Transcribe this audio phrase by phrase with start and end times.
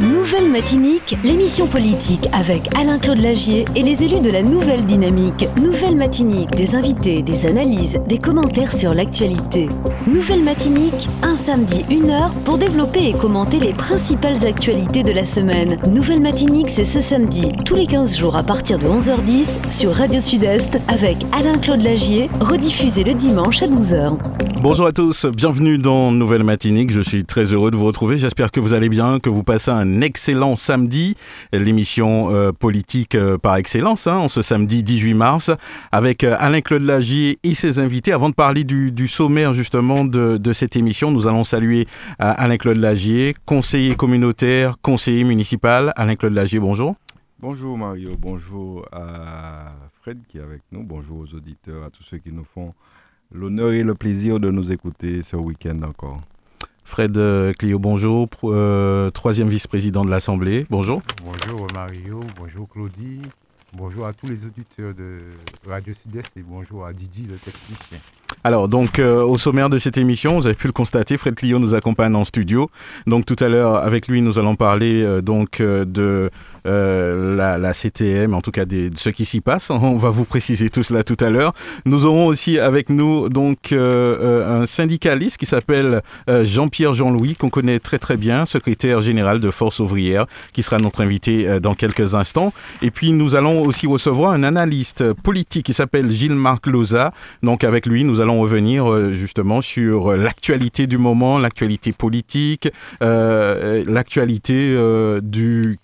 [0.00, 5.48] Nouvelle Matinique, l'émission politique avec Alain-Claude Lagier et les élus de la Nouvelle Dynamique.
[5.60, 9.68] Nouvelle Matinique, des invités, des analyses, des commentaires sur l'actualité.
[10.06, 15.26] Nouvelle Matinique, un samedi, une heure pour développer et commenter les principales actualités de la
[15.26, 15.78] semaine.
[15.88, 20.20] Nouvelle Matinique, c'est ce samedi, tous les 15 jours à partir de 11h10 sur Radio
[20.20, 24.16] Sud-Est avec Alain-Claude Lagier, rediffusé le dimanche à 12h.
[24.60, 26.90] Bonjour à tous, bienvenue dans Nouvelle Matinique.
[26.90, 28.18] Je suis très heureux de vous retrouver.
[28.18, 31.16] J'espère que vous allez bien, que vous passez un excellent samedi,
[31.52, 35.50] l'émission euh, politique euh, par excellence, hein, en ce samedi 18 mars,
[35.92, 38.12] avec euh, Alain-Claude Lagier et ses invités.
[38.12, 41.86] Avant de parler du, sommaire justement de, cette émission, nous allons saluer
[42.18, 45.92] Alain-Claude Lagier, conseiller communautaire, conseiller municipal.
[45.96, 46.96] Alain-Claude Lagier, bonjour.
[47.40, 52.18] Bonjour Mario, bonjour à Fred qui est avec nous, bonjour aux auditeurs, à tous ceux
[52.18, 52.74] qui nous font
[53.32, 56.20] l'honneur et le plaisir de nous écouter ce week-end encore.
[56.88, 60.64] Fred euh, Clio, bonjour, euh, troisième vice-président de l'Assemblée.
[60.70, 61.02] Bonjour.
[61.22, 63.20] Bonjour Mario, bonjour Claudie,
[63.74, 65.18] bonjour à tous les auditeurs de
[65.68, 67.98] Radio Sud-Est et bonjour à Didi, le technicien.
[68.42, 71.58] Alors, donc, euh, au sommaire de cette émission, vous avez pu le constater, Fred Clio
[71.58, 72.70] nous accompagne en studio.
[73.06, 76.30] Donc, tout à l'heure, avec lui, nous allons parler donc de
[76.66, 79.70] euh, la, CTM, en tout cas de ce qui s'y passe.
[79.70, 81.54] On va vous préciser tout cela tout à l'heure.
[81.84, 83.78] Nous aurons aussi avec nous donc euh,
[84.20, 89.50] euh, un syndicaliste qui s'appelle Jean-Pierre Jean-Louis, qu'on connaît très très bien, secrétaire général de
[89.50, 92.52] Force ouvrière, qui sera notre invité dans quelques instants.
[92.82, 97.12] Et puis nous allons aussi recevoir un analyste politique qui s'appelle Gilles-Marc Loza.
[97.42, 102.68] Donc avec lui, nous allons revenir justement sur l'actualité du moment, l'actualité politique,
[103.00, 104.76] l'actualité
[105.22, 105.78] du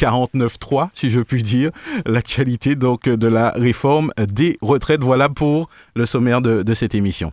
[0.64, 1.70] 49-3 si je puis dire,
[2.06, 5.02] l'actualité donc de la réforme des retraites.
[5.02, 7.32] Voilà pour le sommaire de cette émission.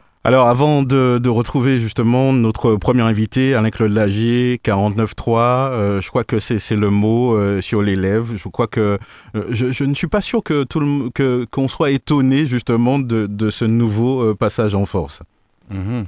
[0.23, 6.37] Alors avant de, retrouver justement notre premier invité, Alain-Claude Lagier, 49.3, euh, je crois que
[6.39, 8.35] c'est le mot euh, sur les lèvres.
[8.35, 8.99] Je crois que
[9.35, 13.49] euh, je, ne suis pas sûr que tout le, que qu'on soit étonné justement de,
[13.49, 15.23] ce nouveau passage en force.
[15.71, 16.05] Mhm.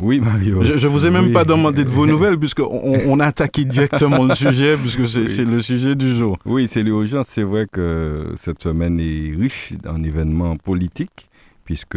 [0.00, 0.62] Oui, Mario.
[0.62, 4.24] Je, ne vous ai même pas demandé de vos nouvelles, puisqu'on on a attaqué directement
[4.24, 6.36] le sujet, puisque c'est le sujet du jour.
[6.44, 7.28] Oui, c'est l'urgence.
[7.28, 11.28] C'est vrai que cette semaine est riche en événements politiques,
[11.64, 11.96] puisque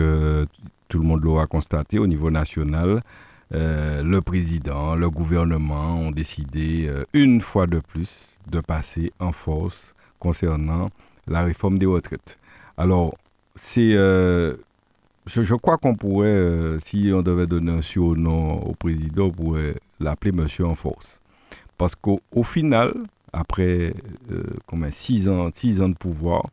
[0.89, 3.01] tout le monde l'aura constaté au niveau national,
[3.53, 9.31] euh, le président, le gouvernement ont décidé euh, une fois de plus de passer en
[9.31, 10.89] force concernant
[11.27, 12.37] la réforme des retraites.
[12.77, 13.15] Alors,
[13.55, 14.55] c'est, euh,
[15.25, 20.31] je, crois qu'on pourrait, si on devait donner un surnom au président, on pourrait l'appeler
[20.31, 21.19] Monsieur en force.
[21.77, 22.93] Parce qu'au final,
[23.31, 23.93] après
[24.91, 26.47] six, ans, six ans de pouvoir,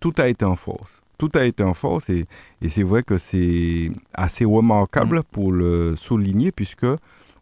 [0.00, 2.26] tout a été en force tout a été en force et,
[2.68, 5.22] c'est vrai que c'est assez remarquable mm.
[5.30, 6.86] pour le souligner puisque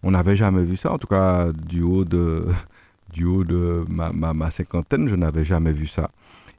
[0.02, 0.92] on n'avait jamais vu ça.
[0.92, 2.46] En tout cas, du haut de,
[3.14, 6.10] du haut de ma, ma, cinquantaine, je n'avais jamais vu ça.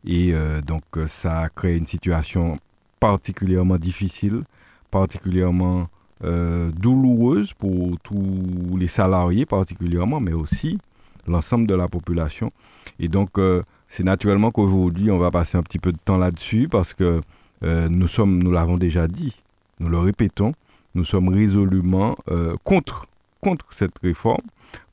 [0.03, 2.57] Et euh, donc, ça a créé une situation
[2.99, 4.41] particulièrement difficile,
[4.89, 5.89] particulièrement
[6.23, 10.79] euh, douloureuse pour tous les salariés particulièrement, mais aussi
[11.27, 12.51] l'ensemble de la population.
[12.99, 13.61] Et donc, euh,
[13.91, 17.19] c'est naturellement qu'aujourd'hui, on va passer un petit peu de temps là-dessus parce que
[17.63, 19.35] euh, nous sommes, nous l'avons déjà dit,
[19.81, 20.53] nous le répétons,
[20.95, 23.05] nous sommes résolument euh, contre,
[23.71, 24.39] cette réforme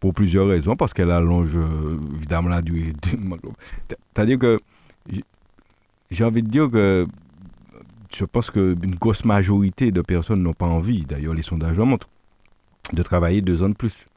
[0.00, 2.92] pour plusieurs raisons, parce qu'elle allonge euh, évidemment la durée.
[4.14, 4.58] C'est-à-dire que
[6.10, 7.06] j'ai envie de dire que
[8.12, 12.08] je pense qu'une grosse majorité de personnes n'ont pas envie, d'ailleurs les sondages le montrent,
[12.92, 14.08] de travailler deux ans de plus.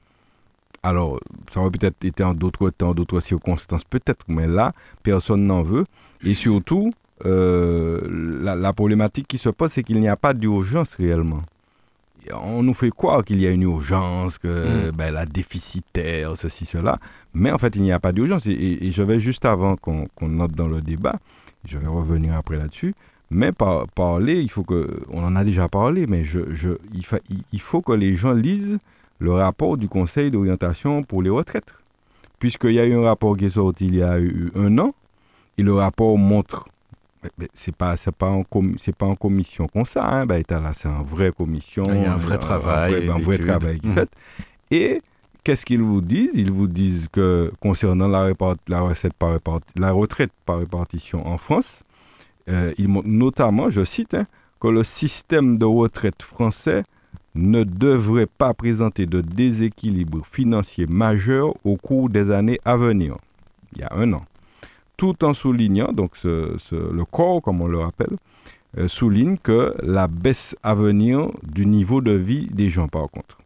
[0.84, 1.19] Alors,
[1.52, 5.86] ça aurait peut-être été en d'autres temps, d'autres circonstances, peut-être, mais là, personne n'en veut.
[6.24, 6.91] Et surtout,
[7.26, 8.02] euh,
[8.41, 11.44] la, problématique qui se pose, c'est qu'il n'y a pas d'urgence réellement.
[12.34, 14.91] On nous fait croire qu'il y a une urgence, que mm.
[14.91, 16.97] ben, la déficitaire, ceci, cela.
[17.34, 18.47] Mais en fait, il n'y a pas d'urgence.
[18.47, 21.16] Et, je vais juste avant qu'on note dans le débat,
[21.66, 22.96] je vais revenir après là-dessus.
[23.29, 25.02] Mais par, parler, il faut que.
[25.09, 27.05] On en a déjà parlé, mais je, je, il,
[27.53, 28.78] il faut que les gens lisent
[29.22, 31.76] le rapport du Conseil d'orientation pour les retraites.
[32.40, 34.96] Puisqu'il y a eu un rapport qui est sorti il y a eu un an,
[35.59, 36.68] et le rapport montre,
[37.53, 38.44] c'est pas c'est pas en
[38.78, 42.06] c'est pas en commission comme ça, hein, ben, là c'est une vraie commission, il y
[42.06, 43.94] a un vrai travail, un vrai, travail qui mmh.
[43.94, 44.09] fait.
[44.72, 45.02] Et
[45.44, 46.34] qu'est-ce qu'ils vous disent?
[46.34, 48.32] Ils vous disent que concernant la,
[48.67, 49.38] la, recette par
[49.76, 51.84] la retraite par répartition en France,
[52.50, 54.26] euh, il montre notamment, je cite, hein,
[54.59, 56.84] que le système de retraite français
[57.35, 63.17] ne devrait pas présenter de déséquilibre financier majeur au cours des années à venir.
[63.73, 64.25] Il y a un an.
[64.97, 68.17] Tout en soulignant, donc le corps, comme on le rappelle,
[68.78, 73.37] euh, souligne que la baisse à venir du niveau de vie des gens, par contre.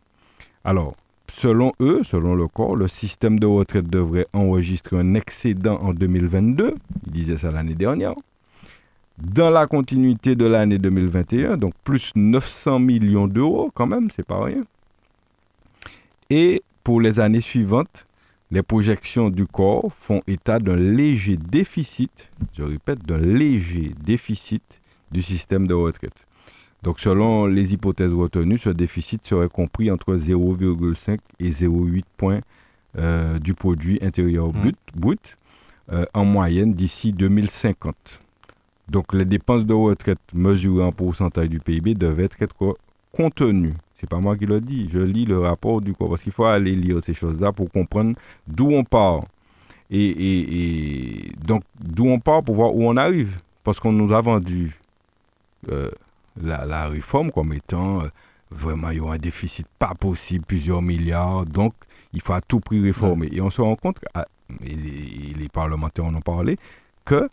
[0.63, 0.95] Alors,
[1.31, 6.75] selon eux, selon le corps, le système de retraite devrait enregistrer un excédent en 2022.
[7.07, 8.13] Ils disaient ça l'année dernière
[9.17, 14.44] dans la continuité de l'année 2021, donc plus 900 millions d'euros quand même, c'est pas
[14.44, 14.63] rien.
[16.29, 18.06] Et pour les années suivantes,
[18.51, 24.81] les projections du corps font état d'un léger déficit, je répète, d'un léger déficit
[25.12, 26.25] du système de retraite.
[26.83, 32.41] Donc selon les hypothèses retenues, ce déficit serait compris entre 0,5 et 0,8 points
[32.97, 34.71] euh, du produit intérieur mmh.
[34.95, 35.38] brut,
[35.91, 38.21] euh, en moyenne d'ici 2050.
[38.89, 42.57] Donc les dépenses de retraite mesurées en pourcentage du PIB devaient être
[43.11, 43.73] contenues.
[43.95, 46.45] C'est pas moi qui le dis, je lis le rapport du corps parce qu'il faut
[46.45, 48.15] aller lire ces choses-là pour comprendre
[48.47, 49.23] d'où on part.
[49.89, 53.39] Et, donc d'où on part pour voir où on arrive.
[53.63, 54.79] Parce qu'on nous a vendu
[55.71, 55.89] euh,
[56.41, 58.09] la, réforme comme étant euh,
[58.51, 61.45] vraiment il y aura un déficit pas possible, plusieurs milliards.
[61.45, 61.73] Donc
[62.13, 63.29] il faut à tout prix réformer.
[63.31, 64.27] Et on se rend compte, ah,
[64.63, 66.57] et les, parlementaires en ont parlé,
[67.05, 67.29] que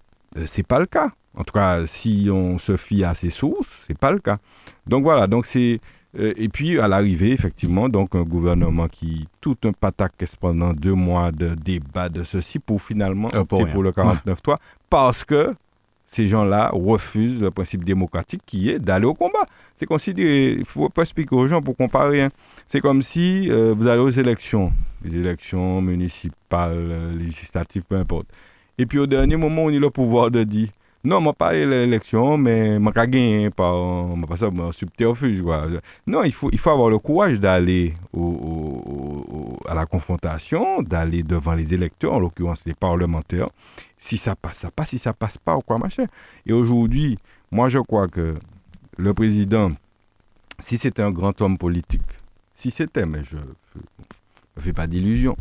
[0.47, 1.11] c'est pas le cas.
[1.37, 4.39] En tout cas, si on se fie à ces sources, c'est pas le cas.
[4.87, 5.81] Donc voilà, donc c'est
[6.19, 10.95] euh, et puis à l'arrivée, effectivement, donc un gouvernement qui tout un pataque pendant deux
[10.95, 14.57] mois de débat de ceci pour finalement euh, opter pour, le 49-3
[14.91, 15.55] parce que
[16.07, 19.47] ces gens-là refusent le principe démocratique qui est d'aller au combat.
[19.77, 22.23] C'est considéré, il ne faut pas expliquer aux gens pour comparer.
[22.23, 22.31] Hein.
[22.67, 24.71] C'est comme si euh, vous allez aux élections,
[25.03, 28.27] les élections municipales, législatives, peu importe.
[28.79, 30.69] Et puis au dernier moment, on a le pouvoir de dire
[31.05, 35.43] non, je pas l'élection, mais je pas gagné par ça, subterfuge.
[35.43, 35.67] Quoi.
[36.07, 37.95] Non, il faut, il faut avoir le courage d'aller
[39.69, 43.49] à la confrontation, d'aller devant les électeurs, en l'occurrence les parlementaires.
[43.99, 44.91] Si ça passe, ça passe.
[44.91, 46.07] Si ça passe pas, ou quoi, machin.
[46.47, 47.19] Et aujourd'hui,
[47.51, 48.37] moi, je crois que
[48.97, 49.73] le président,
[50.61, 52.03] si c'était un grand homme politique,
[52.55, 55.37] si c'était, mais je ne fais pas d'illusions,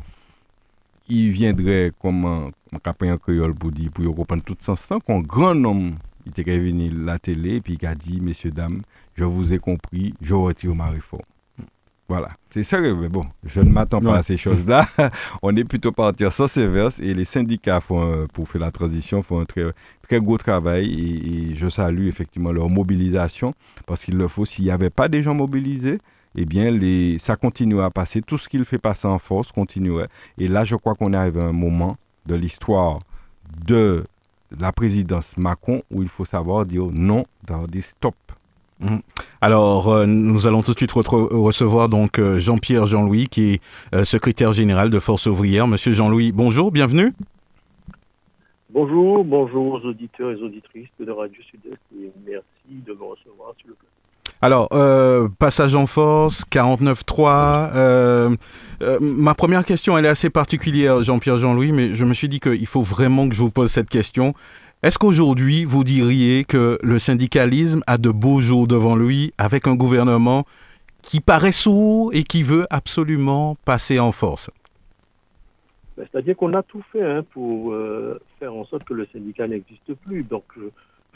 [1.07, 5.95] il viendrait comme un, un créole pour dire, pour comprendre tout sens, qu'un grand homme,
[6.25, 8.81] il était venu à la télé et puis il a dit, messieurs, dames,
[9.15, 11.23] je vous ai compris, je retire ma réforme.
[12.07, 14.85] Voilà, c'est sérieux, mais bon, je ne m'attends pas à ces choses-là.
[15.41, 19.23] On est plutôt partir sans sévère et les syndicats font, euh, pour faire la transition
[19.23, 19.63] font un très,
[20.01, 23.53] très gros travail et, et je salue effectivement leur mobilisation
[23.85, 24.43] parce qu'il le faut.
[24.43, 25.99] S'il n'y avait pas des gens mobilisés,
[26.35, 28.21] eh bien, les, ça continue à passer.
[28.21, 30.07] Tout ce qu'il fait passer en force continuerait.
[30.37, 32.99] Et là, je crois qu'on arrive à un moment de l'histoire
[33.65, 34.03] de
[34.59, 37.25] la présidence Macron où il faut savoir dire non,
[37.67, 38.15] dire stop.
[38.79, 39.01] Mhm.
[39.41, 43.61] Alors, euh, nous allons tout de suite recevoir donc euh, Jean-Pierre Jean-Louis, qui est
[43.93, 45.67] euh, secrétaire général de Force ouvrière.
[45.67, 47.13] Monsieur Jean-Louis, bonjour, bienvenue.
[48.73, 53.67] Bonjour, bonjour aux auditeurs et auditrices de Radio Sud-Est et merci de me recevoir sur
[53.67, 53.91] le plateau.
[54.41, 58.37] Alors, euh, passage en force, 49.3.
[58.81, 62.29] Euh, euh, ma première question, elle est assez particulière, Jean-Pierre Jean-Louis, mais je me suis
[62.29, 64.33] dit qu'il faut vraiment que je vous pose cette question.
[64.83, 69.75] Est-ce qu'aujourd'hui, vous diriez que le syndicalisme a de beaux jours devant lui avec un
[69.75, 70.45] gouvernement
[71.03, 74.49] qui paraît sourd et qui veut absolument passer en force?
[75.97, 77.75] Ben, C'est-à-dire qu'on a tout fait hein, pour
[78.39, 80.23] faire en sorte que le syndicat n'existe plus.
[80.23, 80.43] Donc,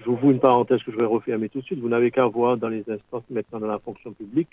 [0.03, 1.79] J'ouvre une parenthèse que je vais refermer tout de suite.
[1.79, 4.50] Vous n'avez qu'à voir dans les instances maintenant dans la fonction publique.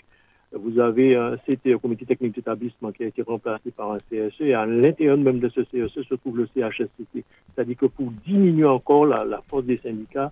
[0.53, 4.41] Vous avez un CT, un comité technique d'établissement, qui a été remplacé par un CSE.
[4.41, 7.23] Et à l'intérieur même de ce CSE se trouve le CHSCT.
[7.55, 10.31] C'est-à-dire que pour diminuer encore la, force des syndicats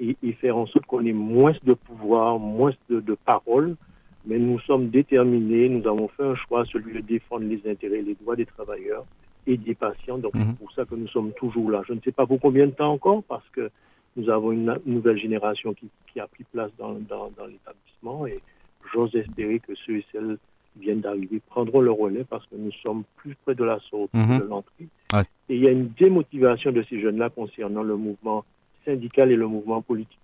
[0.00, 3.76] et, faire en sorte qu'on ait moins de pouvoir, moins de, de parole,
[4.26, 8.14] mais nous sommes déterminés, nous avons fait un choix, celui de défendre les intérêts, les
[8.14, 9.04] droits des travailleurs
[9.46, 10.18] et des patients.
[10.18, 10.56] Donc, c'est mhm.
[10.56, 11.82] pour ça que nous sommes toujours là.
[11.86, 13.70] Je ne sais pas pour combien de temps encore, parce que
[14.16, 18.40] nous avons une nouvelle génération qui, qui a pris place dans, dans, dans l'établissement et
[18.92, 20.38] j'ose espérer que ceux et celles
[20.72, 24.16] qui viennent d'arriver prendront le relais parce que nous sommes plus près de la sortie
[24.16, 24.38] mhm.
[24.38, 24.88] de l'entrée.
[25.48, 28.44] Et il y a une démotivation de ces jeunes-là concernant le mouvement
[28.84, 30.18] syndical et le mouvement politique.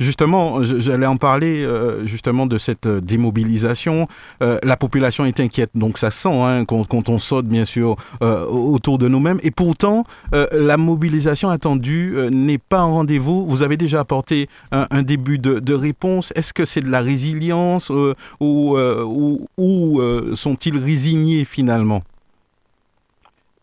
[0.00, 4.06] Justement, j'allais en parler euh, justement de cette euh, démobilisation.
[4.42, 8.98] Euh, la population est inquiète, donc ça sent hein, quand, on saute bien sûr autour
[8.98, 9.40] de nous-mêmes.
[9.42, 13.46] Et pourtant, la mobilisation attendue n'est pas en rendez-vous.
[13.46, 16.32] Vous avez déjà apporté un, début de, réponse.
[16.36, 17.90] Est-ce que c'est de la résilience
[18.40, 18.76] ou,
[20.34, 22.02] sont-ils résignés finalement?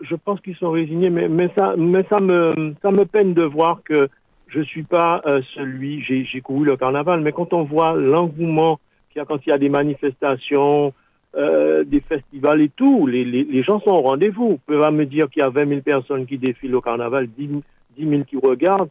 [0.02, 4.10] Je pense qu'ils sont résignés, mais, ça me peine de voir que
[4.56, 9.20] je suis pas euh, celui, j'ai couru le carnaval, mais quand on voit l'engouement qu'il
[9.20, 10.94] y a quand il y a des manifestations,
[11.36, 14.50] euh, des festivals et tout, les, gens sont au rendez-vous.
[14.50, 17.28] Vous pouvez pas me dire qu'il y a 20 000 personnes qui défilent au carnaval,
[17.28, 17.50] 10,
[17.98, 18.90] 10 000 qui regardent.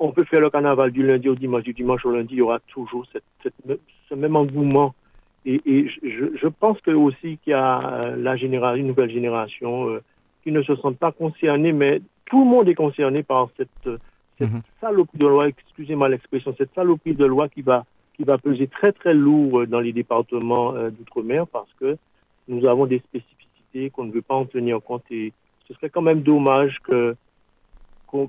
[0.00, 2.42] On peut faire le carnaval du lundi au dimanche, du dimanche au lundi, il y
[2.42, 4.94] aura toujours ce même engouement.
[5.46, 5.60] Et,
[6.02, 10.00] je, pense que aussi qu'il y a euh, la génération, une nouvelle génération
[10.42, 14.00] qui ne se sentent pas concernés, mais tout le monde est concerné par cette,
[14.38, 14.50] cette
[14.80, 17.84] saloperie de loi, excusez-moi l'expression, cette saloperie de loi qui va,
[18.16, 21.96] qui va peser très très lourd dans les départements euh, d'outre-mer parce que
[22.48, 25.32] nous avons des spécificités qu'on ne veut pas en tenir compte et
[25.68, 27.16] ce serait quand même dommage que,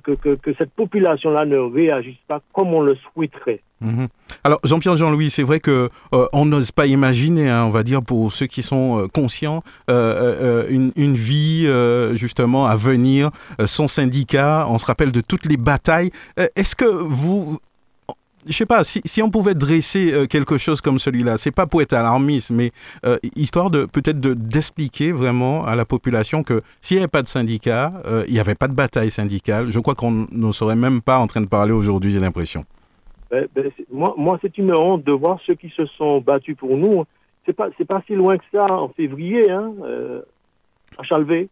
[0.03, 3.61] que, cette population-là ne réagisse pas comme on le souhaiterait.
[3.81, 4.07] -hmm.
[4.43, 8.01] Alors Jean-Pierre Jean-Louis, c'est vrai que euh, on n'ose pas imaginer, hein, on va dire
[8.03, 11.67] pour ceux qui sont euh, conscients, euh, une, une, vie
[12.13, 13.31] justement à venir,
[13.65, 14.65] son syndicat.
[14.69, 16.11] On se rappelle de toutes les batailles.
[16.55, 17.59] Est-ce que vous
[18.47, 21.81] je sais pas, si, on pouvait dresser euh, quelque chose comme celui-là, c'est pas pour
[21.81, 22.71] être alarmiste, mais
[23.05, 27.23] euh, histoire de peut-être d'expliquer de, vraiment à la population que s'il n'y avait pas
[27.23, 30.75] de syndicat, euh, il n'y avait pas de bataille syndicale, je crois qu'on ne serait
[30.75, 32.65] même pas en train de parler aujourd'hui, j'ai l'impression.
[33.31, 36.77] Ben, ben, moi, moi c'est une honte de voir ceux qui se sont battus pour
[36.77, 37.05] nous.
[37.45, 39.71] C'est pas, c'est pas si loin que ça, en février, hein,
[40.97, 41.49] à Chalvet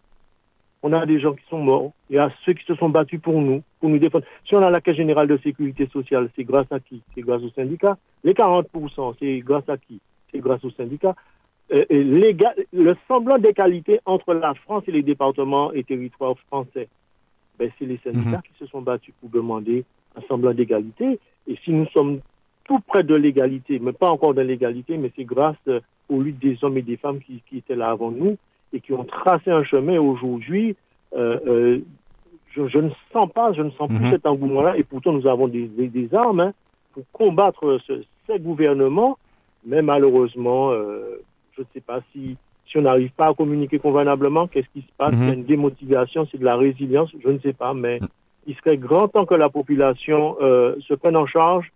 [0.83, 3.21] on a des gens qui sont morts, il y a ceux qui se sont battus
[3.21, 4.23] pour nous, pour nous défendre.
[4.47, 7.01] Si on a la Caisse générale de sécurité sociale, c'est grâce à qui?
[7.13, 7.97] C'est grâce aux syndicats.
[8.23, 9.99] Les 40%, c'est grâce à qui?
[10.31, 11.15] C'est grâce aux syndicats.
[11.73, 12.33] Euh, et les,
[12.71, 16.87] le semblant d'égalité entre la France et les départements et territoires français,
[17.59, 18.41] ben, c'est les syndicats mmh.
[18.43, 19.83] qui se sont battus pour demander
[20.15, 21.19] un semblant d'égalité.
[21.49, 22.21] Et si nous sommes
[22.63, 25.57] tout près de l'égalité, mais pas encore de l'égalité, mais c'est grâce
[26.07, 28.37] aux luttes des hommes et des femmes qui, qui étaient là avant nous,
[28.71, 30.77] et qui ont tracé un chemin aujourd'hui,
[31.17, 31.79] euh, euh,
[32.55, 34.11] je, je, ne sens pas, je ne sens plus mm -hmm.
[34.15, 36.53] cet engouement-là, et pourtant nous avons des, des, des armes hein,
[36.93, 37.93] pour combattre ce,
[38.27, 39.13] ces gouvernements,
[39.69, 41.21] mais malheureusement, euh,
[41.55, 42.23] je ne sais pas si,
[42.67, 45.27] si on n'arrive pas à communiquer convenablement, qu'est-ce qui se passe, mm -hmm.
[45.27, 47.95] c'est une démotivation, c'est de la résilience, je ne sais pas, mais
[48.49, 51.67] il serait grand temps que la population euh, se prenne en charge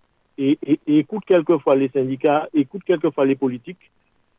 [0.46, 3.86] et, et, et écoute quelquefois les syndicats, écoute quelquefois les politiques,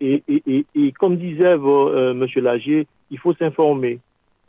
[0.00, 2.22] et, et, et, et, comme disait euh, M.
[2.48, 2.80] Lagier,
[3.10, 3.94] il faut s'informer.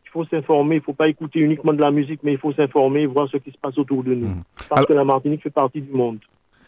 [0.10, 2.51] Il faut s'informer, il ne faut pas écouter uniquement de la musique, mais il faut
[2.54, 4.28] s'informer, voir ce qui se passe autour de nous.
[4.28, 4.44] Mmh.
[4.70, 6.18] Parce Alors, que la Martinique fait partie du monde.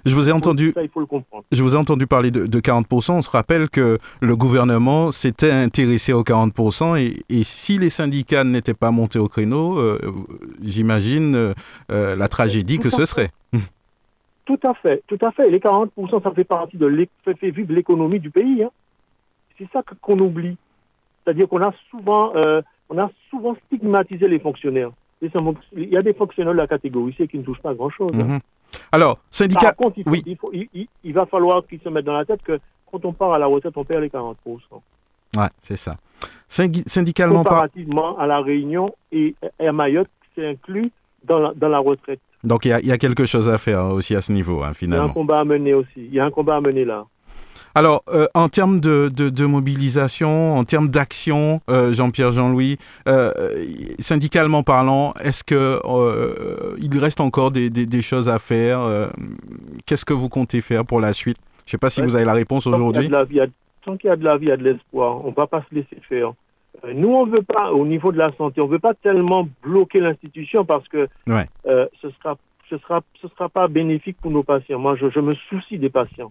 [0.06, 0.72] Je vous ai entendu.
[0.74, 1.44] Ça, il faut le comprendre.
[1.52, 3.12] Je vous ai entendu parler de, de 40%.
[3.12, 8.44] On se rappelle que le gouvernement s'était intéressé aux 40%, et, et si les syndicats
[8.44, 10.00] n'étaient pas montés au créneau, euh,
[10.62, 11.54] j'imagine
[11.92, 13.32] euh, la tragédie tout que ce serait.
[14.46, 15.50] Tout à fait, tout à fait.
[15.50, 18.64] Les 40%, ça fait partie de fait vivre l'économie du pays.
[18.64, 18.72] Hein.
[19.58, 20.58] C'est ça qu'on oublie.
[21.24, 24.92] C'est-à-dire qu'on a souvent, euh, on a souvent stigmatisé les fonctionnaires.
[25.22, 28.12] Il y a des fonctionnaires de la catégorie C qui ne touchent pas grand-chose.
[28.12, 28.40] -hmm.
[28.92, 29.74] Alors, syndicat.
[29.74, 30.24] Par contre, il, faut, oui.
[30.26, 33.14] il, faut, il, il va falloir qu'ils se mettent dans la tête que quand on
[33.14, 34.36] part à la retraite, on perd les 40%.
[35.38, 35.94] Ouais, c'est ça.
[36.48, 38.24] Syndi syndicalement Comparativement par...
[38.24, 40.92] à la Réunion et, et à Mayotte, c'est inclus
[41.24, 42.20] dans la, dans la retraite.
[42.44, 45.06] Donc il y, y, a quelque chose à faire aussi à ce niveau, hein, finalement.
[45.06, 46.02] Il y a un combat à mener aussi.
[46.10, 47.06] Il y a un combat à mener là.
[47.74, 53.32] Alors, euh, en termes de, de, de, mobilisation, en termes d'action, euh, Jean-Pierre Jean-Louis, euh,
[54.00, 55.80] syndicalement parlant, est-ce que
[56.80, 59.10] il reste encore des, des, des choses à faire
[59.86, 61.38] Qu'est-ce que vous comptez faire pour la suite?
[61.66, 63.10] Je ne sais pas si ouais, vous avez la réponse aujourd'hui.
[63.84, 65.25] Tant qu'il y a de la vie, il y a de l'espoir.
[65.25, 66.34] On ne va pas se laisser faire.
[66.94, 69.48] Nous, on ne veut pas, au niveau de la santé, on ne veut pas tellement
[69.63, 71.48] bloquer l'institution parce que ouais.
[71.66, 72.38] ce ne sera,
[72.70, 74.80] ce sera, ce sera pas bénéfique pour nos patients.
[74.80, 76.30] Moi, je, je, me soucie des patients.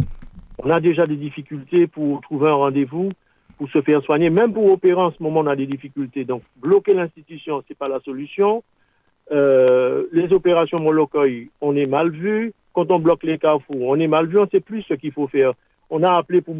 [0.62, 3.10] On a déjà des difficultés pour trouver un rendez-vous,
[3.56, 4.30] pour se faire soigner.
[4.30, 6.24] Même pour opérer en ce moment, on a des difficultés.
[6.24, 8.62] Donc, bloquer l'institution, ce n'est pas la solution.
[9.32, 12.52] Euh, les opérations Molokoï, on est mal vu.
[12.72, 14.38] Quand on bloque les carrefours, on est mal vu.
[14.38, 15.54] On ne sait plus ce qu'il faut faire
[15.90, 16.54] on a appelé pour,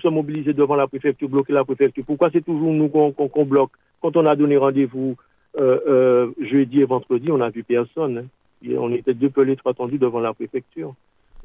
[0.00, 2.04] se mobiliser devant la préfecture, bloquer la préfecture.
[2.06, 3.72] Pourquoi c'est toujours nous qu'on qu qu bloque?
[4.02, 5.16] Quand on a donné rendez-vous
[5.58, 8.28] euh, euh, jeudi et vendredi, on n'a vu personne.
[8.64, 8.76] Hein.
[8.78, 10.94] on était deux pelés, trois tendus devant la préfecture.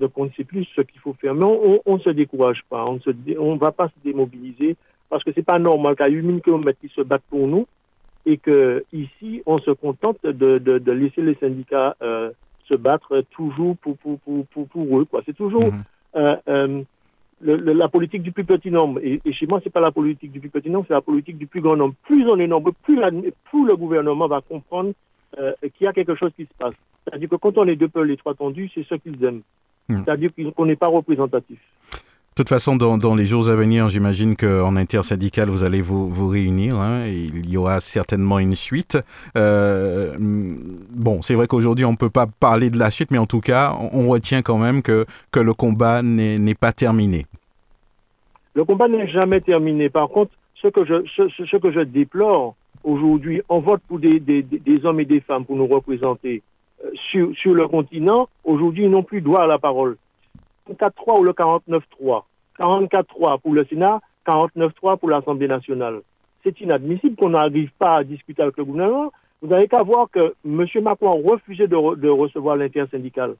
[0.01, 1.33] Donc on ne sait plus ce qu'il faut faire.
[1.33, 1.45] Mais
[1.85, 4.75] on ne se décourage pas, on ne va pas se démobiliser
[5.09, 7.67] parce que c'est pas normal qu'à 8000 km qui se battent pour nous
[8.25, 12.31] et que ici on se contente de, de, de laisser les syndicats euh,
[12.67, 15.07] se battre toujours pour, pour, pour, pour, pour eux.
[15.25, 15.71] C'est toujours...
[16.13, 16.83] -hmm
[17.41, 18.99] le, le, la politique du plus petit nombre.
[19.03, 21.37] Et, et chez moi, c'est pas la politique du plus petit nombre, c'est la politique
[21.37, 21.95] du plus grand nombre.
[22.03, 24.93] Plus on est nombreux, plus, la, plus le gouvernement va comprendre
[25.39, 26.75] euh, qu'il y a quelque chose qui se passe.
[27.03, 29.41] C'est-à-dire que quand on est deux peuls et trois tendus, c'est ce qu'ils aiment.
[29.91, 30.03] Mmh.
[30.05, 31.59] C'est-à-dire qu'on n'est pas représentatif.
[32.31, 36.29] De toute façon, dans, les jours à venir, j'imagine qu'en intersyndical, vous allez vous, vous
[36.29, 36.77] réunir.
[36.77, 38.97] Hein, il y aura certainement une suite.
[39.35, 43.25] Euh, bon, c'est vrai qu'aujourd'hui, on ne peut pas parler de la suite, mais en
[43.25, 47.25] tout cas, on, retient quand même que, que le combat n'est pas terminé.
[48.55, 49.89] Le combat n'est jamais terminé.
[49.89, 52.55] Par contre, ce que je, ce, que je déplore
[52.85, 56.43] aujourd'hui, on vote pour des, des, des, hommes et des femmes pour nous représenter
[57.09, 58.27] sur, sur le continent.
[58.43, 59.97] Aujourd'hui, ils n'ont plus droit à la parole.
[60.69, 62.23] 44-3 ou le 49-3.
[62.59, 66.01] 44-3 pour le Sénat, 49-3 pour l'Assemblée nationale.
[66.43, 69.11] C'est inadmissible qu'on n'arrive pas à discuter avec le gouvernement.
[69.41, 70.65] Vous n'avez qu'à voir que M.
[70.83, 73.35] Macron a refusé de, de recevoir l'intersyndical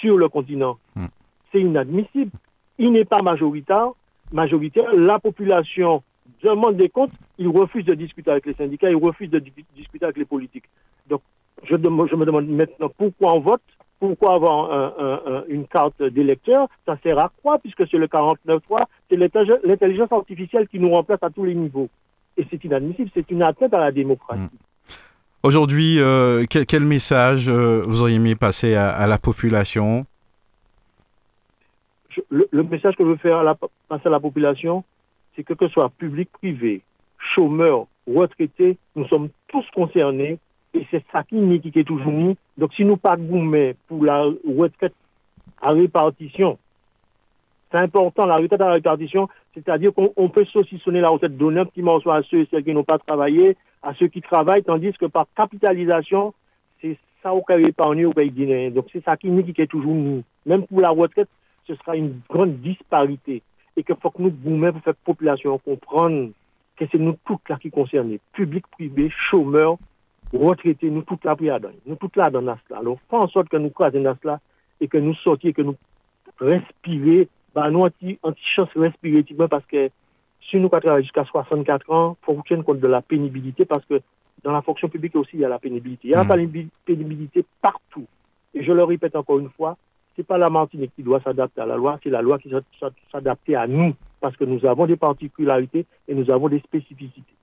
[0.00, 0.78] sur le continent.
[0.94, 1.06] Hmm.
[1.52, 2.32] C'est inadmissible.
[2.78, 3.90] Il n'est pas majoritaire.
[4.32, 4.90] majoritaire.
[4.94, 6.02] La population
[6.42, 7.12] demande des comptes.
[7.38, 8.90] Il refuse de discuter avec les syndicats.
[8.90, 9.42] Il refuse de
[9.74, 10.68] discuter avec les politiques.
[11.08, 11.22] Donc,
[11.64, 13.62] je, je me demande maintenant pourquoi on vote
[13.98, 20.12] pourquoi avoir une carte d'électeur Ça sert à quoi puisque c'est le 49.3 C'est l'intelligence
[20.12, 21.88] artificielle qui nous remplace à tous les niveaux.
[22.36, 24.42] Et c'est inadmissible, c'est une atteinte à la démocratie.
[24.42, 24.48] Hmm.
[25.42, 30.04] Aujourd'hui, euh, quel, message euh, vous auriez aimé passer à, la population?
[32.30, 33.54] Le, message que je veux faire
[33.88, 34.84] passer à la population,
[35.34, 36.82] c'est que que ce soit public, privé,
[37.34, 40.38] chômeurs, retraités, nous sommes tous concernés
[40.76, 42.36] et c'est ça qui n'est qui est toujours mis.
[42.58, 44.94] Donc, si nous pas gourmet pour la retraite
[45.60, 46.58] à répartition,
[47.70, 52.10] c'est important, la retraite à répartition, c'est-à-dire qu'on peut saucissonner la retraite d'un petit morceau
[52.10, 55.26] à ceux et celles qui n'ont pas travaillé, à ceux qui travaillent, tandis que par
[55.36, 56.34] capitalisation,
[56.80, 58.70] c'est ça au cas épargné au pays guinéen.
[58.70, 60.22] Donc, c'est ça qui n'est qui est toujours mis.
[60.44, 61.28] Même pour la retraite,
[61.66, 63.42] ce sera une grande disparité.
[63.76, 66.30] Et qu'il faut que nous, gourmet pour faire population comprendre
[66.76, 69.76] que c'est nous toutes là qui concernent, public, privé, chômeurs,
[70.32, 72.80] retraiter nous toute la prière nous toute là dans cela.
[72.80, 74.40] Alors, faire en sorte que nous croisions dans cela
[74.80, 75.76] et que nous sortions, que nous
[76.38, 79.90] respirions, bah, nous anti, anti chance respirer parce que
[80.50, 84.00] si nous travaillons jusqu'à 64 ans, il faut tenir compte de la pénibilité parce que
[84.42, 86.08] dans la fonction publique aussi, il y a la pénibilité.
[86.08, 86.68] Il y a la mm.
[86.84, 88.06] pénibilité partout.
[88.54, 89.76] Et je le répète encore une fois,
[90.14, 92.48] ce n'est pas la Martinique qui doit s'adapter à la loi, c'est la loi qui
[92.48, 92.62] doit
[93.10, 97.35] s'adapter à nous parce que nous avons des particularités et nous avons des spécificités.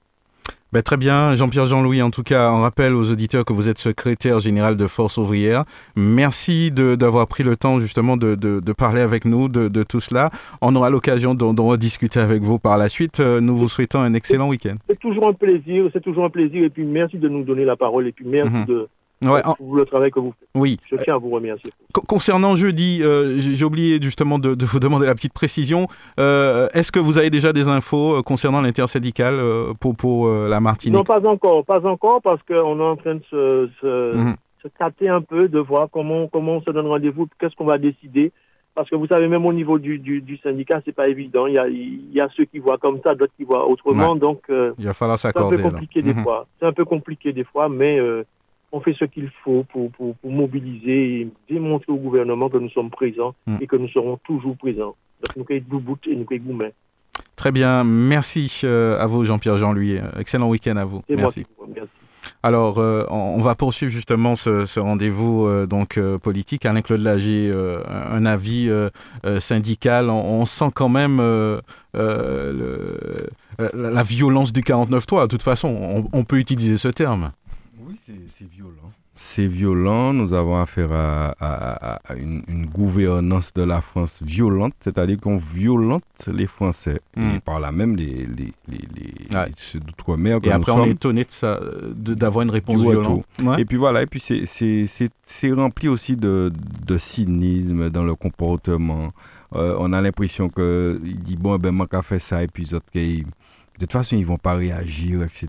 [0.74, 3.78] Ben, très bien, Jean-Pierre Jean-Louis, en tout cas, on rappelle aux auditeurs que vous êtes
[3.78, 5.66] secrétaire général de Force ouvrière.
[5.96, 10.32] Merci d'avoir pris le temps justement de, de, parler avec nous de, de, tout cela.
[10.64, 13.20] On aura l'occasion d'en rediscuter avec vous par la suite.
[13.20, 14.78] Euh, nous vous souhaitons un excellent week-end.
[14.90, 16.64] C'est toujours un plaisir, c'est toujours un plaisir.
[16.64, 18.66] Et puis merci de nous donner la parole et puis merci mhm.
[18.66, 18.88] de,
[19.30, 20.50] Ouais, pour le travail que vous faites.
[20.56, 20.78] Oui.
[20.90, 21.72] Je tiens à vous remercier.
[22.08, 25.88] Concernant jeudi, euh, j'ai oublié justement de, vous demander la petite précision.
[26.20, 29.40] Euh, est-ce que vous avez déjà des infos euh, concernant l'intersyndicale
[29.80, 30.96] pour, pour la Martinique?
[30.96, 31.64] Non, pas encore.
[31.66, 34.36] Pas encore parce qu'on est en train de se, se, mhm.
[34.78, 38.32] tâter un peu, de voir comment, comment on se donne rendez-vous, qu'est-ce qu'on va décider.
[38.76, 41.46] Parce que vous savez, même au niveau du, du, du syndicat, c'est pas évident.
[41.46, 44.16] Il y, a, il y a ceux qui voient comme ça, d'autres qui voient autrement.
[44.16, 45.58] Donc, il va falloir s'accorder.
[45.58, 46.24] C'est un peu compliqué des mhm.
[46.24, 46.48] fois.
[46.60, 48.00] C'est un peu compliqué des fois, mais
[48.74, 52.90] on fait ce qu'il faut pour, pour, mobiliser et démontrer au gouvernement que nous sommes
[52.90, 53.58] présents hmm.
[53.62, 54.96] et que nous serons toujours présents.
[55.38, 56.72] Donc, nous sommes et nous sommes
[57.36, 60.00] Très bien, merci euh, à vous Jean-Pierre Jean-Louis.
[60.18, 61.04] Excellent week-end à vous.
[61.08, 61.46] Merci.
[61.68, 61.90] merci.
[62.42, 66.66] Alors, euh, on va poursuivre justement ce, rendez-vous euh, donc politique.
[66.66, 67.52] Alain Claude Lager,
[67.86, 68.72] un avis
[69.40, 70.10] syndical.
[70.10, 71.62] On, sent quand même le,
[73.74, 75.24] la violence du 49.3.
[75.24, 77.32] De toute façon, on peut utiliser ce terme.
[77.86, 77.96] Oui,
[78.30, 78.92] c'est violent.
[79.16, 80.14] C'est violent.
[80.14, 87.02] Nous avons affaire à, une, gouvernance de la France violente, c'est-à-dire qu'on violente les Français
[87.16, 87.42] et hmm.
[87.42, 90.40] par là même les, les, les, ceux d'outre-mer.
[90.44, 91.28] Et après, on est étonné
[91.96, 93.26] d'avoir une réponse violente.
[93.58, 96.52] Et puis voilà, et puis c'est rempli aussi de,
[96.88, 99.14] de, cynisme dans le comportement.
[99.56, 102.88] Euh, on a l'impression qu'il dit bon, ben, moi, qu'à fait ça, et puis autres,
[103.80, 105.48] de toute façon, ils ne vont pas réagir, etc.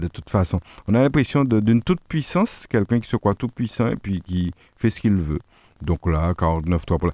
[0.00, 3.88] De toute façon, on a l'impression d'une toute puissance, quelqu'un qui se croit tout puissant
[3.88, 5.40] et puis qui fait ce qu'il veut.
[5.82, 7.10] Donc là, 49-3 pour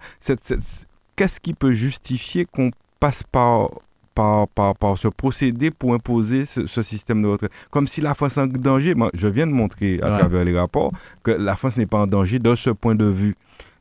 [1.17, 2.71] Qu'est-ce qui peut justifier qu'on
[3.01, 3.71] passe par,
[4.15, 7.53] par, par, ce procédé pour imposer ce, système de retraite?
[7.71, 8.95] Comme si la France est en danger.
[8.95, 12.07] Moi, je viens de montrer à travers les rapports que la France n'est pas en
[12.07, 13.35] danger de ce point de vue.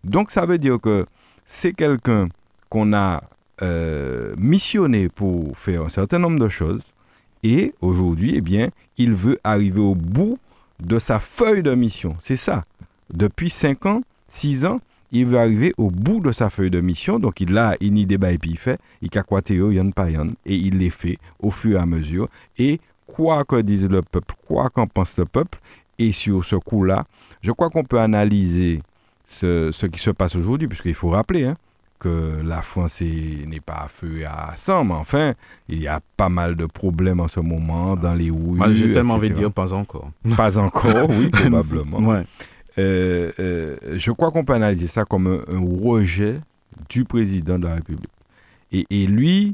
[0.03, 1.05] Donc ça veut dire que
[1.45, 2.27] c'est quelqu'un
[2.69, 3.23] qu'on a
[3.61, 6.83] euh, missionné pour faire un certain nombre de choses.
[7.43, 10.37] Et aujourd'hui, eh bien, il veut arriver au bout
[10.79, 12.15] de sa feuille de mission.
[12.21, 12.63] C'est ça.
[13.13, 14.79] Depuis 5 ans, 6 ans,
[15.11, 17.19] il veut arriver au bout de sa feuille de mission.
[17.19, 19.91] Donc, il a une idée, et puis il fait, il quoi yon
[20.45, 22.29] et il les fait au fur et à mesure.
[22.57, 25.59] Et quoi que dise le peuple, quoi qu'en pense le peuple,
[25.99, 27.05] et sur ce coup-là,
[27.41, 28.81] je crois qu'on peut analyser
[29.27, 31.57] ce, ce, qui se passe aujourd'hui, puisqu'il faut rappeler, hein,
[32.01, 35.35] que la France n'est pas à feu et à sang, mais enfin,
[35.69, 38.59] il y a pas mal de problèmes en ce moment dans les rues.
[38.73, 40.09] J'ai tellement envie de dire pas encore.
[40.35, 41.99] Pas encore, oui, probablement.
[41.99, 42.25] ouais.
[42.79, 46.39] Euh, euh, je crois qu'on peut analyser ça comme un, rejet
[46.89, 48.09] du président de la République.
[48.71, 49.53] Et, et lui,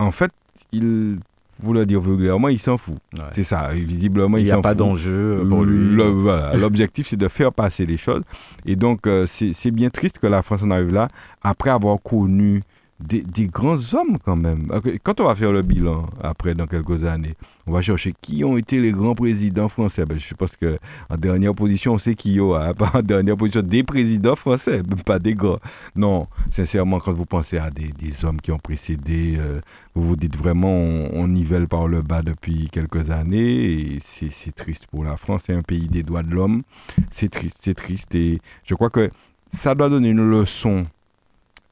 [0.00, 0.32] en fait,
[0.72, 1.18] il
[1.64, 2.96] vous le dire vulgairement, il s'en fout.
[3.32, 5.96] C'est ça, visiblement, il, n'y a pas d'enjeu pour lui.
[6.54, 8.22] L'objectif, c'est de faire passer les choses.
[8.66, 11.08] Et donc, euh, c'est bien triste que la France en arrive là,
[11.42, 12.62] après avoir connu
[13.00, 14.70] des, grands hommes quand même.
[15.02, 17.34] Quand on va faire le bilan après, dans quelques années,
[17.66, 20.06] on va chercher qui ont été les grands présidents français.
[20.06, 22.72] Ben, je pense qu'en dernière position, on sait qui y a.
[22.94, 25.58] En dernière position, des présidents français, pas des grands.
[25.96, 29.60] Non, sincèrement, quand vous pensez à des, hommes qui ont précédé, euh,
[29.94, 33.94] vous vous dites vraiment, on, nivelle par le bas depuis quelques années.
[33.94, 35.44] Et c'est triste pour la France.
[35.46, 36.62] C'est un pays des droits de l'homme.
[37.10, 38.14] C'est triste, c'est triste.
[38.14, 39.10] Et je crois que
[39.48, 40.86] ça doit donner une leçon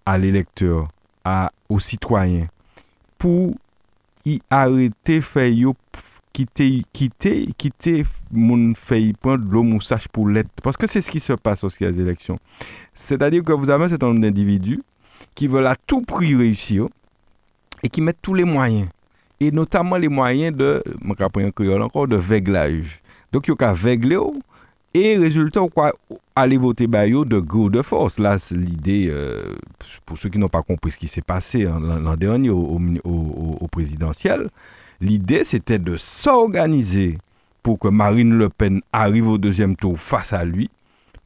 [0.05, 0.89] à l'électeur
[1.25, 2.47] à, aux citoyens.
[3.19, 3.55] Pour
[4.25, 5.75] y arrêter yo
[6.33, 9.13] quitter quitter quitter mon fait
[10.13, 10.51] pour l'être.
[10.63, 12.39] Parce que c'est ce qui se passe aussi aux élections.
[12.95, 14.83] C'est-à-dire que vous avez un certain nombre d'individus
[15.35, 16.89] qui veulent à tout prix réussir
[17.83, 18.89] et qui mettent tous les moyens.
[19.41, 20.83] Et notamment les moyens de
[21.83, 23.73] encore de véglage donc il y a
[24.95, 25.93] et résultat, quoi,
[26.37, 28.19] aller voter Bayo de go de force.
[28.19, 29.55] Là, c'est l'idée, euh,
[30.05, 33.69] pour ceux qui n'ont pas compris ce qui s'est passé hein, l'an dernier au, au,
[33.69, 34.49] présidentiel,
[35.01, 37.19] l'idée c'était de s'organiser
[37.63, 40.69] pour que Marine Le Pen arrive au deuxième tour face à lui,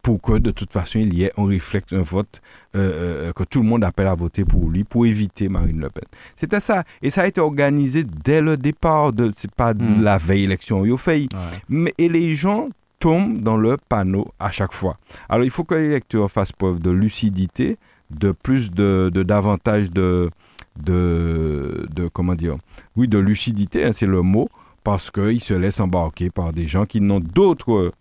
[0.02, 2.40] pour que de toute façon il y ait un réflexe, un vote,
[2.76, 5.90] euh, euh, que tout le monde appelle à voter pour lui, pour éviter Marine Le
[5.90, 6.04] Pen.
[6.36, 6.84] C'était ça.
[7.02, 10.02] Et ça a été organisé dès le départ, de, c'est pas de hmm.
[10.02, 11.26] la veille élection, il fait.
[11.68, 12.68] Mais, et les gens
[13.06, 14.98] tombe dans le panneau à chaque fois.
[15.28, 17.78] Alors il faut que les lecteurs fassent preuve de lucidité,
[18.10, 20.28] de plus de, davantage de,
[20.76, 22.56] de, de, comment dire,
[22.96, 24.48] oui, de lucidité, hein, c'est le mot,
[24.82, 27.92] parce qu'ils se laissent embarquer par des gens qui n'ont d'autres,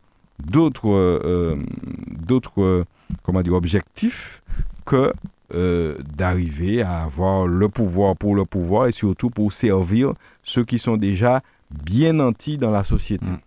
[0.43, 1.55] d'autres, euh,
[2.09, 2.85] d'autres,
[3.21, 4.41] comment dire, objectifs
[4.87, 5.13] que
[5.53, 10.79] euh, d'arriver à avoir le pouvoir pour le pouvoir et surtout pour servir ceux qui
[10.79, 13.29] sont déjà bien nantis dans la société.
[13.29, 13.39] Mm.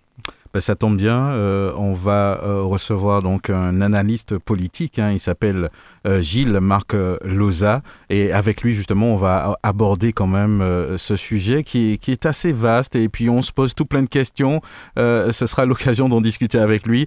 [0.55, 5.21] Ben, ça tombe bien, euh, on va euh, recevoir donc un analyste politique, hein, il
[5.21, 5.69] s'appelle
[6.07, 10.65] euh, Gilles Marc Loza, et avec lui justement on va aborder quand même
[10.97, 14.63] ce sujet qui, est assez vaste, et puis on se pose tout plein de questions,
[14.97, 17.07] ce sera l'occasion d'en discuter avec lui.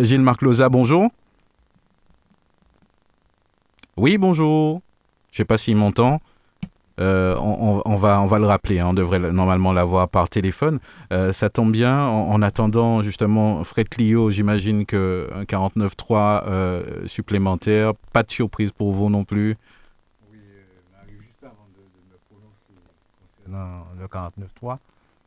[0.00, 1.10] Gilles Marc Loza, bonjour.
[3.96, 4.82] Oui, bonjour.
[5.32, 6.20] Je ne sais pas s'il m'entend.
[6.98, 10.78] Euh, on, va, on va le rappeler, hein, on devrait normalement l'avoir par téléphone.
[11.12, 18.22] Euh, ça tombe bien, en, attendant justement Fred Clio, j'imagine qu'un 49.3 euh, supplémentaire, pas
[18.22, 19.56] de surprise pour vous non plus
[20.32, 20.38] Oui,
[21.20, 22.72] juste avant de, me prononcer
[23.44, 24.06] concernant le
[24.70, 24.78] 49.3,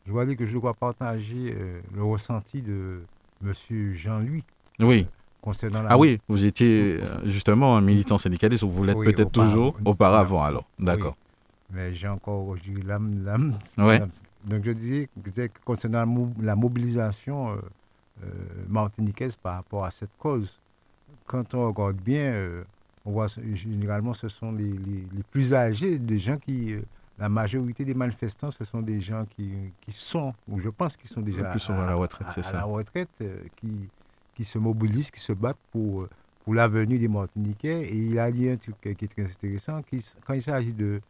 [0.07, 1.55] je dois dire que je dois partager
[1.95, 3.01] le ressenti de
[3.45, 3.53] M.
[3.93, 4.43] Jean-Louis.
[4.79, 5.05] Oui.
[5.41, 5.91] Concernant la...
[5.91, 10.65] Ah oui, vous étiez justement un militant syndicaliste, ou vous l'êtes peut-être toujours auparavant alors.
[10.79, 11.15] D'accord
[11.71, 12.55] mais j'ai encore
[12.85, 13.21] l'âme.
[13.77, 14.09] l'âme.
[14.45, 15.09] Donc je disais
[15.49, 17.55] que concernant la mobilisation euh,
[18.23, 18.27] euh,
[18.67, 20.49] martiniquaise par rapport à cette cause,
[21.25, 22.63] quand on regarde bien, euh,
[23.05, 26.75] on voit généralement ce sont les, les, plus âgés, des gens qui,
[27.17, 29.51] la majorité des manifestants, ce sont des gens qui,
[29.81, 32.53] qui sont, ou je pense qu'ils sont déjà plus à, la retraite, c'est ça.
[32.53, 33.09] la retraite,
[33.57, 33.89] qui,
[34.35, 36.07] qui se mobilisent, qui se battent pour,
[36.43, 37.83] pour l'avenir des Martiniquais.
[37.83, 41.01] Et il a dit un truc qui est très intéressant, qui, quand il s'agit de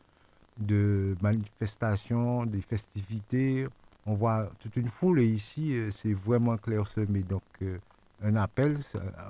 [0.60, 3.68] de manifestations, des festivités.
[4.06, 7.22] On voit toute une foule et ici, euh, c'est vraiment clairsemé.
[7.22, 7.78] Donc, euh,
[8.22, 8.78] un appel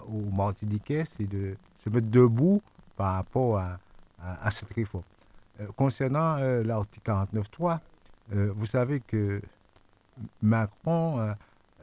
[0.08, 2.62] aux Martiniquais, c'est de se mettre debout
[2.96, 3.80] par rapport à,
[4.22, 5.04] à, cette réforme.
[5.60, 7.80] Euh, concernant l'article 49.3,
[8.32, 9.42] vous savez que
[10.42, 11.36] Macron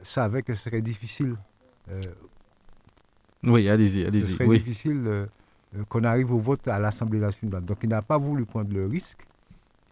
[0.02, 1.36] savait que ce serait difficile.
[3.44, 4.22] oui, allez-y, allez-y.
[4.22, 5.28] Ce serait difficile
[5.88, 7.64] qu'on arrive au vote à l'Assemblée nationale.
[7.64, 9.26] Donc, il n'a pas voulu prendre le risque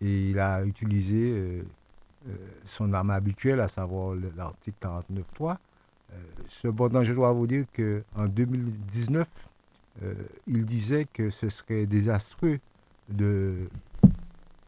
[0.00, 1.62] et il a utilisé euh,
[2.28, 5.56] euh, son arme habituelle, à savoir l'article 49.3.
[6.12, 6.16] Euh,
[6.48, 9.28] cependant, je dois vous dire qu'en 2019,
[10.48, 12.58] il disait que ce serait désastreux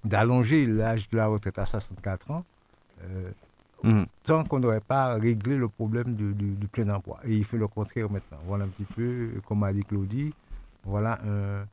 [0.04, 2.44] d'allonger l'âge de la retraite à 64 ans
[3.82, 4.04] mmh.
[4.22, 7.18] tant qu'on n'aurait pas réglé le problème du, plein emploi.
[7.24, 8.38] Et il fait le contraire maintenant.
[8.46, 10.32] Voilà un petit peu, comme a dit Claudie,
[10.84, 11.66] voilà un,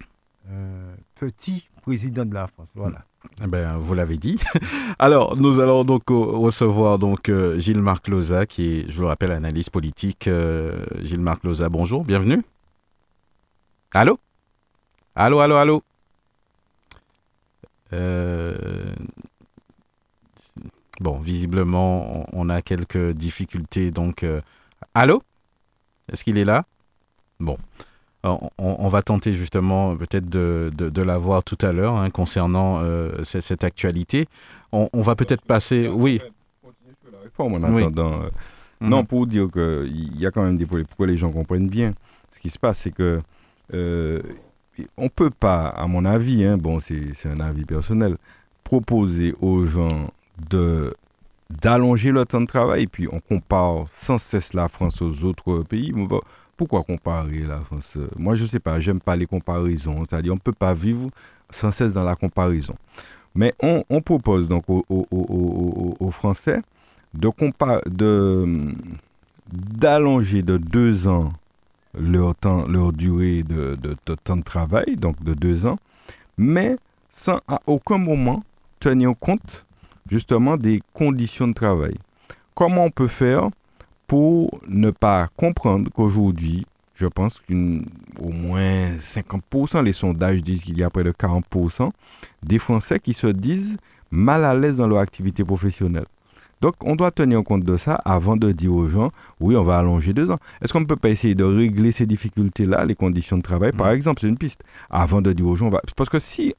[1.13, 2.69] petit président de la France.
[2.73, 3.05] Voilà.
[3.47, 4.39] Ben, vous l'avez dit.
[4.99, 9.69] Alors, nous allons donc recevoir donc euh, Gilles-Marc Loza, qui est, je le rappelle, analyste
[9.69, 10.27] politique.
[10.27, 12.43] Euh, Gilles-Marc Loza, bonjour, bienvenue.
[13.93, 14.19] Allô?
[15.15, 15.83] Allô, allô, allô?
[20.99, 23.91] Bon, visiblement, on, a quelques difficultés.
[23.91, 24.25] Donc,
[24.93, 25.21] allô?
[26.11, 26.65] Est-ce qu'il est là?
[27.39, 27.57] Bon.
[28.23, 32.81] On, va tenter justement peut-être de, de, la voir tout à l'heure hein, concernant
[33.23, 34.27] cette, actualité.
[34.71, 35.89] On, va peut-être passer.
[35.89, 36.21] Oui.
[37.37, 38.21] en attendant.
[38.83, 38.89] Mhm.
[38.89, 41.69] Non, pour dire qu'il y a quand même des problèmes, pour que les gens comprennent
[41.69, 41.93] bien.
[42.33, 43.21] Ce qui se passe, c'est que
[43.73, 44.21] euh,
[44.97, 48.17] on ne peut pas, à mon avis, hein, bon, c'est un avis personnel,
[48.63, 50.09] proposer aux gens
[50.49, 50.93] de
[51.49, 52.83] d'allonger leur temps de travail.
[52.83, 55.93] Et puis on compare sans cesse la France aux autres pays.
[56.63, 57.97] Pourquoi comparer la France?
[58.15, 60.05] Moi, je ne sais pas, j'aime pas les comparaisons.
[60.05, 61.09] C'est-à-dire, on ne peut pas vivre
[61.49, 62.75] sans cesse dans la comparaison.
[63.35, 66.61] Mais on, propose donc aux Français
[67.13, 68.73] de
[69.51, 71.33] d'allonger de deux ans
[71.99, 73.75] leur temps, leur durée de,
[74.23, 75.77] temps de travail, donc de deux ans,
[76.37, 76.77] mais
[77.09, 78.41] sans à aucun moment
[78.79, 79.65] tenir compte
[80.09, 81.95] justement des conditions de travail.
[82.55, 83.49] Comment on peut faire
[84.07, 90.83] pour ne pas comprendre qu'aujourd'hui, je pense qu'au moins 50%, les sondages disent qu'il y
[90.83, 91.89] a près de 40%
[92.43, 93.77] des Français qui se disent
[94.11, 96.05] mal à l'aise dans leur activité professionnelle.
[96.61, 99.09] Donc, on doit tenir compte de ça avant de dire aux gens,
[99.41, 100.37] oui, on va allonger deux ans.
[100.61, 103.87] Est-ce qu'on ne peut pas essayer de régler ces difficultés-là, les conditions de travail, par
[103.87, 103.95] mm.
[103.95, 106.53] exemple, c'est une piste, avant de dire aux gens, parce que si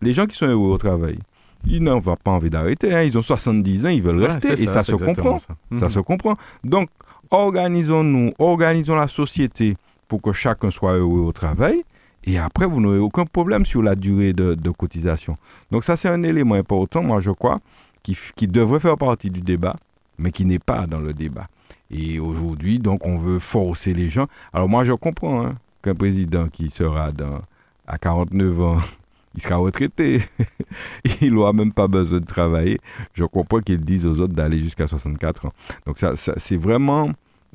[0.00, 1.18] les gens qui sont heureux au travail,
[1.66, 3.02] ils n'ont pas envie d'arrêter, hein.
[3.02, 5.38] ils ont 70 ans, ils veulent rester, et ça se comprend.
[5.38, 5.90] Ça, mm-hmm.
[5.90, 6.36] se comprend.
[6.64, 6.88] Donc,
[7.30, 9.76] organisons-nous, organisons la société
[10.08, 11.82] pour que chacun soit heureux au travail.
[12.24, 15.34] Et après, vous n'aurez aucun problème sur la durée de, de cotisation.
[15.72, 17.58] Donc ça, c'est un élément important, moi, je crois
[18.02, 19.76] qui, devrait faire partie du débat,
[20.18, 21.48] mais qui n'est pas dans le débat.
[21.90, 24.26] Et aujourd'hui, donc, on veut forcer les gens.
[24.52, 27.42] Alors moi, je comprends hein, qu'un président qui sera dans,
[27.86, 28.78] à 49 ans,
[29.34, 30.20] il sera retraité.
[31.20, 32.78] il n'aura même pas besoin de travailler.
[33.14, 35.52] Je comprends qu'il dise aux autres d'aller jusqu'à 64 ans.
[35.86, 37.10] Donc ça, c'est vraiment,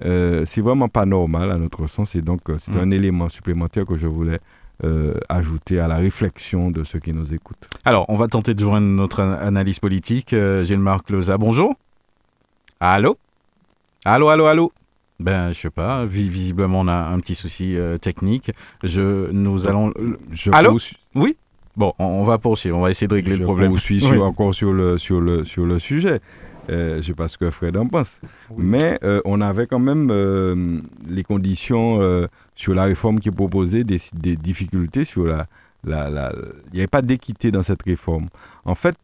[0.05, 2.15] euh, c'est vraiment pas normal à notre sens.
[2.15, 2.79] Et donc, euh, c'est mm.
[2.79, 4.39] un élément supplémentaire que je voulais
[4.83, 7.67] euh, ajouter à la réflexion de ceux qui nous écoutent.
[7.83, 10.33] Alors, on va tenter de joindre notre analyse politique.
[10.33, 11.73] Euh, Gilles-Marc Loza, bonjour.
[12.79, 13.17] Allô?
[14.05, 14.71] Allô, allô, allô?
[15.19, 16.05] Ben, je sais pas.
[16.05, 18.51] Visiblement, on a un petit souci euh, technique.
[18.83, 19.91] Je, nous allons.
[20.29, 20.77] Je Allô?
[21.15, 21.35] Oui?
[21.77, 22.77] Bon, on, va poursuivre.
[22.77, 23.75] On va essayer de régler le problème.
[23.75, 26.19] Je suis encore sur le sur le sur le sujet.
[26.67, 28.19] je sais pas ce que Fred en pense.
[28.57, 34.35] Mais on avait quand même les conditions sur la réforme qui est proposée, des, des
[34.35, 35.45] difficultés sur la,
[35.83, 36.33] la, la
[36.67, 38.27] Il n'y avait pas d'équité dans cette réforme.
[38.65, 38.97] En fait,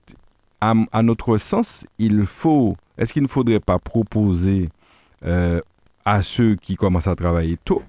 [0.92, 2.76] à, notre sens, il faut...
[2.98, 4.70] Est-ce qu'il ne faudrait pas proposer
[5.26, 5.60] euh,
[6.06, 7.84] à ceux qui commencent à travailler tôt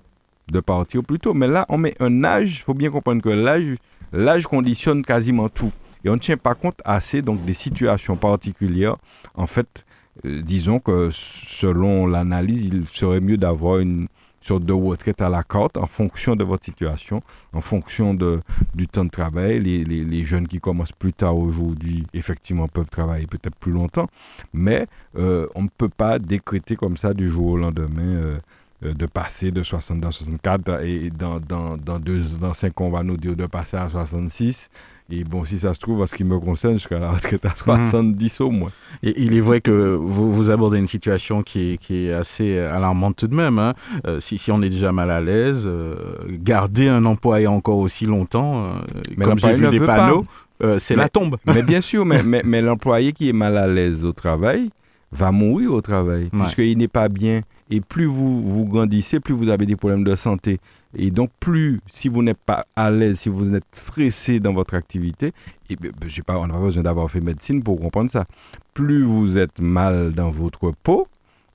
[0.50, 1.34] de partir plus tôt?
[1.34, 2.58] Mais là, on met un âge.
[2.58, 3.76] Il faut bien comprendre que l'âge,
[4.14, 5.72] l'âge conditionne quasiment tout.
[6.04, 8.96] Et on ne tient pas compte assez donc des situations particulières.
[9.34, 9.84] En fait,
[10.24, 14.06] euh, disons que selon l'analyse, il serait mieux d'avoir une,
[14.40, 17.22] sur de retraite à la carte en fonction de votre situation,
[17.54, 18.42] en fonction de,
[18.74, 19.58] du temps de travail.
[19.60, 24.06] Les, jeunes qui commencent plus tard aujourd'hui, effectivement, peuvent travailler peut-être plus longtemps,
[24.52, 28.02] mais euh, on ne peut pas décréter comme ça du jour au lendemain.
[28.02, 28.38] Euh,
[28.84, 32.90] de passer de 60 à 64 et dans, dans, dans, deux, dans 5 ans, on
[32.90, 34.68] va nous dire de passer à 66
[35.10, 37.54] et bon, si ça se trouve, en ce qui me concerne, jusqu'à la retraite à
[37.54, 38.46] 70 mhm.
[38.46, 38.70] au moins.
[39.02, 42.58] Et il est vrai que vous, vous abordez une situation qui est, qui est assez
[42.58, 43.58] alarmante tout de même.
[43.58, 43.74] Hein.
[44.06, 45.94] Euh, si, si, on est déjà mal à l'aise, euh,
[46.30, 48.68] garder un emploi encore aussi longtemps, euh,
[49.16, 50.24] mais comme j'ai vu des panneaux,
[50.78, 51.36] c'est la tombe.
[51.46, 54.70] Mais bien sûr, mais, mais, mais l'employé qui est mal à l'aise au travail
[55.12, 57.42] va mourir au travail, puisqu'il n'est pas bien.
[57.74, 60.60] Et plus vous, vous grandissez, plus vous avez des problèmes de santé.
[60.94, 64.74] Et donc, plus, si vous n'êtes pas à l'aise, si vous êtes stressé dans votre
[64.74, 65.32] activité,
[65.68, 68.26] et ben, ben, pas, on n'a pas besoin d'avoir fait médecine pour comprendre ça.
[68.74, 71.08] Plus vous êtes mal dans votre peau,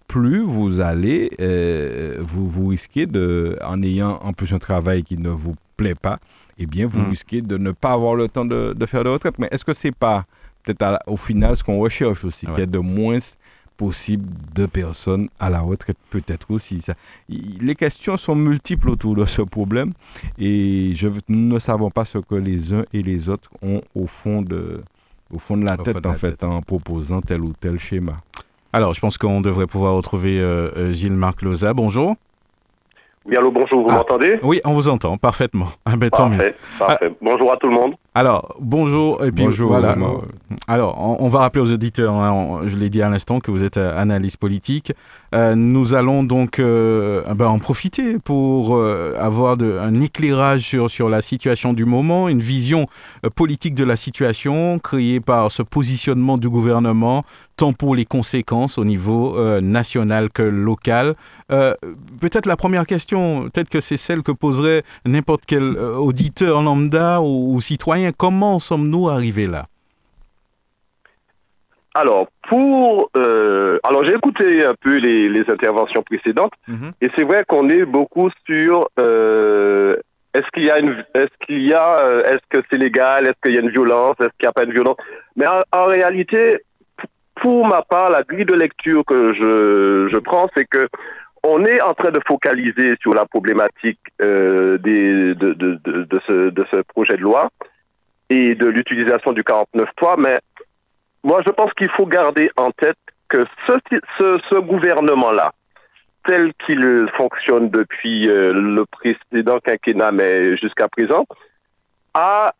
[0.10, 5.18] plus vous allez, euh, vous, vous risquez de, en ayant en plus un travail qui
[5.18, 6.20] ne vous plaît pas,
[6.58, 7.12] eh bien, vous hmm.
[7.12, 9.36] risquez de ne pas avoir le temps de, de faire de retraite.
[9.40, 10.26] Mais est-ce que c'est pas
[10.64, 13.20] peut-être au final ce qu'on recherche aussi, qu'il y ait de moins
[13.80, 16.82] possible de personnes à la retraite, peut-être aussi.
[16.82, 16.94] Ça.
[17.30, 19.94] Les questions sont multiples autour de ce problème
[20.38, 24.06] et je, nous ne savons pas ce que les uns et les autres ont au
[24.06, 24.84] fond de,
[25.34, 28.18] au fond de la tête, en fait, en proposant tel ou tel schéma.
[28.74, 31.74] Alors, je pense qu'on devrait pouvoir retrouver euh, euh, Gilles-Marc Loza.
[31.74, 32.16] Bonjour.
[33.26, 34.40] Oui, allô, bonjour, vous ah, m'entendez?
[34.44, 35.68] Oui, on vous entend parfaitement.
[35.86, 37.14] Ah, ben, parfait, parfait.
[37.22, 37.96] bonjour à tout le monde.
[38.20, 39.24] Alors, bonjour.
[39.24, 39.70] Et puis, bonjour.
[39.70, 39.96] Voilà.
[40.68, 43.78] Alors, on, va rappeler aux auditeurs, hein, je l'ai dit à l'instant, que vous êtes
[43.78, 44.92] euh, analyste politique.
[45.36, 51.10] Euh, nous allons donc euh, ben, en profiter pour euh, avoir un éclairage sur, sur
[51.10, 52.88] la situation du moment, une vision
[53.36, 57.24] politique de la situation créée par ce positionnement du gouvernement,
[57.58, 61.16] tant pour les conséquences au niveau national que local.
[61.48, 67.60] peut-être la première question, peut-être que c'est celle que poserait n'importe quel auditeur lambda ou
[67.62, 68.12] citoyen.
[68.16, 69.68] Comment sommes-nous arrivés là?
[71.96, 73.10] Alors, pour.
[73.18, 76.92] Euh, alors, j'ai écouté un peu les, les interventions précédentes, mhm.
[77.02, 78.90] et c'est vrai qu'on est beaucoup sur.
[79.00, 79.96] Euh,
[80.34, 81.04] est-ce qu'il y a une.
[81.16, 81.98] Est-ce qu'il y a.
[81.98, 84.54] Euh, est-ce que c'est légal Est-ce qu'il y a une violence Est-ce qu'il n'y a
[84.54, 84.98] pas une violence?
[85.36, 86.60] Mais en, réalité,
[87.42, 90.88] pour ma part, la grille de lecture que je, je prends, c'est que
[91.44, 96.20] on est en train de focaliser sur la problématique euh, des, de, de, de, de,
[96.28, 97.50] ce, de ce projet de loi
[98.30, 100.38] et de l'utilisation du 49.3, mais
[101.24, 105.54] moi, je pense qu'il faut garder en tête que ce, gouvernement-là,
[106.26, 111.26] tel qu'il fonctionne depuis euh, le précédent quinquennat, mais jusqu'à présent,
[112.14, 112.54] a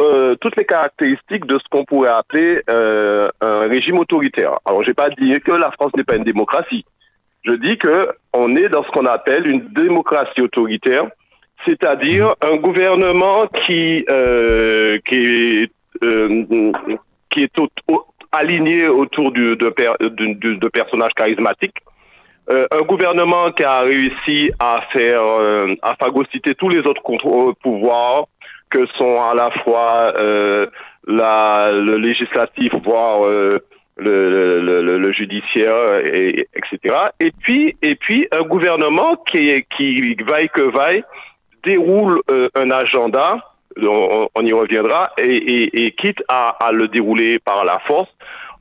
[0.00, 4.52] euh, toutes les caractéristiques de ce qu'on pourrait appeler euh, un régime autoritaire.
[4.64, 6.84] Alors, je n'ai pas dit que la France n'est pas une démocratie.
[7.44, 11.04] Je dis que on est dans ce qu'on appelle une démocratie autoritaire,
[11.66, 14.06] c'est-à-dire un gouvernement qui,
[15.06, 15.70] qui est
[17.34, 17.52] qui est
[18.32, 21.76] aligné autour de, personnages charismatiques.
[22.50, 27.02] Euh, un gouvernement qui a réussi à faire, euh, à phagocyter tous les autres
[27.62, 28.26] pouvoirs
[28.70, 30.66] que sont à la fois euh,
[31.06, 33.20] le législatif, voire
[33.96, 36.96] le, judiciaire, et, etc.
[37.20, 41.04] Et puis, et puis un gouvernement qui, qui vaille que vaille
[41.64, 42.20] déroule
[42.54, 48.10] un agenda on, y reviendra, et, quitte à, le dérouler par la force,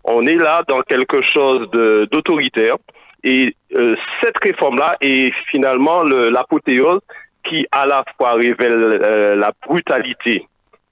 [0.03, 1.69] on est là dans quelque chose
[2.11, 2.75] d'autoritaire.
[3.23, 6.99] Et euh, cette réforme-là est finalement l'apothéose
[7.47, 10.45] qui à la fois révèle euh, la brutalité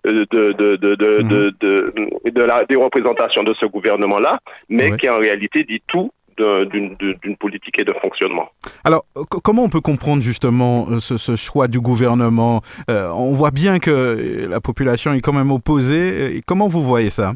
[0.08, 2.32] euh, de, de, de, mhm.
[2.32, 7.80] de, la, des représentations de ce gouvernement-là, mais qui en réalité dit tout d'une politique
[7.80, 8.50] et de fonctionnement.
[8.84, 9.06] Alors,
[9.44, 12.62] comment on peut comprendre justement euh, ce, choix du gouvernement?
[12.90, 16.36] Euh, On voit bien que la population est quand même opposée.
[16.36, 17.34] Et comment vous voyez ça?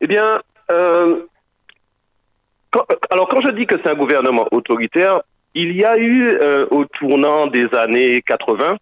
[0.00, 0.38] Eh bien,
[0.70, 1.22] euh,
[3.10, 5.20] alors quand je dis que c'est un gouvernement autoritaire,
[5.54, 6.38] il y a eu
[6.70, 8.76] au tournant des années 80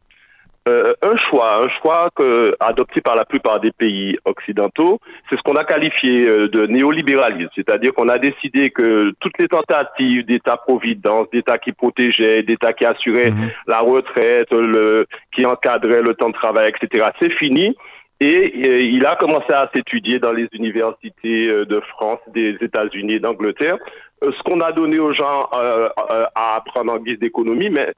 [0.68, 4.98] euh, un choix, un choix que, adopté par la plupart des pays occidentaux,
[5.30, 9.46] c'est ce qu'on a qualifié euh, de néolibéralisme, c'est-à-dire qu'on a décidé que toutes les
[9.46, 13.50] tentatives d'État-providence, d'État qui protégeait, d'État qui assurait mhm.
[13.68, 17.76] la retraite, le, qui encadrait le temps de travail, etc., c'est fini.
[18.18, 23.76] Et euh, il a commencé à s'étudier dans les universités de France, des États-Unis, d'Angleterre,
[24.20, 27.92] ce qu'on a donné aux gens à apprendre en guise d'économie, mais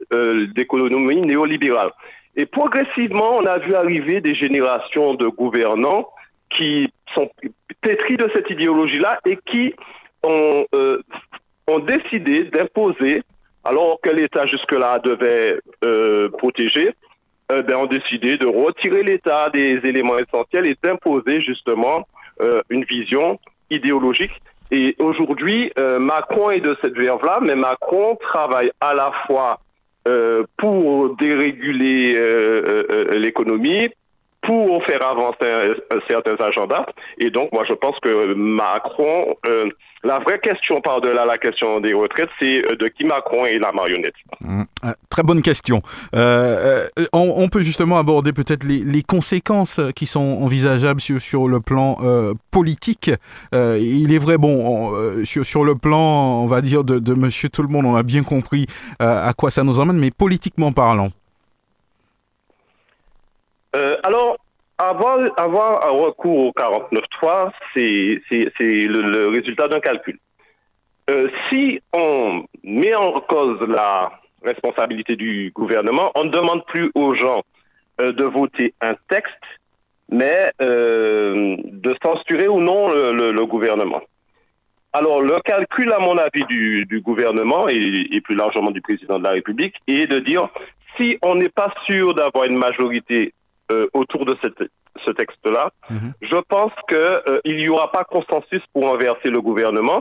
[0.54, 1.92] d'économie néolibérale.
[2.38, 6.08] Et progressivement, on a vu arriver des générations de gouvernants
[6.50, 7.28] qui sont
[7.80, 9.74] pétris de cette idéologie-là et qui
[10.22, 11.02] ont, euh,
[11.86, 13.22] décidé d'imposer,
[13.64, 16.94] alors que l'État jusque-là devait euh, protéger,
[17.50, 22.06] euh, ben, ont décidé de retirer l'État des éléments essentiels et d'imposer justement
[22.70, 24.30] une vision idéologique.
[24.70, 29.58] Et aujourd'hui, Macron est de cette verve-là, mais Macron travaille à la fois
[30.56, 33.90] pour déréguler euh, euh, l'économie,
[34.48, 35.74] pour faire avancer
[36.08, 36.86] certains agendas.
[37.18, 39.36] Et donc, moi, je pense que Macron,
[40.02, 44.14] la vraie question par-delà la question des retraites, c'est de qui Macron est la marionnette.
[44.40, 44.62] Mmh.
[45.10, 45.82] très bonne question.
[46.14, 51.98] on, peut justement aborder peut-être les, conséquences qui sont envisageables sur, sur le plan
[52.50, 53.10] politique.
[53.52, 57.62] il est vrai, bon, sur, sur le plan, on va dire, de, de monsieur tout
[57.62, 58.66] le monde, on a bien compris
[58.98, 61.10] à quoi ça nous emmène, mais politiquement parlant.
[63.76, 64.17] Euh, alors,
[64.78, 68.20] avoir, avoir un recours au 49.3, c'est
[68.60, 70.18] le, le résultat d'un calcul.
[71.10, 74.12] Euh, si on met en cause la
[74.42, 77.42] responsabilité du gouvernement, on ne demande plus aux gens
[78.00, 79.32] euh, de voter un texte,
[80.10, 84.00] mais de censurer ou non le, gouvernement.
[84.94, 89.32] Alors, le calcul, à mon avis, du, gouvernement et, plus largement du président de la
[89.32, 90.48] République est de dire
[90.96, 93.34] si on n'est pas sûr d'avoir une majorité
[93.70, 95.70] euh, autour de ce texte-là.
[95.90, 96.14] Mhm.
[96.22, 100.00] Je pense qu'il euh, n'y aura pas consensus pour inverser le gouvernement.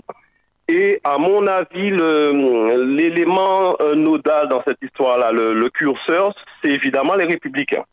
[0.69, 7.25] Et à mon avis, l'élément euh, nodal dans cette histoire-là, le, curseur, c'est évidemment les
[7.25, 7.83] républicains.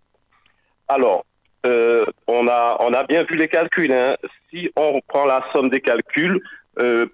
[0.86, 1.24] Alors,
[1.64, 3.92] on, a, on a bien vu les calculs.
[3.92, 4.14] Hein.
[4.50, 6.40] Si on reprend la somme des calculs,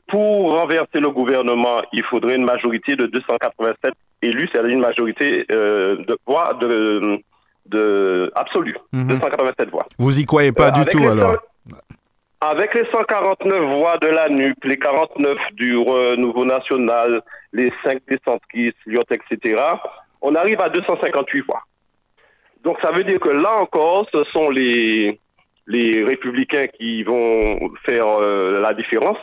[0.09, 6.19] pour renverser le gouvernement, il faudrait une majorité de 287 élus, c'est-à-dire une majorité de
[6.27, 7.23] voix de,
[7.67, 9.71] de absolue, 287 mhm.
[9.71, 9.87] voix.
[9.99, 11.37] Vous y croyez pas du tout alors
[12.41, 18.19] avec les 149 voix de la NUP, les 49 du Renouveau National, les 5 des
[18.27, 19.63] centristes, l'IOT, etc.,
[20.23, 21.63] on arrive à 258 voix.
[22.65, 25.21] Donc ça veut dire que là encore, ce sont les,
[25.67, 29.19] les républicains qui vont faire euh, la différence.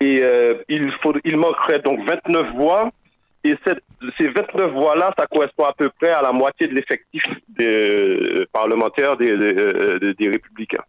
[0.00, 2.90] Et euh, il, faut, il manquerait donc 29 voix.
[3.50, 3.56] Et
[4.18, 9.16] ces 29 voix-là, ça correspond à peu près à la moitié de l'effectif des parlementaires
[9.16, 10.84] des, des républicains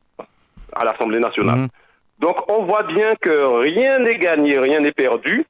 [0.74, 1.60] à l'Assemblée nationale.
[1.60, 1.68] Mhm.
[2.20, 5.46] Donc on voit bien que rien n'est gagné, rien n'est perdu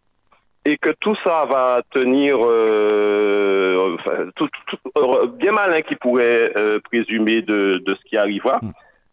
[0.66, 3.96] et que tout ça va tenir euh,
[4.36, 4.50] tout,
[4.98, 8.60] euh, bien malin qui pourrait euh, présumer de, de, ce qui arrivera.
[8.62, 8.72] Mhm.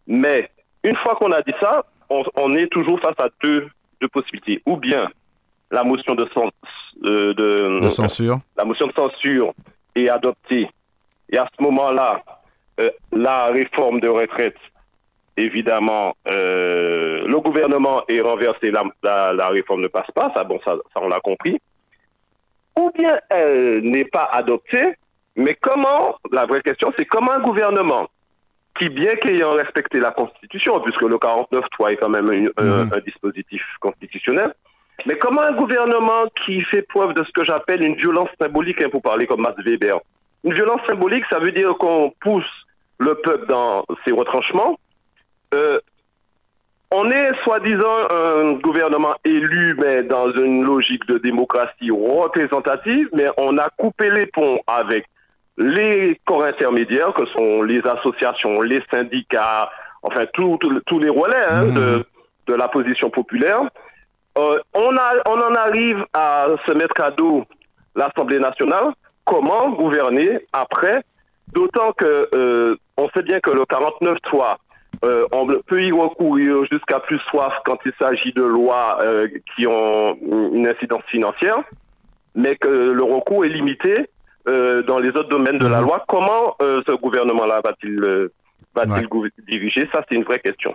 [0.08, 0.50] Mais
[0.82, 3.68] une fois qu'on a dit ça, on, est toujours face à deux,
[4.00, 4.62] deux, possibilités.
[4.66, 5.08] Ou bien
[5.70, 6.28] la motion de,
[7.02, 7.32] de,
[7.80, 8.40] de, censure.
[8.56, 9.52] La motion de censure
[9.94, 10.68] est adoptée.
[11.30, 12.22] Et à ce moment-là,
[13.12, 14.56] la réforme de retraite
[15.36, 18.84] évidemment, euh, le gouvernement est renversé, la,
[19.32, 21.58] la, réforme ne passe pas, ça, bon, ça, ça on l'a compris.
[22.78, 24.94] Ou bien elle n'est pas adoptée,
[25.36, 28.08] mais comment, la vraie question, c'est comment un gouvernement
[28.78, 32.90] qui, bien qu'ayant respecté la Constitution, puisque le 49.3 est quand même mhm.
[32.92, 34.52] un, dispositif constitutionnel,
[35.06, 38.88] mais comment un gouvernement qui fait preuve de ce que j'appelle une violence symbolique, hein,
[38.90, 39.98] pour parler comme Max Weber,
[40.44, 42.44] une violence symbolique, ça veut dire qu'on pousse
[42.98, 44.78] le peuple dans ses retranchements,
[45.54, 45.78] euh,
[46.96, 53.58] on est soi-disant un gouvernement élu, mais dans une logique de démocratie représentative, mais on
[53.58, 55.06] a coupé les ponts avec
[55.56, 59.70] les corps intermédiaires, que sont les associations, les syndicats,
[60.02, 60.58] enfin tous
[61.00, 62.04] les relais hein, mmh.
[62.46, 63.62] de, la position populaire.
[64.36, 64.90] Euh, on,
[65.26, 67.44] on en arrive à se mettre à dos
[67.94, 68.92] l'Assemblée nationale.
[69.24, 71.02] Comment gouverner après?
[71.52, 74.56] D'autant que euh, on sait bien que le 49-3
[75.04, 78.98] euh, on peut y recourir jusqu'à plus soif quand il s'agit de lois
[79.54, 81.58] qui ont une incidence financière,
[82.34, 84.08] mais que le recours est limité
[84.46, 85.86] dans les autres domaines de la mhm.
[85.86, 86.04] loi.
[86.08, 88.30] Comment ce gouvernement-là va-t-il
[88.74, 88.86] va
[89.46, 89.88] diriger?
[89.92, 90.74] Ça, c'est une vraie question.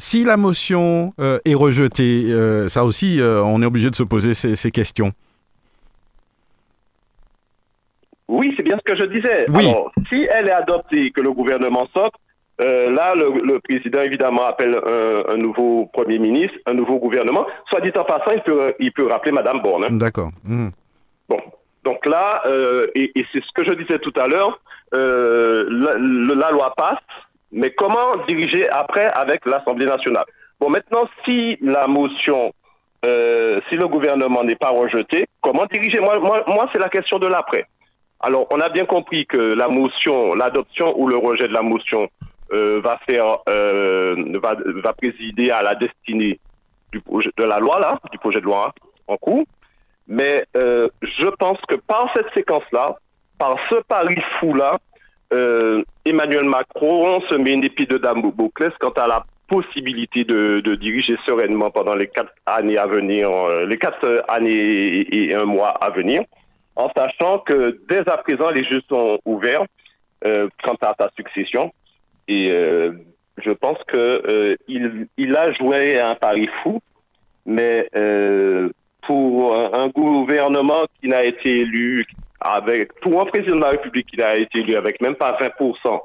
[0.00, 2.34] Si la motion est rejetée,
[2.68, 5.12] ça aussi, on est obligé de se poser ces, questions.
[8.28, 9.46] Oui, c'est bien ce que je disais.
[9.54, 11.86] Alors, si elle est adoptée, que le gouvernement
[12.60, 14.78] euh, là, le, président, évidemment, appelle
[15.28, 17.46] un, nouveau Premier ministre, un nouveau gouvernement.
[17.68, 19.84] Soit dit en passant, il peut, il peut rappeler Madame Borne.
[19.84, 19.92] Hein.
[19.92, 20.30] D'accord.
[20.44, 20.68] Mmh.
[21.28, 21.40] Bon.
[21.84, 24.60] Donc là, euh, et, c'est ce que je disais tout à l'heure,
[24.94, 26.98] euh, la, loi passe,
[27.52, 30.24] mais comment diriger après avec l'Assemblée nationale?
[30.58, 32.52] Bon, maintenant, si la motion,
[33.02, 36.00] si le gouvernement n'est pas rejeté, comment diriger?
[36.00, 37.66] Moi, moi, moi c'est la question de l'après.
[38.20, 42.08] Alors, on a bien compris que la motion, l'adoption ou le rejet de la motion
[42.52, 46.38] euh, va faire, euh, va, va, présider à la destinée
[46.92, 48.74] du projet, de la loi là, du projet de loi
[49.06, 49.44] en cours.
[50.06, 52.96] Mais euh, je pense que par cette séquence-là,
[53.38, 54.16] par ce pari
[55.32, 61.16] fou-là, Emmanuel Macron se met une épée de Damoclès quant à la possibilité de, diriger
[61.26, 63.30] sereinement pendant les quatre années à venir,
[63.66, 66.22] les quatre années et, un mois à venir,
[66.76, 69.64] en sachant que dès à présent les jeux sont ouverts
[70.22, 71.72] quant à sa succession.
[72.30, 72.92] Et euh,
[73.44, 76.80] je pense que euh, il, il, a joué un pari fou,
[77.44, 78.68] mais euh,
[79.02, 82.06] pour un, gouvernement qui n'a été élu
[82.40, 86.00] avec, pour un président de la République qui n'a été élu avec même pas 20%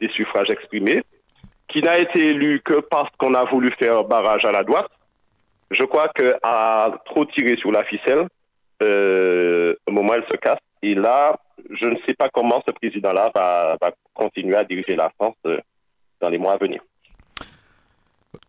[0.00, 1.02] des suffrages exprimés,
[1.68, 4.90] qui n'a été élu que parce qu'on a voulu faire barrage à la droite,
[5.70, 8.26] je crois qu'à trop tirer sur la ficelle,
[8.82, 11.36] euh, au moment elle se casse, et là,
[11.70, 13.76] je ne sais pas comment ce président-là va,
[14.12, 15.58] continuer à diriger la France euh,
[16.20, 16.82] dans les mois à venir.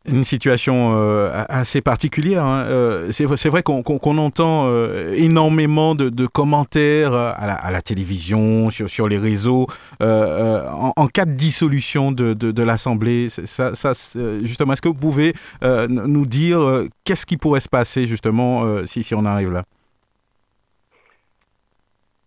[0.05, 2.43] Une situation euh, assez particulière.
[2.43, 2.65] Hein.
[2.67, 4.69] Euh, c'est vrai qu'on entend
[5.13, 9.67] énormément de, commentaires à la, télévision, sur, les réseaux,
[10.01, 13.27] en, cas de dissolution de, l'Assemblée.
[13.29, 13.93] Ça
[14.41, 19.25] justement, est-ce que vous pouvez nous dire qu'est-ce qui pourrait se passer justement si, on
[19.25, 19.63] arrive là?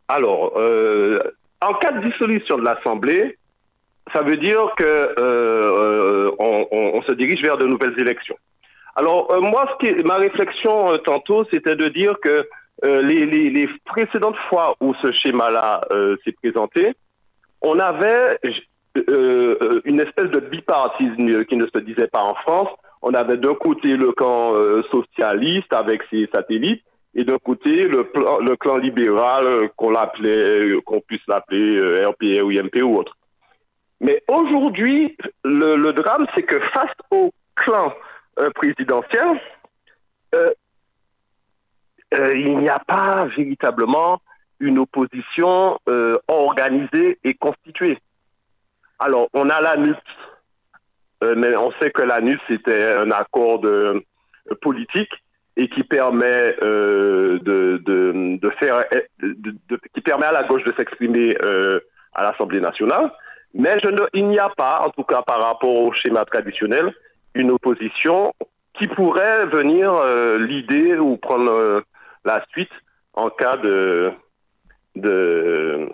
[0.09, 1.19] Alors, euh,
[1.61, 3.39] en cas de dissolution de l'Assemblée,
[4.13, 8.37] ça veut dire que euh, on, se dirige vers de nouvelles élections.
[8.95, 12.49] Alors euh, moi, ce qui ma réflexion tantôt, c'était de dire que
[12.83, 15.81] les, précédentes fois où ce schéma-là
[16.25, 16.93] s'est présenté,
[17.63, 18.39] on avait
[19.85, 22.69] une espèce de bipartisme qui ne se disait pas en France.
[23.03, 24.55] on avait d'un côté le camp
[24.91, 26.83] socialiste avec ses satellites,
[27.15, 32.83] et d'un côté le, le clan libéral qu'on l'appelait, qu'on puisse l'appeler RPR ou IMP
[32.83, 33.17] ou autre.
[34.01, 37.95] Mais aujourd'hui, le, drame, c'est que face au clan
[38.55, 39.41] présidentiel,
[42.13, 44.21] il n'y a pas véritablement
[44.61, 47.99] une opposition euh, organisée et constituée.
[48.99, 49.97] Alors, on a l'ANUS,
[51.25, 53.63] euh, mais on sait que l'ANUS c'était un accord
[54.63, 55.13] politique
[55.57, 58.85] et qui permet euh, de, faire,
[59.95, 61.37] qui permet à la gauche de s'exprimer
[62.15, 63.13] à l'Assemblée nationale.
[63.55, 66.93] Mais je ne, il n'y a pas, en tout cas par rapport au schéma traditionnel,
[67.35, 68.33] une opposition
[68.79, 69.93] qui pourrait venir
[70.39, 71.83] l'idée ou prendre
[72.25, 72.71] la suite
[73.15, 74.13] en cas de,
[74.97, 75.89] de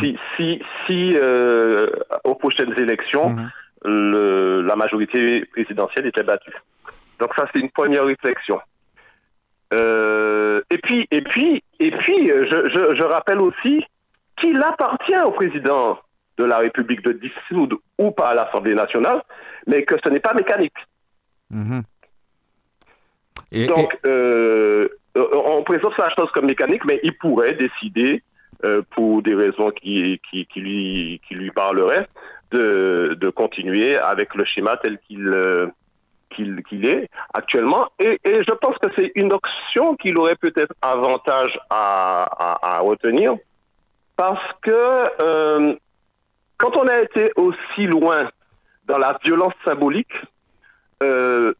[0.00, 1.86] si, si, si euh,
[2.24, 3.50] aux prochaines élections, mhm.
[3.84, 6.54] le, la majorité présidentielle était battue.
[7.18, 8.60] Donc ça, c'est une première réflexion.
[9.74, 13.84] Euh, et puis, et puis, et puis, je, je, je rappelle aussi
[14.40, 15.98] qu'il appartient au président
[16.38, 19.22] de la République de dissoudre ou pas à l'Assemblée nationale,
[19.66, 20.76] mais que ce n'est pas mécanique.
[21.50, 21.82] Mhm.
[23.52, 28.22] Et, Donc, Euh, euh, on présente la chose comme mécanique, mais il pourrait décider,
[28.64, 32.08] euh, pour des raisons qui, qui, qui, lui, qui lui parleraient,
[32.50, 35.66] de, de continuer avec le schéma tel qu'il euh,
[36.34, 37.88] qu'il est actuellement.
[37.98, 42.78] Et, et, je pense que c'est une option qu'il aurait peut-être avantage à, à, à,
[42.80, 43.34] retenir,
[44.16, 45.76] parce que
[46.62, 48.30] quand on a été aussi loin
[48.86, 50.14] dans la violence symbolique,
[51.02, 51.52] euh,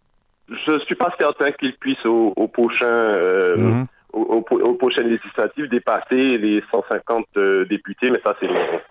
[0.48, 3.86] je ne suis pas certain qu'il puisse au, prochain euh, mhm.
[4.12, 8.48] au, prochaines législatives dépasser les 150 euh, députés, mais ça c'est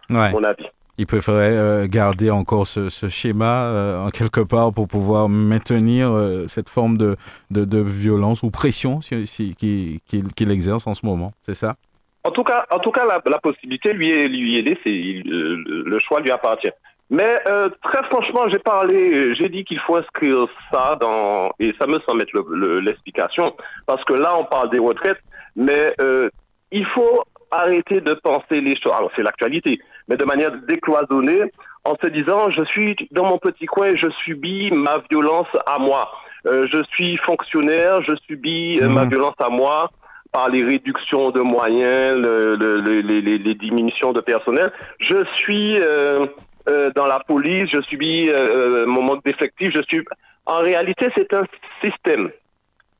[0.10, 0.66] mon, avis.
[0.98, 6.12] Il préférait euh, garder encore ce, schéma en quelque part pour pouvoir maintenir
[6.48, 7.16] cette forme de,
[7.52, 11.78] de, violence ou pression qu'il exerce en ce moment, c'est ça?
[12.24, 15.22] En tout cas, en tout cas, la, possibilité lui est, lui est laissée.
[15.26, 16.72] le choix lui appartient.
[17.12, 21.86] Mais euh, très franchement, j'ai parlé, j'ai dit qu'il faut inscrire ça dans, et ça
[21.86, 22.40] me semble mettre
[22.80, 23.54] l'explication,
[23.86, 25.20] parce que là, on parle des retraites,
[25.58, 26.30] mais euh,
[26.72, 28.94] il faut arrêter de penser les choses.
[28.96, 31.52] Alors, c'est l'actualité, mais de manière décloisonnée,
[31.84, 36.10] en se disant, je suis dans mon petit coin, je subis ma violence à moi.
[36.48, 39.10] Euh, je suis fonctionnaire, je subis euh, ma mmh.
[39.10, 39.92] violence à moi
[40.32, 44.72] par les réductions de moyens, le, le, les, diminutions de personnel.
[45.00, 46.26] Je suis euh,
[46.70, 50.04] euh, dans la police, je subis euh, mon manque d'effectifs, je suis.
[50.46, 51.44] En réalité, c'est un
[51.84, 52.32] système.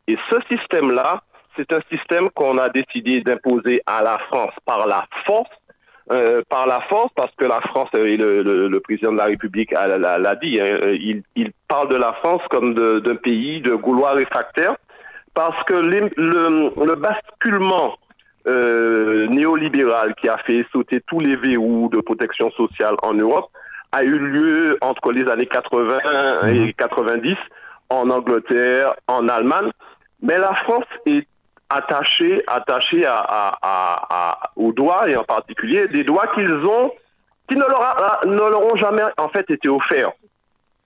[0.08, 1.22] Et ce système-là,
[1.56, 5.50] c'est un système qu'on a décidé d'imposer à la France par la force,
[6.50, 10.60] par la force, parce que la France, et le, président de la République l'a dit,
[10.60, 14.76] hein, il, il, parle de la France comme d'un pays de Gaulois réfractaires,
[15.34, 17.98] parce que le, le basculement
[18.48, 23.50] euh, néolibéral qui a fait sauter tous les verrous de protection sociale en Europe
[23.92, 26.00] a eu lieu entre les années 80
[26.48, 27.36] et 90 mhm.
[27.90, 29.72] en Angleterre, en Allemagne.
[30.22, 31.28] Mais la France est
[31.70, 36.92] attachée, attachée à, à, à, aux droits, et en particulier des droits qu'ils ont,
[37.50, 40.12] qui ne leur, ne leur ont jamais en fait été offerts.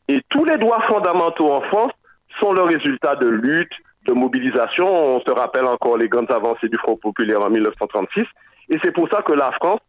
[0.08, 1.92] Et tous les droits fondamentaux en France
[2.40, 3.74] sont le résultat de luttes,
[4.06, 4.88] de mobilisation.
[4.88, 8.26] On se rappelle encore les grandes avancées du Front populaire en 1936.
[8.70, 9.80] Et c'est pour ça que la France,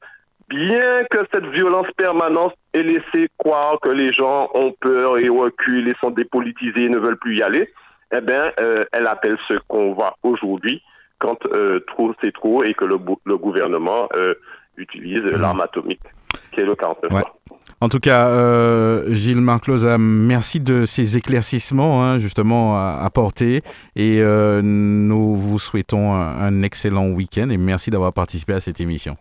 [0.48, 5.88] bien que cette violence permanente ait laissé croire que les gens ont peur et reculent
[5.88, 7.72] et sont dépolitisés et ne veulent plus y aller,
[8.12, 10.82] eh bien, euh, elle appelle ce qu'on voit aujourd'hui
[11.18, 14.34] quand euh, trop c'est trop et que le, le gouvernement euh,
[14.76, 15.36] utilise mmh.
[15.36, 16.02] l'arme atomique,
[16.52, 17.24] qui est le 49
[17.80, 23.60] en tout cas, euh, Gilles Marclosa, merci de ces éclaircissements hein, justement apportés
[23.94, 29.18] et euh, nous vous souhaitons un, excellent week-end et merci d'avoir participé à cette émission.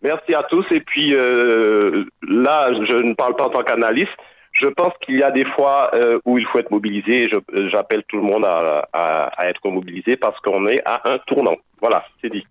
[0.00, 4.08] Merci à tous et puis euh, là, je ne parle pas en tant qu'analyste.
[4.52, 5.90] Je pense qu'il y a des fois
[6.24, 7.28] où il faut être mobilisé.
[7.70, 11.56] J'appelle tout le monde à être mobilisé parce qu'on est à un tournant.
[11.80, 12.44] Voilà, c'est dit.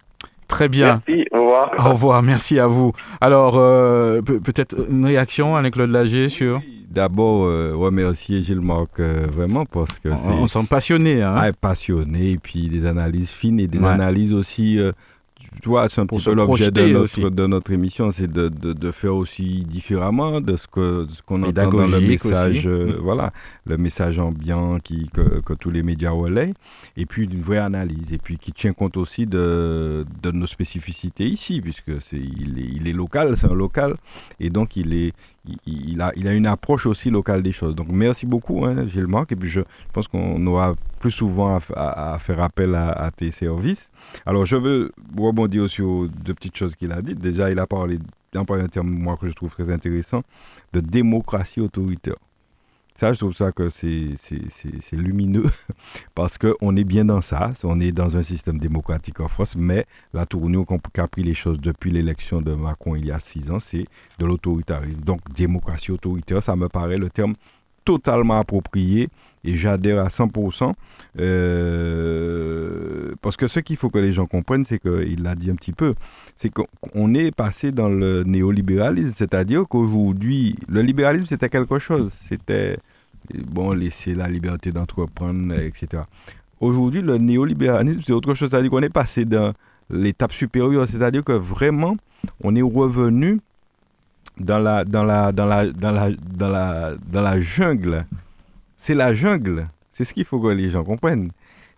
[0.47, 1.01] Très bien.
[1.07, 1.71] Merci, au revoir.
[1.77, 2.93] Au revoir, merci à vous.
[3.21, 6.61] Alors, euh, peut-être une réaction, avec claude Lager, sur?
[6.89, 10.29] D'abord, euh, remercier Gilles-Marc euh, vraiment parce que c'est...
[10.29, 11.21] On, sent passionné.
[11.21, 11.51] Hein?
[11.59, 14.79] passionné, et puis des analyses fines et des analyses aussi
[15.61, 18.91] tu vois, c'est un petit peu l'objet de notre, de notre émission, c'est de, de,
[18.91, 23.01] faire aussi différemment de ce que ce qu'on entend dans le message, euh, mm.
[23.01, 23.31] voilà,
[23.65, 26.53] le message ambiant qui, que, que tous les médias relaient,
[26.95, 31.25] et puis d'une vraie analyse, et puis qui tient compte aussi de, de nos spécificités
[31.25, 33.95] ici, puisque c'est il est, il est local, c'est un local,
[34.39, 35.13] et donc il est
[35.65, 37.75] il, a, une approche aussi locale des choses.
[37.75, 39.31] Donc merci beaucoup, hein, Gilles Marc.
[39.31, 39.61] Et puis je
[39.93, 43.91] pense qu'on aura plus souvent à, faire appel à, tes services.
[44.25, 47.19] Alors je veux rebondir aussi aux deux petites choses qu'il a dites.
[47.19, 47.99] Déjà, il a parlé,
[48.33, 50.23] d'un un terme moi que je trouve très intéressant,
[50.73, 52.15] de démocratie autoritaire.
[52.97, 54.15] Ça, je trouve ça que c'est
[54.93, 55.45] lumineux
[56.15, 57.51] parce qu'on est bien dans ça.
[57.63, 59.85] On est dans un système démocratique en France, mais
[60.15, 63.59] la tournure qu'a pris les choses depuis l'élection de Macron il y a six ans,
[63.59, 63.85] c'est
[64.17, 64.99] de l'autoritarisme.
[65.01, 67.35] Donc, démocratie autoritaire, ça me paraît le terme
[67.85, 69.09] totalement approprié
[69.47, 70.73] et j'adhère à 100%.
[71.19, 75.55] Euh, parce que ce qu'il faut que les gens comprennent, c'est qu'il l'a dit un
[75.55, 75.95] petit peu,
[76.35, 82.77] c'est qu'on est passé dans le néolibéralisme, c'est-à-dire qu'aujourd'hui, le libéralisme c'était quelque chose, c'était
[83.33, 86.03] bon laisser la liberté d'entreprendre, etc.
[86.59, 89.53] Aujourd'hui, le néolibéralisme c'est autre chose, c'est-à-dire qu'on est passé dans
[89.89, 91.95] l'étape supérieure, c'est-à-dire que vraiment
[92.43, 93.39] on est revenu
[94.39, 94.83] dans la,
[97.41, 98.05] jungle
[98.77, 99.67] c'est la jungle.
[99.91, 101.31] C'est ce qu'il faut que les gens comprennent.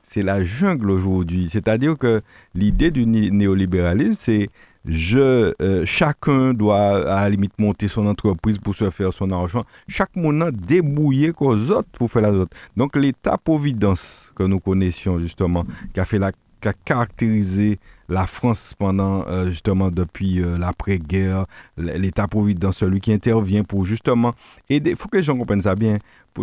[0.04, 1.50] C'est la jungle aujourd'hui.
[1.50, 2.22] C'est-à-dire que
[2.54, 4.50] l'idée du néolibéralisme, c'est
[4.86, 9.64] je, euh, chacun doit à la limite monter son entreprise pour se faire son argent.
[9.88, 12.56] Chaque monde débouillé qu'aux autres pour faire la autres.
[12.78, 18.74] Donc l'État-providence que nous connaissions justement, qui a fait la qui a caractérisé la France
[18.78, 21.46] pendant euh, justement depuis euh, l'après-guerre,
[21.78, 24.34] l'État-providence, celui qui intervient pour justement
[24.70, 24.92] aider.
[24.92, 25.98] Il faut que les gens comprennent ça bien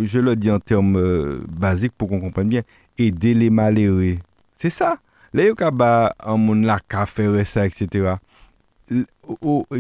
[0.04, 2.62] je le dis en termes euh, basiques pour qu'on comprenne bien,
[2.98, 4.16] aider les malheureux.
[4.54, 4.98] C'est ça.
[5.34, 6.78] Y a un monde là
[7.44, 8.14] ça, etc.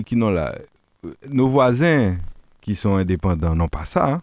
[0.04, 0.54] qui là,
[1.30, 2.16] nos voisins
[2.60, 4.06] qui sont indépendants n'ont pas ça.
[4.06, 4.22] Hein.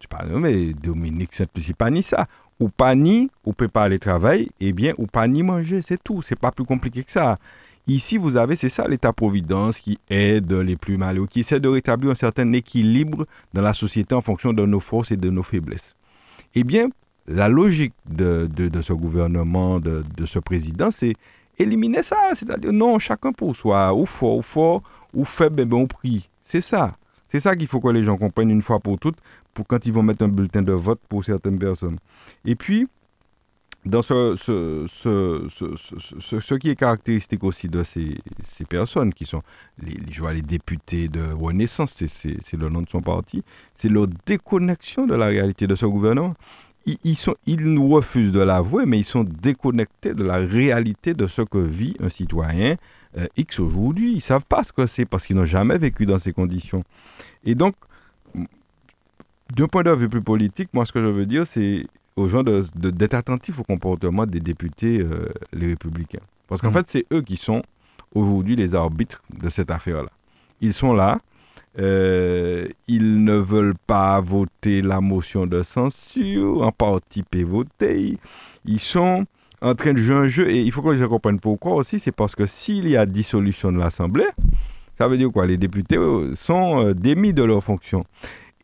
[0.00, 2.26] Je parle, mais Dominique c'est pas ni ça.
[2.60, 6.02] Ou pas ni, ou peut pas aller travailler, eh bien, ou pas ni manger, c'est
[6.02, 6.22] tout.
[6.22, 7.38] C'est pas plus compliqué que ça.
[7.86, 12.12] Ici, vous avez, c'est ça l'État-providence qui aide les plus malheureux, qui essaie de rétablir
[12.12, 15.94] un certain équilibre dans la société en fonction de nos forces et de nos faiblesses.
[16.54, 16.88] Eh bien,
[17.26, 18.48] la logique de,
[18.80, 21.14] ce gouvernement, de, ce président, c'est
[21.58, 22.16] éliminer ça.
[22.34, 24.82] C'est-à-dire, non, chacun pour soi, ou fort, ou fort,
[25.12, 26.30] ou faible, mais bon prix.
[26.40, 26.96] C'est ça.
[27.28, 29.18] C'est ça qu'il faut que les gens comprennent une fois pour toutes,
[29.54, 31.98] pour quand ils vont mettre un bulletin de vote pour certaines personnes.
[32.44, 32.88] Et puis,
[33.84, 39.42] dans ce, ce, ce, ce, qui est caractéristique aussi de ces, ces personnes qui sont,
[39.78, 43.42] les, je vois les députés de Renaissance, c'est le nom de son parti,
[43.74, 46.32] c'est leur déconnexion de la réalité de ce gouvernement.
[46.86, 46.98] Ils,
[47.46, 51.96] ils, refusent de l'avouer, mais ils sont déconnectés de la réalité de ce que vit
[52.00, 52.76] un citoyen
[53.16, 54.12] euh, X aujourd'hui.
[54.12, 56.84] Ils ne savent pas ce que c'est parce qu'ils n'ont jamais vécu dans ces conditions.
[57.44, 57.74] Et donc,
[59.56, 61.86] d'un point de vue plus politique, moi, ce que je veux dire, c'est
[62.16, 66.22] aux gens d'être de, attentifs au comportement des députés, euh, les républicains.
[66.48, 66.74] Parce qu'en mm.
[66.74, 67.62] fait, c'est eux qui sont
[68.14, 70.10] aujourd'hui les arbitres de cette affaire-là.
[70.60, 71.18] Ils sont là,
[71.78, 78.18] euh, ils ne veulent pas voter la motion de censure, en partie voter.
[78.64, 79.24] Ils sont
[79.60, 81.98] en train de jouer un jeu, et il faut que les gens comprennent pourquoi aussi,
[81.98, 84.26] c'est parce que s'il y a dissolution de l'Assemblée,
[84.96, 85.46] ça veut dire quoi?
[85.46, 88.04] Les députés euh, sont démis de leurs fonctions.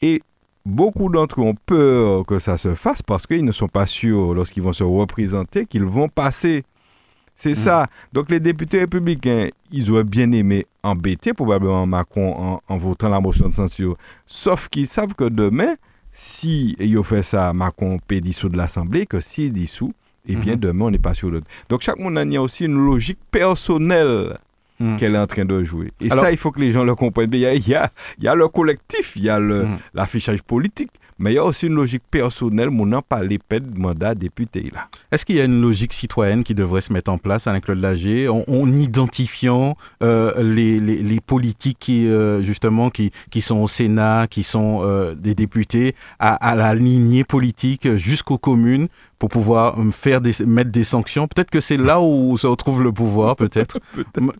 [0.01, 0.23] Et
[0.71, 4.35] beaucoup d'entre eux ont peur que ça se fasse parce qu'ils ne sont pas sûrs,
[4.35, 6.65] lorsqu'ils vont se représenter, qu'ils vont passer.
[7.35, 7.57] C'est mm.
[7.57, 7.87] ça.
[8.13, 13.49] Donc les députés républicains, ils auraient bien aimé embêter probablement Macron en, votant la motion
[13.49, 13.97] de censure.
[14.27, 15.75] Sauf qu'ils savent que demain,
[16.13, 19.93] si ils ont fait ça, Macron peut dissoudre l'Assemblée, que s'il dissout,
[20.27, 20.61] eh bien mm-hmm.
[20.61, 21.43] demain, on n'est pas sûr de...
[21.69, 24.39] Donc chaque monde a aussi une logique personnelle
[24.81, 24.97] Mm.
[24.97, 25.93] qu'elle est en train de jouer.
[26.01, 27.29] Et ça, il faut que les gens le comprennent.
[27.33, 29.79] Il y a, il y a, il y a le collectif, il y a mm.
[29.93, 33.79] l'affichage politique, mais il y a aussi une logique personnelle, mon n'a pas l'épée de
[33.79, 34.71] mandat député.
[34.73, 34.89] là.
[35.13, 37.79] Est-ce qu'il y a une logique citoyenne qui devrait se mettre en place, avec Claude
[37.79, 43.69] Lagier, en, identifiant euh, les, les, les, politiques qui, euh, justement, qui, qui sont au
[43.69, 48.89] Sénat, qui sont euh, des députés, à, à la lignée politique jusqu'aux communes
[49.21, 52.91] pour pouvoir faire des, mettre des sanctions Peut-être que c'est là où se retrouve le
[52.91, 53.79] pouvoir, peut-être.
[53.95, 54.33] peut-être.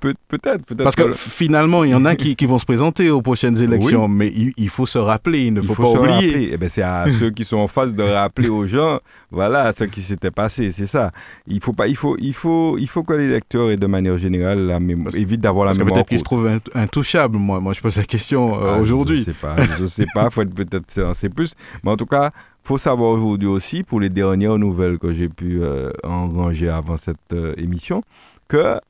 [0.00, 0.84] Peut-être, peut-être.
[0.84, 4.08] Parce que, finalement, il y en a qui, qui, vont se présenter aux prochaines élections,
[4.08, 6.50] mais il, faut se rappeler, il ne faut, pas oublier.
[6.52, 9.00] Eh ben, c'est à ceux qui sont en face de rappeler aux gens,
[9.30, 11.12] voilà, ce qui s'était passé, c'est ça.
[11.46, 14.18] Il faut pas, il faut, il faut, il faut que les lecteurs aient de manière
[14.18, 15.94] générale la mémoire, évite d'avoir la mémoire.
[15.94, 17.36] Peut-être qu'ils se trouvent intouchables.
[17.38, 19.18] Moi, moi, je pose la question euh, ah, aujourd'hui.
[19.18, 20.28] Je sais pas, je sais pas.
[20.30, 22.32] Faut être peut-être c'est plus, mais en tout cas,
[22.66, 27.32] faut savoir aujourd'hui aussi, pour les dernières nouvelles que j'ai pu euh, engranger avant cette
[27.32, 28.02] euh, émission,
[28.48, 28.80] que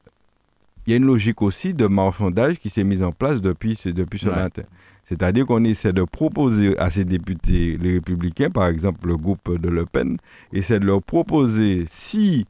[0.87, 4.19] il y a une logique aussi de marchandage qui s'est mise en place depuis, depuis
[4.21, 4.63] ce matin.
[5.05, 9.69] C'est-à-dire qu'on essaie de proposer à ces députés, les républicains, par exemple le groupe de
[9.69, 10.17] Le Pen,
[10.53, 12.47] essaie de leur proposer si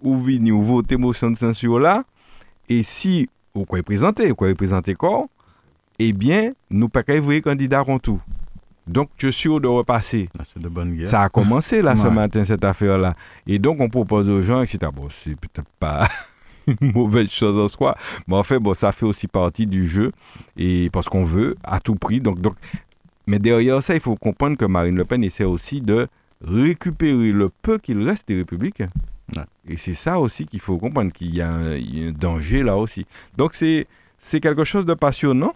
[0.00, 2.04] vous venez ou votez motion de censure là,
[2.68, 5.26] et si vous quoi présenter, vous quoi présenter quoi,
[5.98, 8.22] eh bien, nous pas qu'à candidats en tout.
[8.88, 10.28] Donc, je suis sûr de repasser.
[10.38, 11.06] Ah, c'est de bonne guerre.
[11.06, 13.14] Ça a commencé là ce matin, cette affaire-là.
[13.46, 14.78] Et donc, on propose aux gens, etc.
[14.94, 16.08] Bon, c'est peut-être pas
[16.66, 20.12] une mauvaise chose en soi, mais en fait, bon, ça fait aussi partie du jeu.
[20.56, 22.20] Et parce qu'on veut à tout prix.
[22.20, 22.54] Donc, donc,
[23.26, 26.08] mais derrière ça, il faut comprendre que Marine Le Pen essaie aussi de
[26.42, 28.88] récupérer le peu qu'il reste des républicains.
[29.68, 33.06] Et c'est ça aussi qu'il faut comprendre, qu'il y, a un danger là aussi.
[33.36, 35.52] Donc, c'est quelque chose de passionnant.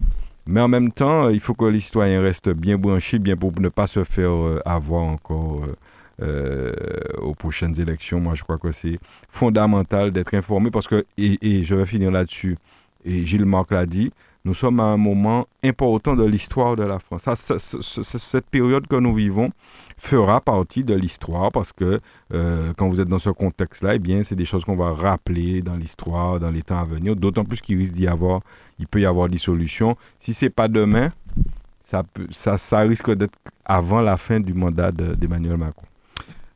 [0.47, 3.69] Mais en même temps, il faut que les citoyens restent bien branchés, bien pour ne
[3.69, 5.77] pas se faire euh, avoir encore euh,
[6.23, 6.73] euh,
[7.21, 8.21] aux prochaines élections.
[8.21, 12.57] Moi, je crois que c'est fondamental d'être informé parce que, et, je vais finir là-dessus,
[13.05, 14.13] et Gilles Marc l'a dit,
[14.45, 17.29] nous sommes à un moment important de l'histoire de la France.
[17.37, 19.51] cette période que nous vivons
[20.05, 22.01] fera partie de l'histoire parce que
[22.77, 25.77] quand vous êtes dans ce contexte-là, eh bien, c'est des choses qu'on va rappeler dans
[25.77, 27.15] l'histoire, dans les temps à venir.
[27.15, 28.41] D'autant plus qu'il risque d'y avoir
[28.83, 29.97] il peut y avoir des solutions.
[30.19, 31.13] Si ce n'est pas demain,
[31.85, 35.87] ça, ça, ça risque d'être avant la fin du mandat d'Emmanuel Macron.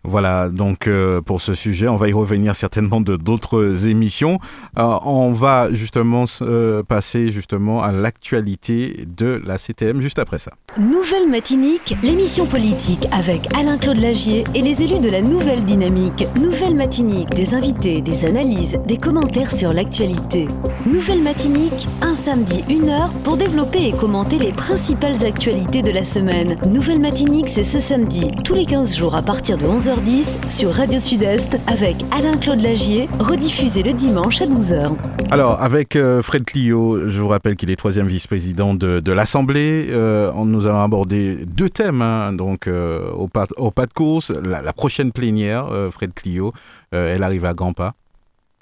[0.07, 4.39] Voilà, donc euh, pour ce sujet, on va y revenir certainement de d'autres émissions.
[4.79, 10.53] Euh, on va justement euh, passer justement à l'actualité de la CTM juste après ça.
[10.79, 16.27] Nouvelle Matinique, l'émission politique avec Alain-Claude Lagier et les élus de la Nouvelle Dynamique.
[16.37, 20.47] Nouvelle Matinique, des invités, des analyses, des commentaires sur l'actualité.
[20.87, 26.05] Nouvelle Matinique, un samedi, une heure pour développer et commenter les principales actualités de la
[26.05, 26.57] semaine.
[26.67, 30.71] Nouvelle Matinique, c'est ce samedi, tous les 15 jours à partir de 11h 10 sur
[30.73, 34.95] Radio Sud-Est avec Alain-Claude Lagier, rediffusé le dimanche à 12h.
[35.31, 39.87] Alors, avec euh, Fred Clio, je vous rappelle qu'il est troisième vice-président de, l'Assemblée.
[39.91, 44.31] Euh, nous allons aborder deux thèmes hein, donc, euh, au, pas, au, pas, de course.
[44.31, 46.53] La, prochaine plénière, Fred Clio,
[46.91, 47.95] elle arrive à grands pas.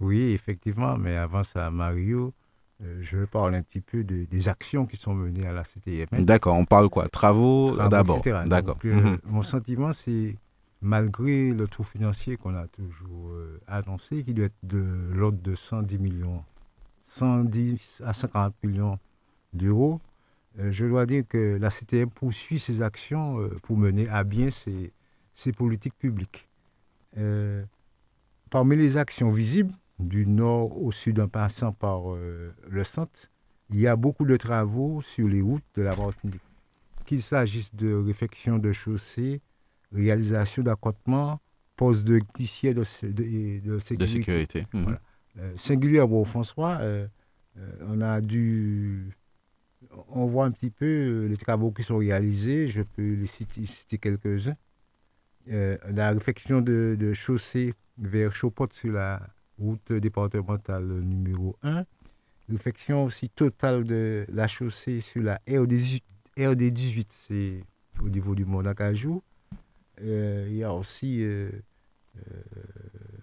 [0.00, 2.32] Oui, effectivement, mais avant ça, Mario,
[3.00, 6.24] je vais parler un petit peu des actions qui sont menées à la CTM.
[6.24, 7.08] D'accord, on parle quoi?
[7.08, 8.20] Travaux, d'abord.
[8.46, 8.78] D'accord.
[8.84, 9.18] Mhm.
[9.24, 10.36] Mon sentiment, c'est
[10.84, 15.54] malgré le trou financier qu'on a toujours euh, annoncé, qui doit être de l'ordre de
[15.54, 16.44] 110 millions,
[17.06, 18.98] 110 à 50 millions
[19.54, 19.98] d'euros,
[20.58, 24.50] euh, je dois dire que la CTM poursuit ses actions euh, pour mener à bien
[24.50, 24.92] ses,
[25.56, 26.46] politiques publiques.
[28.50, 33.30] parmi les actions visibles, du nord au sud en passant par le centre,
[33.70, 36.40] il y a beaucoup de travaux sur les routes de la Martinique.
[37.04, 39.40] Qu'il s'agisse de réfection de chaussées,
[39.94, 41.40] réalisation d'accotement,
[41.76, 44.66] poste de glissier de, de, sécurité.
[44.72, 44.98] Mhm.
[45.38, 47.06] Euh, singulier François, euh,
[47.58, 49.10] euh, on a dû.
[50.08, 54.56] On voit un petit peu les travaux qui sont réalisés, je peux les citer, quelques-uns.
[55.46, 59.20] la réfection de, de chaussée vers Chopot sur la
[59.58, 61.84] route départementale numéro 1.
[62.48, 66.02] Réfection aussi totale de la chaussée sur la RD18,
[66.36, 67.64] RD18 c'est
[68.02, 69.22] au niveau du Mont d'Acajou.
[70.02, 71.50] Euh, il y a aussi euh,
[72.16, 72.20] euh,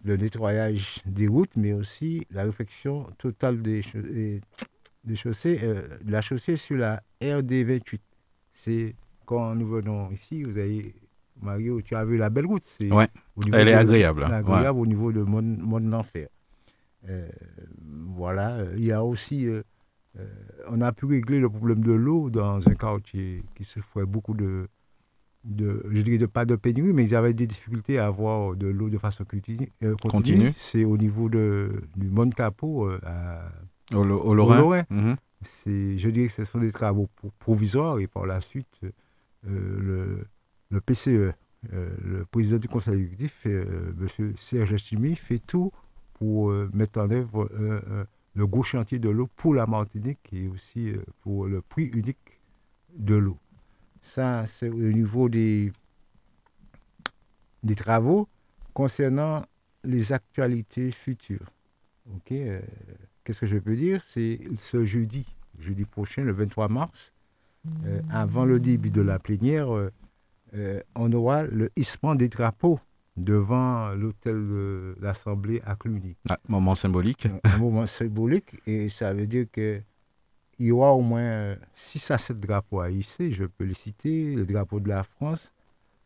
[0.03, 3.81] le nettoyage des routes, mais aussi la réflexion totale des,
[5.03, 5.59] des chaussées,
[6.05, 8.01] la chaussée sur la RD 28.
[8.53, 8.95] C'est
[9.25, 10.95] quand nous venons ici, vous avez
[11.41, 12.63] Mario, tu as vu la belle route.
[12.65, 13.07] C'est ouais.
[13.51, 14.23] Elle est agréable.
[14.25, 16.27] Agréable au niveau de mon, mon enfer.
[18.15, 19.47] voilà, il y a aussi,
[20.67, 24.35] on a pu régler le problème de l'eau dans un quartier qui se fait beaucoup
[24.35, 24.67] de,
[25.43, 28.67] de, je dirais de, pas de pénurie, mais ils avaient des difficultés à avoir de
[28.67, 29.25] l'eau de façon
[29.83, 30.53] euh, continue.
[30.55, 32.99] C'est au niveau de, du Mont Capot euh,
[33.93, 34.83] au, Lorrain.
[34.89, 35.15] Mhm.
[35.65, 38.89] Je dirais que ce sont des travaux provisoires et par la suite, euh,
[39.45, 40.27] le,
[40.69, 41.33] le, PCE,
[41.71, 44.33] le président du conseil exécutif, M.
[44.37, 45.71] Serge Chimie, fait tout
[46.13, 47.49] pour mettre en œuvre
[48.35, 52.39] le gros chantier de l'eau pour la Martinique et aussi pour le prix unique
[52.95, 53.37] de l'eau.
[54.01, 55.71] Ça, c'est au niveau des,
[57.63, 58.27] des travaux
[58.73, 59.45] concernant
[59.83, 61.51] les actualités futures.
[62.15, 62.61] Ok, euh,
[63.23, 64.03] Qu'est-ce que je peux dire?
[64.07, 65.25] C'est ce jeudi,
[65.59, 67.13] jeudi prochain, le 23 mars,
[67.85, 72.79] euh, avant le début de la plénière, euh, on aura le hissement des drapeaux
[73.17, 76.15] devant l'hôtel de l'Assemblée à Cluny.
[76.29, 77.27] Ah, moment symbolique.
[77.27, 79.81] Un, un moment symbolique, et ça veut dire que
[80.61, 84.45] il y aura au moins 6 à 7 drapeaux hisser, je peux les citer, le
[84.45, 85.51] drapeau de la France,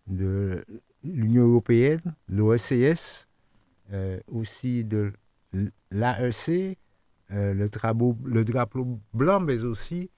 [0.08, 0.64] de
[1.04, 3.28] l'Union européenne, l'OSCS,
[3.92, 5.12] euh, aussi de
[5.92, 6.78] l'AEC,
[7.32, 10.10] le, drapeau, le drapeau blanc, mais aussi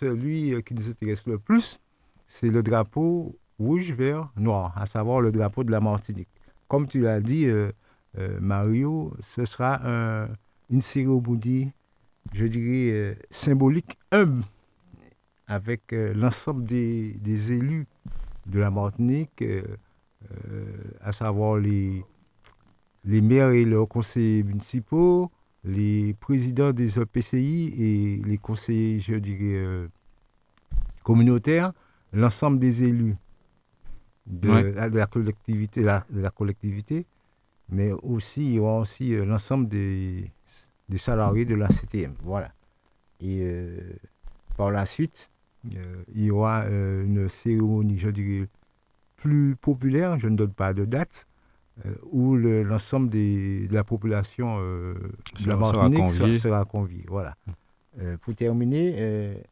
[0.00, 1.78] celui qui nous intéresse le plus,
[2.26, 6.30] c'est le drapeau rouge, vert, noir, à savoir le drapeau de la Martinique.
[6.68, 7.46] Comme tu l'as dit,
[8.40, 10.26] Mario, ce sera
[10.70, 11.70] une cérémonie,
[12.32, 14.44] je dirais, symbolique, humble,
[15.46, 17.86] avec l'ensemble des, des, élus
[18.46, 19.44] de la Martinique,
[21.00, 22.04] à savoir les,
[23.06, 25.30] les maires et leurs conseillers municipaux,
[25.64, 29.88] les présidents des EPCI et les conseillers, je dirais, euh,
[31.02, 31.72] communautaires,
[32.12, 33.16] l'ensemble des élus
[34.26, 37.06] de, la, collectivité, de la collectivité,
[37.68, 40.30] mais aussi, il y aura aussi euh, l'ensemble des,
[40.88, 42.14] des, salariés de la CTM.
[42.22, 42.52] Voilà.
[43.20, 43.78] Et euh,
[44.56, 45.30] par la suite,
[46.14, 48.48] il y aura une cérémonie, je dirais,
[49.16, 51.26] plus populaire, je ne donne pas de date,
[51.84, 54.94] euh, où l'ensemble de la population euh,
[55.42, 57.04] de la Martinique sera conviée.
[57.08, 57.36] Voilà.
[57.98, 59.42] Euh, pour terminer,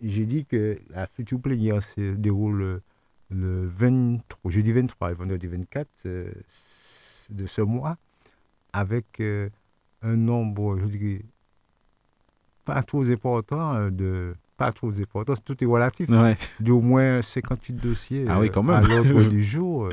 [0.00, 2.80] j'ai dit que la future plénière se déroule
[3.30, 5.88] le 23, jeudi 23 et vendredi 24
[7.30, 7.98] de ce mois,
[8.72, 9.22] avec
[10.02, 11.22] un nombre, je dirais,
[12.64, 16.08] pas trop important de pas trop important, tout est relatif,
[16.58, 18.76] d'au moins 58 dossiers ah oui, quand même.
[18.76, 19.88] à l'ordre du jour.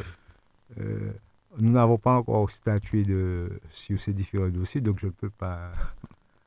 [1.57, 5.71] Nous n'avons pas encore statué de, sur ces différents dossiers, donc je ne peux pas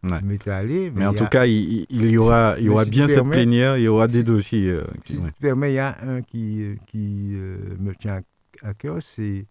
[0.23, 0.91] m'étaler.
[0.95, 3.89] Mais, en tout cas, il, y aura, il y aura bien cette plénière, il y
[3.89, 4.69] aura des dossiers.
[4.69, 8.21] Euh, qui, il y a un qui, qui euh, me tient
[8.63, 9.47] à cœur, c'est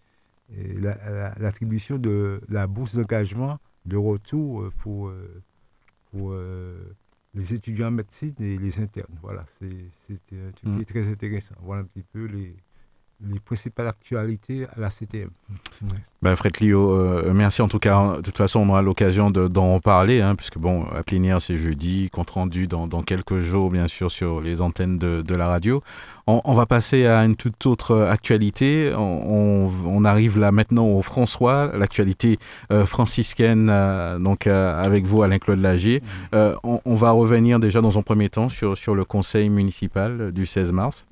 [0.57, 3.57] euh, l'attribution de la bourse d'engagement
[3.87, 5.11] de retour pour,
[6.11, 6.35] pour
[7.33, 9.17] les étudiants en médecine et les internes.
[9.21, 10.85] Voilà, c'est un truc qui est mm.
[10.85, 11.55] très intéressant.
[11.61, 12.55] Voilà un petit peu les,
[13.25, 15.29] les principales actualités à la CTM.
[16.21, 18.17] Ben, Fred Lio, euh, merci en tout cas.
[18.17, 22.09] De toute façon, on aura l'occasion d'en parler, hein, puisque bon, la plénière c'est jeudi,
[22.11, 25.81] compte rendu dans, dans, quelques jours, bien sûr, sur les antennes de, de la radio.
[26.29, 28.93] On, va passer à une toute autre actualité.
[28.97, 32.37] On, on, arrive là maintenant au François, l'actualité
[32.69, 36.03] euh, franciscaine, euh, donc avec vous, Alain-Claude Lagier.
[36.33, 40.45] On, on, va revenir déjà dans un premier temps sur, sur le conseil municipal du
[40.45, 41.07] 16 mars.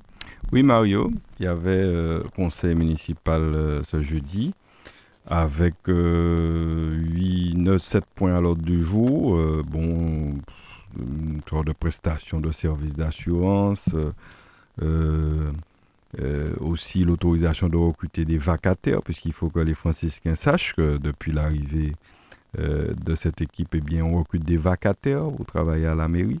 [0.52, 4.54] Oui, Mario, il y avait euh, conseil municipal euh, ce jeudi
[5.26, 9.36] avec 8, 9, 7 points à l'ordre du jour.
[9.36, 10.34] Euh, bon,
[10.98, 13.88] une sorte de prestation de services d'assurance.
[16.60, 21.94] aussi l'autorisation de recruter des vacataires, puisqu'il faut que les franciscains sachent que depuis l'arrivée
[22.56, 26.40] de cette équipe, eh bien, on recrute des vacataires pour travailler à la mairie.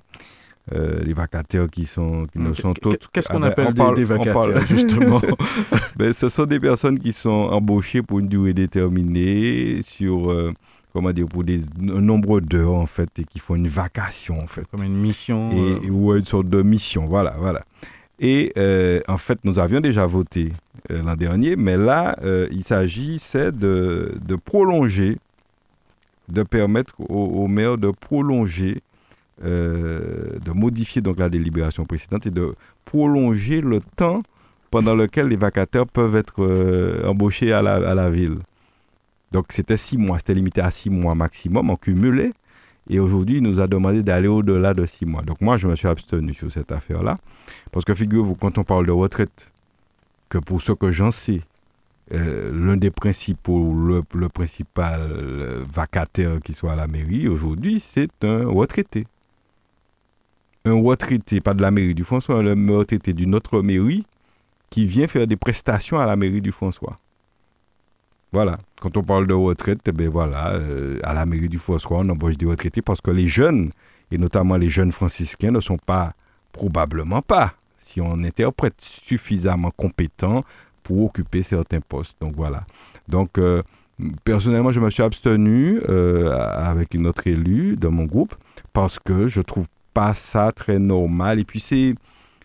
[0.74, 2.74] Euh, les vacataires qui, sont, qui ne sont.
[3.12, 5.22] Qu'est-ce qu'on ah ben, appelle des, vacataires, justement
[5.96, 10.52] ben, Ce sont des personnes qui sont embauchées pour une durée déterminée, sur, euh,
[10.92, 14.48] comment dire, pour des, un nombre d'heures, en fait, et qui font une vacation, en
[14.48, 14.64] fait.
[14.72, 15.90] Comme une mission et, euh.
[15.90, 17.64] Ou une sorte de mission, voilà, voilà.
[18.18, 18.52] Et
[19.06, 20.52] en fait, nous avions déjà voté
[20.90, 22.16] l'an dernier, mais là,
[22.50, 25.18] il s'agissait de, de prolonger,
[26.28, 28.82] de permettre aux maires de prolonger
[29.44, 32.54] euh, de modifier donc la délibération précédente et de
[32.86, 34.22] prolonger le temps
[34.70, 38.38] pendant lequel les vacataires peuvent être euh, embauchés à la, ville.
[39.32, 42.32] Donc c'était six mois, c'était limité à six mois maximum en cumulé.
[42.88, 45.20] Et aujourd'hui, il nous a demandé d'aller au-delà de six mois.
[45.20, 47.16] Donc moi, je me suis abstenu sur cette affaire-là.
[47.72, 49.52] Parce que figurez-vous, quand on parle de retraite,
[50.30, 51.42] que pour ce que j'en sais,
[52.12, 55.00] euh, l'un des principaux, le, le principal
[55.70, 59.06] vacataire qui soit à la mairie aujourd'hui, c'est un retraité
[60.66, 64.04] un retraité, pas de la mairie du François, un retraité d'une autre mairie
[64.68, 66.98] qui vient faire des prestations à la mairie du François.
[68.32, 68.58] Voilà.
[68.80, 72.36] Quand on parle de retraite, ben voilà, euh, à la mairie du François, on embauche
[72.36, 73.70] des retraités parce que les jeunes,
[74.10, 76.12] et notamment les jeunes franciscains, ne sont pas,
[76.52, 80.44] probablement pas, si on interprète, suffisamment compétents
[80.82, 82.20] pour occuper certains postes.
[82.20, 82.66] Donc voilà.
[83.08, 83.62] Donc, euh,
[84.24, 88.34] personnellement, je me suis abstenu euh, avec une autre élue dans mon groupe
[88.72, 91.40] parce que je trouve pas ça très normal.
[91.40, 91.94] Et puis c'est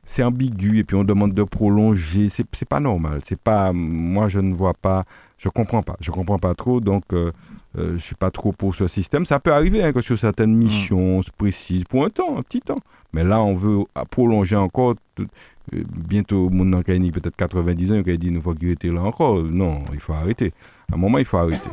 [0.05, 2.29] c'est ambigu et puis on demande de prolonger.
[2.29, 3.19] C'est c'est pas normal.
[3.25, 5.03] C'est pas moi je ne vois pas,
[5.37, 6.79] je comprends pas, je comprends pas trop.
[6.79, 7.33] Donc euh,
[7.77, 9.25] euh, je suis pas trop pour ce système.
[9.25, 11.23] Ça peut arriver hein, que sur certaines missions mm.
[11.37, 12.79] précises pour un temps, un petit temps.
[13.11, 13.79] Mais là on veut
[14.09, 14.95] prolonger encore.
[15.19, 15.25] Euh,
[15.73, 19.43] bientôt mon a peut-être 90 ans, il a dit une fois qu'il était là encore.
[19.43, 20.53] Non, il faut arrêter.
[20.89, 21.69] À un moment il faut arrêter.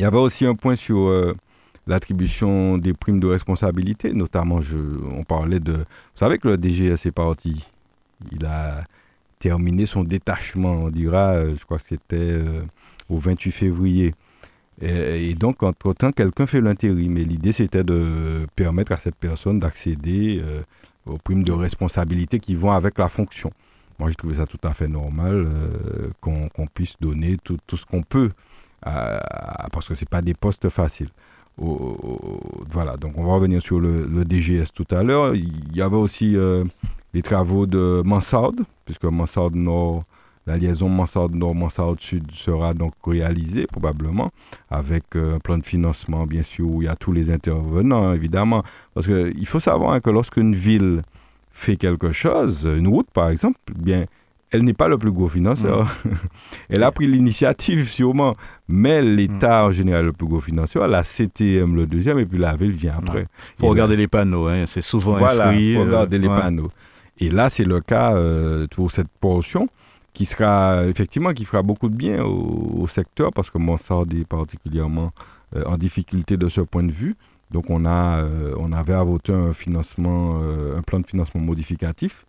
[0.00, 1.08] Il y avait aussi un point sur
[1.90, 4.60] l'attribution des primes de responsabilité, notamment,
[5.12, 5.72] on parlait de...
[5.72, 7.66] Vous savez que le DGS est parti.
[8.30, 8.84] Il a
[9.40, 12.62] terminé son détachement, on dira, euh, je crois que c'était euh,
[13.08, 14.14] au 28 février.
[14.80, 17.18] Et, donc, entre-temps, quelqu'un fait l'intérim.
[17.18, 20.62] Et l'idée, c'était de permettre à cette personne d'accéder euh,
[21.06, 23.50] aux primes de responsabilité qui vont avec la fonction.
[23.98, 25.46] Moi, j'ai trouvé ça tout à fait normal
[26.22, 28.30] qu'on puisse donner tout, tout ce qu'on peut,
[28.80, 31.10] parce que ce pas des postes faciles.
[31.58, 35.34] Voilà, donc on va revenir sur le, DGS tout à l'heure.
[35.34, 36.64] Il y avait aussi euh,
[37.12, 38.52] les travaux de Mansard,
[38.84, 40.04] puisque Mansard Nord
[40.46, 44.30] la liaison Mansard Nord, Mansard Sud sera donc réalisée probablement
[44.70, 48.12] avec euh, un plan de financement, bien sûr, où il y a tous les intervenants,
[48.12, 48.62] évidemment.
[48.94, 51.02] Parce qu'il faut savoir hein, que lorsqu'une ville
[51.52, 54.04] fait quelque chose, une route par exemple, bien,
[54.50, 55.84] elle n'est pas le plus gros financeur.
[55.84, 56.08] Mm.
[56.70, 58.34] elle a pris l'initiative sûrement,
[58.68, 62.56] mais l'État en général le plus gros financeur, la CTM le deuxième, et puis la
[62.56, 63.26] ville vient après.
[63.56, 66.70] Il faut regarder les panneaux, hein, c'est souvent voilà, il faut regarder les panneaux.
[67.22, 69.68] Et là, c'est le cas euh, pour cette portion
[70.12, 75.12] qui sera effectivement qui fera beaucoup de bien au, secteur parce que Mansard est particulièrement
[75.54, 77.16] euh, en difficulté de ce point de vue.
[77.50, 81.40] Donc on a euh, on avait à voter un financement euh, un plan de financement
[81.40, 82.26] modificatif.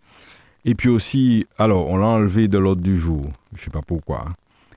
[0.64, 3.26] Et puis aussi alors on l'a enlevé de l'ordre du jour.
[3.54, 4.26] Je sais pas pourquoi.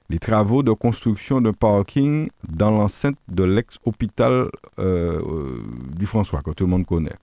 [0.10, 6.70] Les travaux de construction de parking dans l'enceinte de l'ex-hôpital du François que tout le
[6.70, 7.16] monde connaît.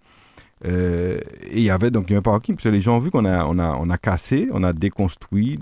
[0.65, 3.25] Euh, et il y avait donc un parking, parce que les gens ont vu qu'on
[3.25, 5.59] a, on a, on a cassé, on a déconstruit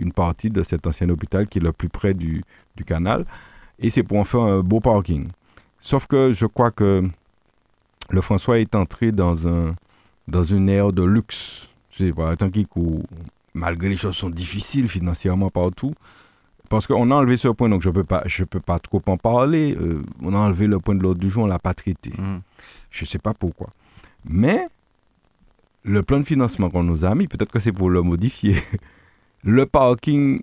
[0.00, 2.42] une partie de cet ancien hôpital qui est le plus près du,
[2.76, 3.26] du canal.
[3.78, 5.28] Et c'est pour en faire un beau parking.
[5.80, 7.02] Sauf que je crois que
[8.10, 9.74] le François est entré dans, un,
[10.28, 11.68] dans une ère de luxe.
[12.06, 12.66] Sais pas, tant qu'il
[13.52, 15.94] malgré les choses sont difficiles financièrement partout,
[16.70, 19.02] parce qu'on a enlevé ce point, donc je ne peux, pas, je peux pas trop
[19.06, 19.76] en parler.
[19.78, 22.12] Euh, on a enlevé le point de l'ordre du jour, on ne l'a pas traité.
[22.16, 22.38] Mmh.
[22.90, 23.70] Je ne sais pas pourquoi.
[24.24, 24.68] Mais
[25.82, 28.54] le plan de financement qu'on nous a mis, peut-être que c'est pour le modifier.
[29.42, 30.40] le parking,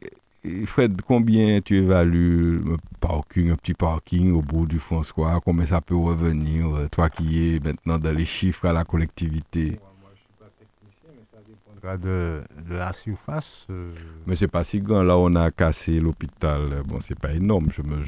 [0.66, 2.62] Fred, combien tu évalues?
[2.74, 7.10] Un parking, un petit parking au bout du François Combien ça peut revenir, euh, toi
[7.10, 11.24] qui es maintenant dans les chiffres à la collectivité Moi, je suis pas technicien, mais
[11.32, 11.40] ça
[11.78, 13.68] dépendra de, de la surface.
[13.70, 13.92] Euh.
[14.26, 15.04] Mais c'est pas si grand.
[15.04, 16.62] Là, on a cassé l'hôpital.
[16.86, 17.68] Bon, c'est pas énorme.
[17.72, 18.02] Je me,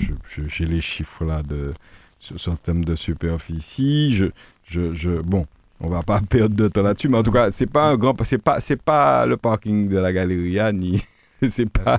[0.47, 1.73] j'ai les chiffres là de,
[2.19, 4.15] sur, le thème de superficie.
[4.15, 4.25] Je,
[4.65, 5.45] je, je, bon,
[5.79, 8.15] on va pas perdre de temps là-dessus, mais en tout cas, c'est pas un grand,
[8.23, 11.01] c'est pas, c'est pas le parking de la galerie, ni
[11.47, 11.97] c'est pas,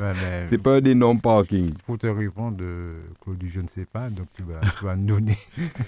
[0.48, 1.72] c'est pas un énorme parking.
[1.86, 2.62] Pour te répondre,
[3.22, 5.38] Claude, je ne sais pas, donc tu vas, tu vas nous donner.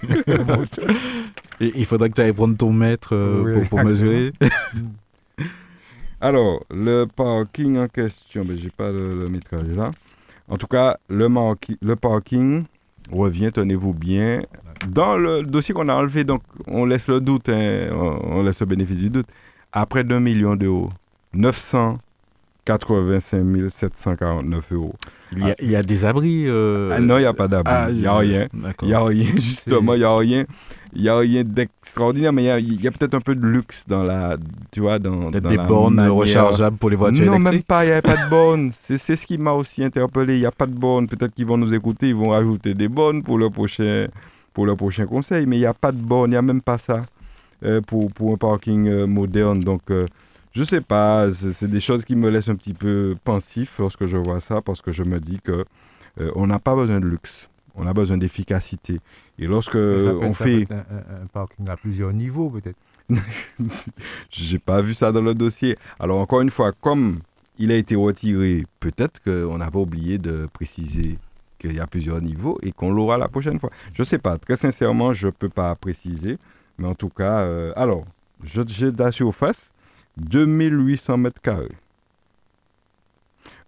[1.61, 4.33] Et il faudrait que tu ailles prendre ton mètre euh, pour, mesurer.
[6.25, 9.91] Alors, le parking en question, mais ben, j'ai pas le, le métrage là.
[10.49, 11.27] En tout cas, le,
[11.83, 12.63] le parking
[13.11, 14.43] revient, tenez-vous bien,
[14.87, 18.67] dans le dossier qu'on a enlevé, donc on laisse le doute, hein, on, laisse le
[18.67, 19.27] bénéfice du doute,
[19.73, 20.91] après 2 millions d'euros,
[22.67, 24.95] 985 749 euros.
[25.33, 27.49] Il y, a, il y a des abris euh, ah Non, il n'y a pas
[27.49, 27.73] d'abri.
[27.75, 28.49] Ah, il n'y a rien.
[28.83, 30.45] Il n'y a rien, justement, il n'y a rien.
[30.95, 34.03] Il n'y a rien d'extraordinaire, mais il y a, peut-être un peu de luxe dans
[34.03, 34.37] la.
[34.71, 35.31] Tu vois, dans.
[35.31, 38.03] dans des bornes rechargeables pour les voitures non, électriques Non, même pas, il n'y a
[38.03, 38.73] pas de bornes.
[38.79, 40.35] C'est ce qui m'a aussi interpellé.
[40.35, 41.09] Il n'y a pas de bornes.
[41.09, 44.07] Peut-être qu'ils vont nous écouter, ils vont rajouter des bornes pour le prochain
[44.53, 46.61] pour le prochain conseil, mais il n'y a pas de borne, il n'y a même
[46.61, 47.07] pas ça
[47.65, 49.61] euh, pour, pour, un parking euh, moderne.
[49.61, 50.07] Donc, euh,
[50.53, 54.07] je ne sais pas, c'est des choses qui me laissent un petit peu pensif lorsque
[54.07, 55.65] je vois ça, parce que je me dis que
[56.35, 59.01] on n'a pas besoin de luxe, on a besoin d'efficacité.
[59.39, 60.67] Et lorsque on fait...
[60.71, 62.77] Un, un, parking à plusieurs niveaux, peut-être.
[64.31, 65.77] J'ai pas vu ça dans le dossier.
[65.99, 67.21] Alors, encore une fois, comme
[67.59, 71.19] il a été retiré, peut-être qu'on n'a pas oublié de préciser
[71.59, 73.71] qu'il y a plusieurs niveaux et qu'on l'aura la prochaine fois.
[73.95, 76.39] Je ne sais pas, très sincèrement, je ne peux pas préciser.
[76.79, 78.05] Mais en tout cas, euh, alors,
[78.43, 79.72] j'ai de la surface,
[80.17, 81.77] 2800 mètres carrés.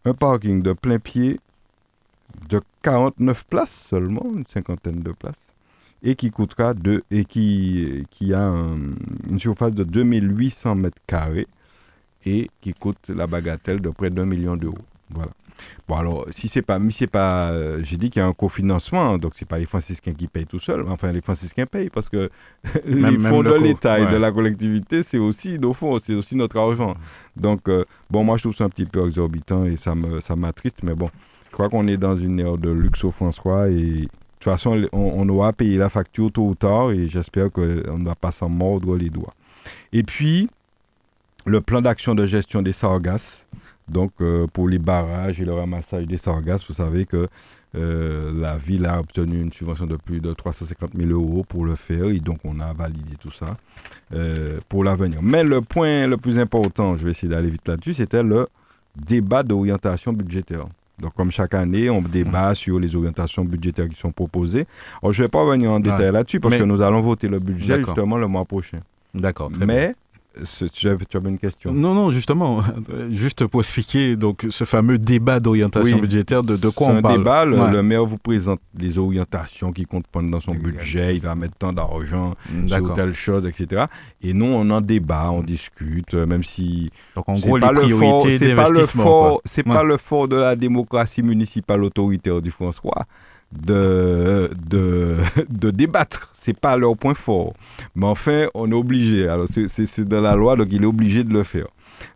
[0.05, 1.40] Un parking de plein pied
[2.49, 5.49] de 49 places seulement, une cinquantaine de places,
[6.03, 8.40] et qui coûtera de, et qui, a
[9.30, 11.49] une surface de 2800 mètres carrés
[12.26, 14.78] et qui coûte la bagatelle de près d'un million d'euros.
[15.11, 15.30] Voilà.
[15.89, 18.33] Bon, alors, si c'est pas, mais c'est pas, euh, j'ai dit qu'il y a un
[18.33, 20.85] cofinancement, donc c'est pas les franciscains qui payent tout seuls.
[20.89, 22.31] Enfin, les franciscains payent parce que
[22.85, 26.59] les fonds de l'État et de la collectivité, c'est aussi nos fonds, c'est aussi notre
[26.59, 26.95] argent.
[27.37, 30.37] Donc, euh, bon, moi, je trouve ça un petit peu exorbitant et ça me, ça
[30.37, 31.11] m'attriste, mais bon,
[31.49, 34.09] je crois qu'on est dans une ère de luxe au François et de
[34.41, 37.63] toute façon, on, on aura payé la facture tôt ou tard et j'espère qu'on
[37.99, 39.35] ne va pas s'en mordre les doigts.
[39.93, 40.49] Et puis,
[41.47, 43.47] le plan d'action de gestion des sargasses.
[43.89, 47.28] Donc, euh, pour les barrages et le ramassage des sargasses, vous savez que
[47.76, 51.74] euh, la ville a obtenu une subvention de plus de 350 000 euros pour le
[51.74, 53.57] faire et donc on a validé tout ça
[54.14, 55.18] euh, pour l'avenir.
[55.22, 58.49] Mais le point le plus important, je vais essayer d'aller vite là-dessus, c'était le
[58.95, 60.66] débat d'orientation budgétaire.
[61.01, 62.55] Donc, comme chaque année, on débat mmh.
[62.55, 64.64] sur les orientations budgétaires qui sont proposées.
[65.03, 67.41] Alors, je ne vais pas revenir en détail là-dessus parce que nous allons voter le
[67.41, 68.78] budget justement le mois prochain.
[69.12, 69.51] D'accord.
[69.59, 69.97] Mais
[70.72, 72.62] tu avais, une question Non, non, justement,
[73.11, 77.14] juste pour expliquer donc ce fameux débat d'orientation budgétaire, de, de quoi on parle.
[77.14, 81.35] un débat, le, maire vous présente les orientations qui comptent dans son budget, il va
[81.35, 82.35] mettre tant d'argent
[82.66, 83.85] sur telle chose, etc.
[84.22, 86.91] Et nous, on en débat, on discute, même si...
[87.14, 89.41] Donc en gros, les priorités d'investissement.
[89.45, 93.07] C'est pas le fort de la démocratie municipale autoritaire du François
[93.55, 96.31] de, de, de débattre.
[96.33, 97.53] C'est pas leur point fort.
[97.95, 99.29] Mais enfin, on est obligé.
[99.29, 101.67] Alors, c'est dans la loi, donc il est obligé de le faire.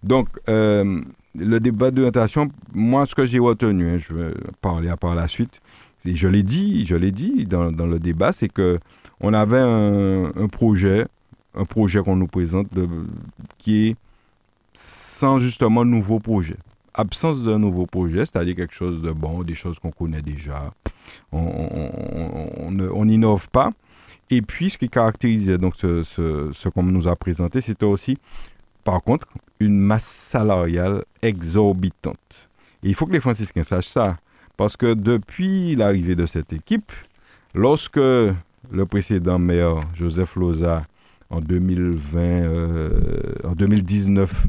[0.02, 1.00] Donc, euh,
[1.34, 5.28] le débat d'orientation, moi, ce que j'ai retenu, hein, je vais parler à par la
[5.28, 5.60] suite,
[6.04, 8.78] et je l'ai dit, je l'ai dit dans, dans, le débat, c'est que
[9.20, 11.06] on avait un, un, projet,
[11.54, 12.88] un projet qu'on nous présente de,
[13.58, 13.96] qui est
[14.74, 16.56] sans justement nouveau projet.
[16.98, 20.72] Absence d'un nouveau projet, c'est-à-dire quelque chose de bon, des choses qu'on connaît déjà,
[21.32, 22.70] on
[23.04, 23.70] n'innove pas.
[24.30, 28.18] Et puis, ce qui caractérisait donc ce, qu'on nous a présenté, c'était aussi,
[28.84, 29.26] par contre,
[29.58, 32.48] une masse salariale exorbitante.
[32.82, 34.18] Et il faut que les franciscains sachent ça,
[34.56, 36.92] parce que depuis l'arrivée de cette équipe,
[37.54, 40.84] lorsque le précédent maire, Joseph Loza,
[41.30, 43.00] en 2020, euh,
[43.44, 44.46] en 2019,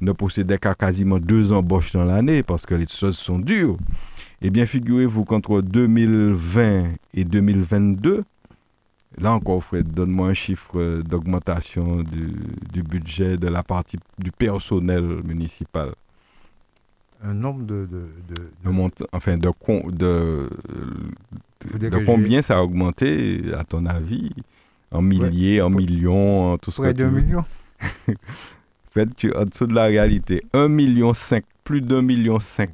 [0.00, 3.76] ne possédait qu'à quasiment deux embauches dans l'année, parce que les choses sont dures,
[4.42, 8.24] eh bien, figurez-vous qu'entre 2020 et 2022,
[9.18, 15.92] là encore, Fred, donne-moi un chiffre d'augmentation du, budget de la partie du personnel municipal.
[17.22, 17.86] Un nombre de...
[19.12, 19.50] enfin, de,
[19.90, 20.48] de,
[21.78, 24.30] de, combien ça a augmenté, à ton avis?
[24.90, 27.44] En milliers, en millions, en tout ce que tu millions
[28.90, 30.42] Fred, tu es en dessous de la réalité.
[30.52, 31.12] 1,5 million,
[31.64, 32.70] plus d'un million cinq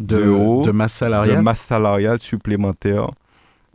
[0.00, 0.16] de,
[0.64, 1.36] de, masse salariale.
[1.36, 3.10] De masse salariale supplémentaire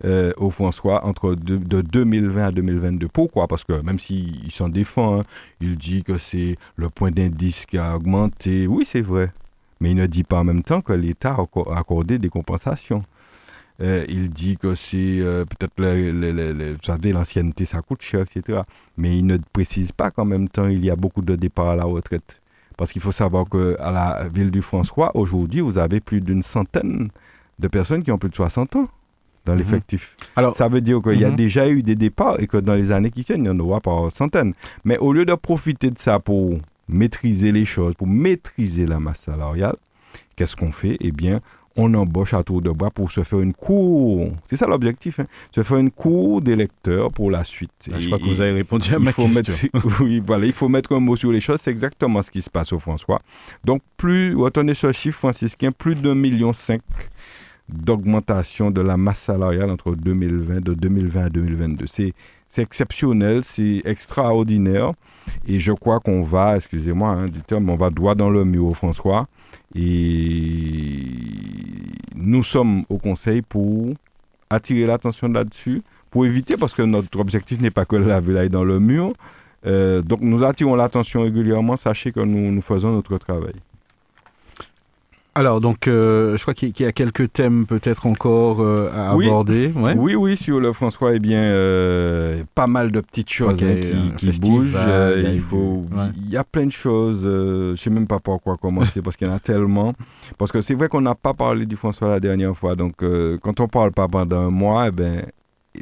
[0.06, 3.08] euh, au François entre de, 2020 à 2022.
[3.08, 3.48] Pourquoi?
[3.48, 5.24] Parce que même s'il s'en défend, hein,
[5.62, 8.68] il dit que c'est le point d'indice qui a augmenté.
[8.68, 9.32] Oui, c'est vrai.
[9.80, 13.04] Mais il ne dit pas en même temps que l'État a accordé des compensations.
[13.80, 18.62] Euh, il dit que c'est euh, peut-être, vous savez, l'ancienneté, ça coûte cher, etc.
[18.98, 21.76] Mais il ne précise pas qu'en même temps, il y a beaucoup de départs à
[21.76, 22.42] la retraite.
[22.76, 27.10] Parce qu'il faut savoir qu'à la ville du François, aujourd'hui, vous avez plus d'une centaine
[27.60, 28.86] de personnes qui ont plus de 60 ans
[29.46, 29.60] dans mhm.
[29.60, 30.16] l'effectif.
[30.36, 31.36] Alors, ça veut dire qu'il y a mhm.
[31.36, 33.80] déjà eu des départs et que dans les années qui viennent, il y en aura
[33.80, 34.54] par centaines.
[34.86, 36.58] Mais au lieu de profiter de ça pour
[36.88, 39.76] maîtriser les choses, pour maîtriser la masse salariale,
[40.36, 40.98] qu'est-ce qu'on fait?
[41.00, 41.40] Eh bien,
[41.78, 44.32] on embauche à tour de bras pour se faire une cour.
[44.46, 47.72] C'est ça l'objectif, hein, se faire une cour d'électeurs pour la suite.
[47.94, 49.70] Ah, je crois que vous avez répondu à ma question.
[49.74, 51.62] Mettre, oui, voilà, il faut mettre un mot sur les choses.
[51.62, 53.20] C'est exactement ce qui se passe au François.
[53.64, 56.82] Donc, plus, retenez ce chiffre franciscain, plus d'un million cinq
[57.70, 61.86] d'augmentation de la masse salariale entre 2020, de 2020 à 2022.
[61.88, 62.14] C'est,
[62.48, 64.94] c'est exceptionnel, c'est extraordinaire.
[65.46, 68.74] Et je crois qu'on va, excusez-moi hein, du terme, on va droit dans le mur
[68.76, 69.28] François.
[69.76, 71.04] Et
[72.16, 73.94] nous sommes au Conseil pour
[74.50, 78.50] attirer l'attention là-dessus, pour éviter, parce que notre objectif n'est pas que la ville aille
[78.50, 79.14] dans le mur.
[79.66, 83.56] Euh, donc nous attirons l'attention régulièrement, sachez que nous, nous faisons notre travail.
[85.38, 89.72] Alors, donc, euh, je crois qu'il y a quelques thèmes peut-être encore euh, à aborder.
[89.96, 93.76] Oui, oui, sur le François, eh bien, euh, pas mal de petites choses hein,
[94.18, 94.76] qui, bougent.
[95.16, 95.86] il, faut,
[96.16, 97.22] il y a plein de choses.
[97.22, 99.94] je ne sais même pas par quoi commencer parce qu'il y en a tellement.
[100.40, 102.76] Parce que c'est vrai qu'on n'a pas parlé du François la dernière fois.
[102.76, 105.22] Donc, quand on ne parle pas pendant un mois, eh ben,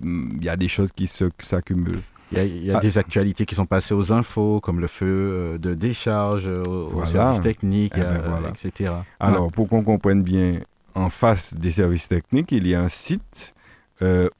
[0.03, 2.01] il y a des choses qui s'accumulent.
[2.31, 2.79] Il y a, ah.
[2.79, 7.05] des actualités qui sont passées aux infos, comme le feu euh, de décharge euh, aux,
[7.05, 8.91] services techniques, eh ben euh, etc.
[9.19, 10.59] Alors, pour qu'on comprenne bien,
[10.95, 13.53] en face des services techniques, il y a un site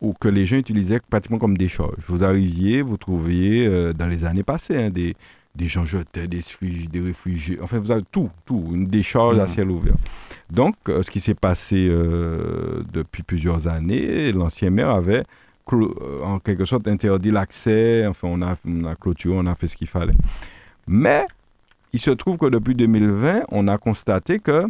[0.02, 2.04] où que les gens utilisaient pratiquement comme décharge.
[2.08, 5.16] Vous arriviez, vous trouviez dans les années passées hein, des,
[5.56, 6.42] des gens jetaient des,
[6.92, 9.48] des réfugiés, enfin vous avez tout, tout, une décharge à mm.
[9.48, 9.96] ciel ouvert.
[10.52, 15.24] Donc, ce qui s'est passé depuis plusieurs années, l'ancien maire avait euh,
[15.72, 18.06] en quelque sorte interdit l'accès.
[18.08, 20.14] Enfin, on a, on a clôturé, on a fait ce qu'il fallait.
[20.88, 21.26] Mais
[21.94, 24.66] il se trouve que depuis 2020, on a constaté que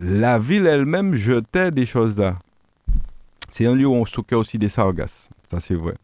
[0.00, 2.38] la ville elle-même jetait des choses là.
[3.48, 5.28] C'est un lieu où on stockait aussi des sargasses.
[5.50, 5.94] Ça, c'est vrai.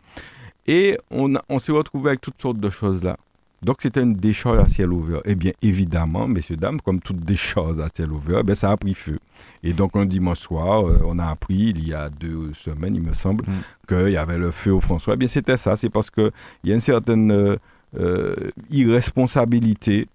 [0.66, 3.16] Et on, on s'est retrouvé avec toutes sortes de choses là.
[3.62, 5.20] Donc, c'était une décharge à ciel ouvert.
[5.24, 8.94] Eh bien, évidemment, messieurs, dames, comme toutes décharges à ciel ouvert, ben, ça a pris
[8.94, 9.18] feu.
[9.62, 13.02] Et donc, un dimanche soir, euh, on a appris, il y a deux semaines, il
[13.02, 13.52] me semble, mm.
[13.88, 15.14] qu'il y avait le feu au François.
[15.14, 15.76] Eh bien, c'était ça.
[15.76, 16.30] C'est parce qu'il
[16.64, 17.56] y a une certaine euh,
[17.98, 20.08] euh, irresponsabilité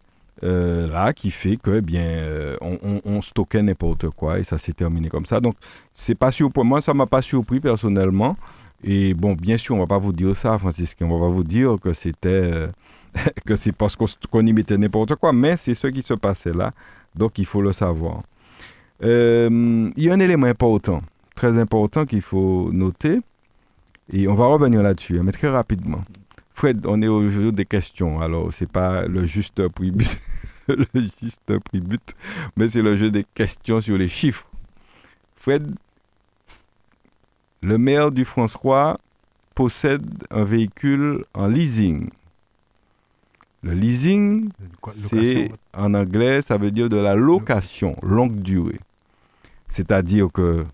[0.43, 4.73] euh, là qui fait que eh bien euh, on, stockait n'importe quoi et ça s'est
[4.73, 5.39] terminé comme ça.
[5.39, 5.55] Donc
[5.93, 8.35] c'est pas pour moi ça m'a pas surpris personnellement.
[8.83, 11.43] Et bon, bien sûr, on va pas vous dire ça, Francis, on va pas vous
[11.43, 12.67] dire que c'était euh,
[13.45, 16.73] que c'est parce qu'on y mettait n'importe quoi, mais c'est ce qui se passait là,
[17.15, 18.21] donc il faut le savoir.
[19.01, 21.01] il y a un élément important,
[21.35, 23.19] très important qu'il faut noter,
[24.11, 26.01] et on va revenir là-dessus, hein, mais très rapidement.
[26.53, 28.21] Fred, on est au jeu des questions.
[28.21, 30.19] Alors, c'est pas le juste prix but,
[30.67, 32.13] le juste prix but,
[32.55, 34.47] mais c'est le jeu des questions sur les chiffres.
[35.35, 35.75] Fred,
[37.61, 38.97] le maire du François
[39.53, 42.09] possède un véhicule en leasing.
[43.65, 44.49] Le leasing,
[44.93, 48.79] c'est en anglais, ça veut dire de la location longue durée.
[49.69, 50.65] C'est-à-dire que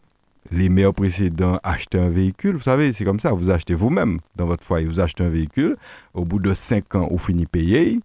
[0.51, 2.57] les maires précédents achetaient un véhicule.
[2.57, 3.31] Vous savez, c'est comme ça.
[3.31, 4.85] Vous achetez vous-même dans votre foyer.
[4.85, 5.77] Vous achetez un véhicule.
[6.13, 8.01] Au bout de cinq ans, vous finissez payer.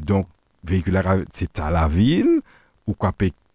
[0.00, 0.26] Donc,
[0.64, 0.98] véhicule,
[1.30, 2.40] c'est à la ville.
[2.86, 3.12] Ou quoi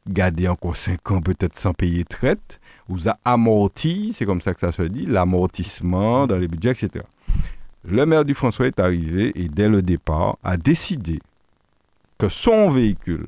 [0.07, 2.59] garder encore cinq ans peut-être sans payer traite.
[2.87, 7.03] Vous a amorti, c'est comme ça que ça se dit, l'amortissement dans les budgets, etc.
[7.87, 11.19] Le maire du François est arrivé et dès le départ a décidé
[12.17, 13.27] que son véhicule,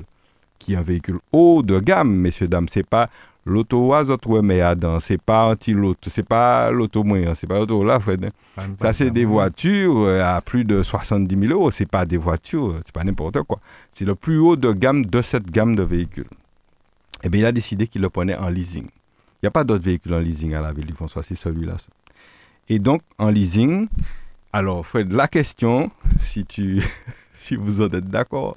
[0.57, 3.09] qui est un véhicule haut de gamme, messieurs, dames, c'est pas
[3.47, 8.29] L'auto Adam, c'est pas anti-l'auto, c'est pas l'auto moyen, c'est pas l'auto là, Fred.
[8.77, 11.71] Ça, c'est des voitures euh, à plus de 70 000 euros.
[11.71, 13.61] C'est pas des voitures, c'est pas n'importe quoi.
[13.89, 16.27] C'est le plus haut de gamme de cette gamme de véhicules.
[17.23, 18.83] Eh bien, il a décidé qu'il le prenait en leasing.
[18.85, 21.77] Il n'y a pas d'autres véhicules en leasing à la ville du François, c'est celui-là.
[22.67, 23.87] Et donc, en leasing,
[24.53, 26.81] alors, Fred, la question, si tu.
[27.33, 28.55] si vous en êtes d'accord.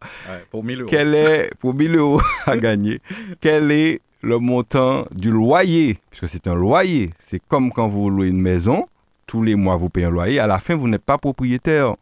[0.50, 0.90] pour 1000 euros.
[0.90, 3.00] Quel est, pour 1000 euros à gagner,
[3.40, 7.10] quel est le montant du loyer, puisque c'est un loyer.
[7.18, 8.86] C'est comme quand vous louez une maison,
[9.26, 11.94] tous les mois vous payez un loyer, à la fin vous n'êtes pas propriétaire.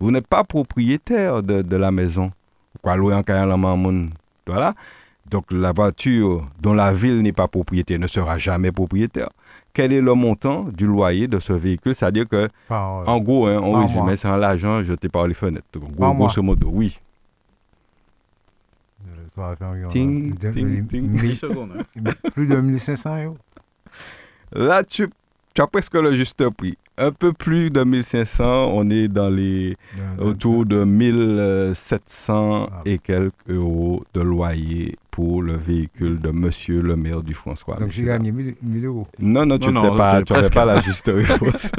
[0.00, 2.30] Vous n'êtes pas propriétaire de, la maison.
[2.80, 4.08] Quoi louer en la maman.
[4.46, 4.72] Voilà.
[5.30, 9.28] Donc la voiture dont la ville n'est pas propriétaire ne sera jamais propriétaire.
[9.74, 11.94] Quel est le montant du loyer de ce véhicule?
[11.94, 15.66] C'est-à-dire que, en gros, hein, on résume, c'est l'argent jeté par les fenêtres.
[15.72, 17.00] Donc, gros, grosso modo, oui.
[19.88, 21.72] Ting, ting, ting, 10 secondes.
[22.34, 23.38] Plus de 1500 euros.
[24.52, 25.08] Là, tu,
[25.54, 26.76] tu as presque le juste prix.
[26.98, 29.76] Un peu plus de 1500, on est dans les
[30.18, 32.80] autour de 1700 ah.
[32.84, 37.76] et quelques euros de loyer pour le véhicule de monsieur le maire du François.
[37.76, 39.06] Donc j'ai gagné 1000 euros.
[39.18, 41.70] Non, non, tu n'avais pas, pas la juste réponse.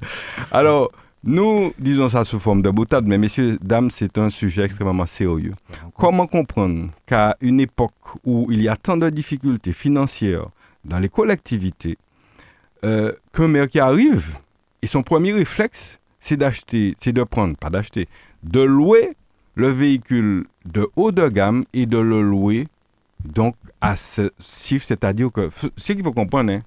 [0.50, 0.90] Alors,
[1.24, 5.54] nous disons ça sous forme de boutade, mais messieurs, dames, c'est un sujet extrêmement sérieux.
[5.96, 7.92] Comment comprendre qu'à une époque
[8.24, 10.46] où il y a tant de difficultés financières
[10.84, 11.98] dans les collectivités,
[12.86, 14.38] euh, qu'un maire qui arrive,
[14.80, 18.08] et son premier réflexe, c'est d'acheter, c'est de prendre, pas d'acheter,
[18.42, 19.16] de louer
[19.54, 22.68] le véhicule de haut de gamme et de le louer
[23.24, 26.60] donc à ce chiffre, c'est-à-dire que ce qu'il faut comprendre, hein,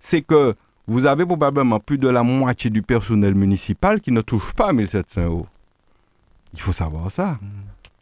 [0.00, 0.54] c'est que
[0.86, 5.22] vous avez probablement plus de la moitié du personnel municipal qui ne touche pas 1700
[5.22, 5.46] euros.
[6.54, 7.38] Il faut savoir ça.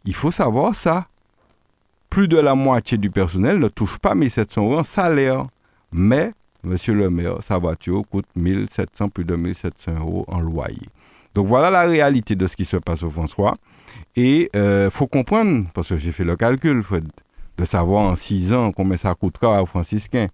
[0.03, 1.07] Il faut savoir ça.
[2.09, 5.45] Plus de la moitié du personnel ne touche pas 1700 euros en salaire.
[5.91, 6.33] Mais,
[6.63, 10.87] monsieur le maire, sa voiture coûte 1700, plus de 1700 euros en loyer.
[11.33, 13.55] Donc voilà la réalité de ce qui se passe au François.
[14.15, 16.83] Et il euh, faut comprendre, parce que j'ai fait le calcul,
[17.57, 20.27] de savoir en 6 ans combien ça coûtera aux franciscains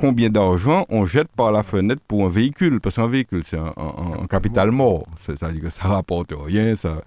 [0.00, 2.80] combien d'argent on jette par la fenêtre pour un véhicule?
[2.80, 5.06] Parce qu'un véhicule, c'est un, capital mort.
[5.20, 6.74] C'est-à-dire que ça rapporte rien.
[6.74, 7.02] Ça...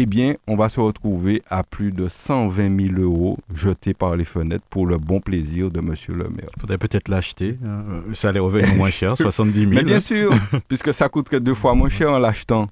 [0.00, 4.24] Eh bien, on va se retrouver à plus de 120 000 euros jetés par les
[4.24, 6.48] fenêtres pour le bon plaisir de monsieur le maire.
[6.56, 7.58] Il faudrait peut-être l'acheter.
[7.66, 8.02] Hein.
[8.12, 9.72] Ça allait revenir moins cher, 70 000.
[9.72, 10.30] Mais bien sûr,
[10.68, 12.68] puisque ça coûte que deux fois moins cher en l'achetant.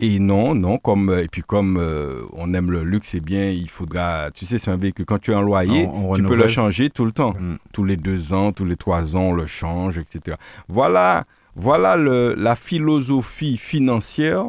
[0.00, 3.48] Et non, non, comme euh, et puis comme euh, on aime le luxe, c'est bien,
[3.48, 6.48] il faudra, tu sais, c'est un véhicule quand tu as un loyer, tu peux le
[6.48, 7.58] changer tout le temps, mm.
[7.72, 10.36] tous les deux ans, tous les trois ans, on le change, etc.
[10.68, 11.22] Voilà,
[11.54, 14.46] voilà le, la philosophie financière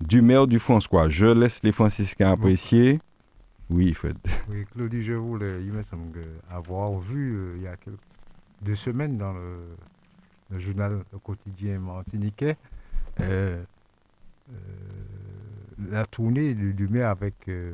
[0.00, 1.08] du maire du François.
[1.08, 3.00] Je laisse les franciscains apprécier.
[3.70, 4.16] Oui, Fred.
[4.48, 6.20] Oui, Claudie, je voulais, il me semble
[6.50, 7.98] avoir vu euh, il y a quelques,
[8.62, 9.58] deux semaines dans le,
[10.50, 12.56] le journal quotidien martiniquais.
[13.20, 13.62] Euh,
[15.90, 17.72] la tournée du, maire avec, euh,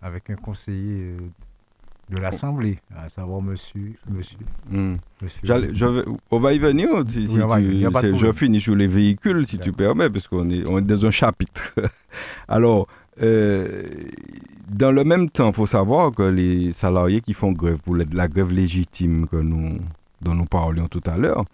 [0.00, 1.18] avec un conseiller euh,
[2.12, 3.94] de l'Assemblée, à savoir monsieur.
[4.08, 4.38] monsieur,
[4.70, 4.96] hmm.
[5.42, 6.88] je on va y venir.
[7.08, 11.06] Si, je finis sur les véhicules, si tu permets, parce qu'on est, on est dans
[11.06, 11.72] un chapitre.
[12.48, 12.86] Alors,
[13.18, 18.28] dans le même temps, il faut savoir que les salariés qui font grève pour la
[18.28, 19.78] grève légitime que nous,
[20.20, 21.44] dont nous parlions tout à l'heure,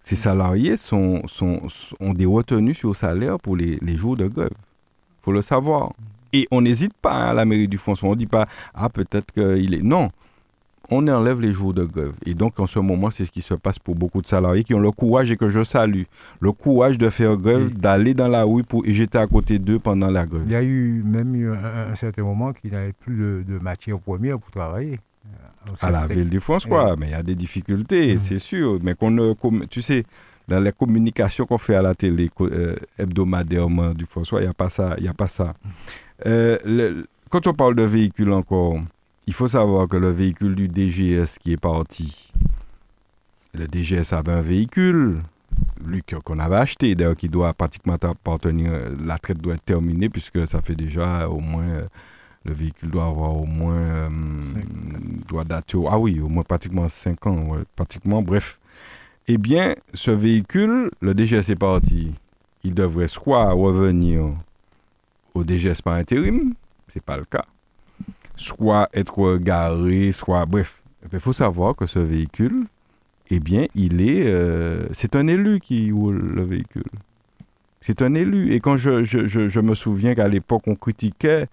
[0.00, 1.62] ces salariés sont, sont,
[1.98, 4.50] ont des retenues sur salaire pour les, jours de grève.
[4.52, 5.92] Il faut le savoir.
[6.36, 8.10] Et on n'hésite pas hein, à la mairie du François.
[8.10, 9.82] On ne dit pas, ah, peut-être qu'il est.
[9.82, 10.10] Non.
[10.90, 12.12] On enlève les jours de grève.
[12.26, 14.72] Et donc, en ce moment, c'est ce qui se passe pour beaucoup de salariés qui
[14.72, 16.02] ont le courage et que je salue.
[16.40, 19.80] Le courage de faire grève, d'aller dans la rue pour, et j'étais à côté d'eux
[19.80, 20.42] pendant la grève.
[20.44, 23.98] Il y a eu même eu un, certain moment qu'il n'avait plus de, de matière
[23.98, 25.00] première pour travailler
[25.80, 28.18] à la ville du François, mais il y a des difficultés, mm.
[28.18, 28.78] c'est sûr.
[28.82, 29.34] Mais qu'on ne,
[29.68, 30.04] tu sais,
[30.48, 34.54] dans les communications qu'on fait à la télé euh, hebdomadairement du François, il n'y a
[34.54, 34.94] pas ça.
[34.98, 35.54] Y a pas ça.
[36.24, 38.80] Euh, quand on parle de véhicule encore,
[39.26, 42.32] il faut savoir que le véhicule du DGS qui est parti,
[43.52, 45.20] le DGS avait un véhicule,
[45.84, 48.70] lui qu'on avait acheté, d'ailleurs qui doit pratiquement appartenir,
[49.04, 51.82] la traite doit être terminée puisque ça fait déjà au moins
[52.46, 53.76] le véhicule doit avoir au moins.
[53.76, 54.08] Euh,
[55.26, 55.78] doit dater.
[55.90, 57.56] ah oui, au moins pratiquement 5 ans.
[57.74, 58.58] pratiquement, bref.
[59.26, 62.12] Eh bien, ce véhicule, le DGS est parti.
[62.62, 64.28] Il devrait soit revenir
[65.36, 66.54] au DGS par intérim,
[66.88, 67.44] c'est pas le cas,
[68.36, 70.46] soit être garé, soit.
[70.46, 70.82] Bref.
[71.12, 72.64] Il faut savoir que ce véhicule,
[73.30, 74.26] eh bien, il est.
[74.26, 76.90] Euh, c'est un élu qui roule le véhicule.
[77.80, 78.52] C'est un élu.
[78.52, 81.46] Et quand je, me souviens qu'à l'époque, on critiquait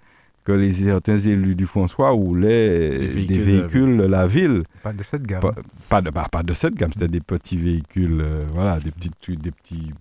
[0.43, 2.89] que les certains élus du François roulaient
[3.25, 4.63] des véhicules, de la ville.
[4.81, 5.41] Pas de cette gamme.
[5.89, 9.37] Pas, de, bah, pas de cette gamme, c'était des petits véhicules, euh, voilà, des petits,
[9.37, 9.91] des petits,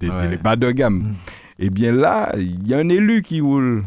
[0.00, 0.94] des, bas de gamme.
[0.94, 1.14] Mm.
[1.58, 3.84] Et eh bien là, il y a un élu qui roule.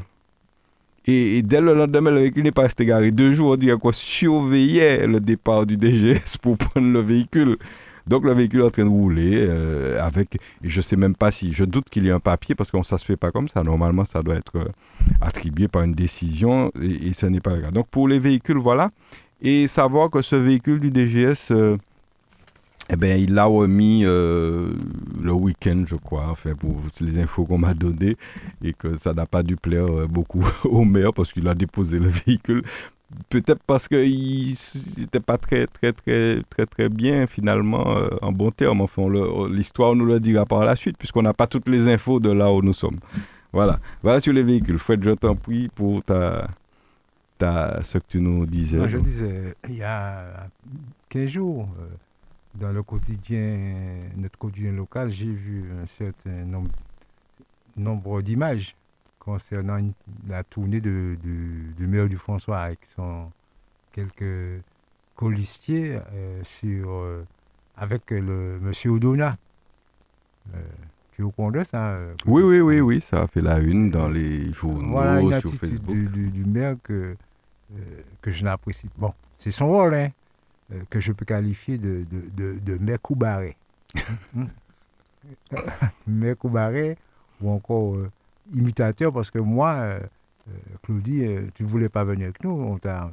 [1.06, 3.12] Et, dès le lendemain, le véhicule n'est pas resté garé.
[3.12, 7.58] Deux jours, on dirait qu'on surveillait le départ du DGS pour prendre le véhicule.
[8.10, 11.54] Donc le véhicule est en train de rouler euh, avec, je sais même pas si,
[11.54, 13.48] je doute qu'il y ait un papier parce que ça ne se fait pas comme
[13.48, 13.64] ça.
[13.64, 14.66] Normalement, ça doit être euh,
[15.22, 17.70] attribué par une décision et, ce n'est pas le cas.
[17.70, 18.90] Donc pour les véhicules, voilà.
[19.44, 21.78] Et savoir que ce véhicule du DGS, euh,
[22.90, 27.76] eh ben, il l'a remis le week-end, je crois, enfin, pour les infos qu'on m'a
[27.76, 28.18] données,
[28.64, 32.08] et que ça n'a pas dû plaire beaucoup au maire parce qu'il a déposé le
[32.08, 32.64] véhicule
[33.30, 34.56] peut-être parce qu'il
[34.98, 38.82] n'était pas très, très, très, très, très bien, finalement, euh, en bon terme.
[38.82, 39.04] Enfin,
[39.50, 42.52] l'histoire nous le dira par la suite, puisqu'on n'a pas toutes les infos de là
[42.52, 43.00] où nous sommes.
[43.52, 43.80] Voilà.
[44.04, 44.78] Voilà sur les véhicules.
[44.78, 46.48] Fred, je t'en prie pour ta,
[47.38, 48.88] ta, ce que tu nous disais.
[48.88, 50.48] je disais, il y a
[51.10, 51.88] 15 jours, euh,
[52.56, 53.58] dans le quotidien,
[54.18, 56.46] notre quotidien local, j'ai vu un certain
[57.76, 58.76] nombre d'images
[59.20, 59.80] concernant
[60.28, 61.18] la tournée de,
[61.78, 63.30] de, maire du François avec son,
[63.92, 64.64] quelques
[65.16, 67.26] colistiers euh, sur, euh,
[67.78, 69.38] avec le monsieur Odona.
[70.56, 70.62] Euh,
[71.12, 74.92] tu de ça Oui, oui, oui, oui, ça a fait la une dans les journaux,
[74.92, 75.94] voilà sur Facebook.
[75.94, 77.18] Du, du, maire que,
[78.22, 78.88] que je n'apprécie.
[78.98, 80.12] Bon, c'est son rôle, hein,
[80.90, 83.58] que je peux qualifier de, de, de, maire Koubaré.
[86.08, 86.98] maire Koubaré,
[87.42, 87.98] ou encore
[88.54, 90.00] imitateur parce que moi, euh,
[90.48, 90.52] euh,
[90.84, 92.52] Claudie, euh, tu ne voulais pas venir avec nous.
[92.52, 93.12] On t'a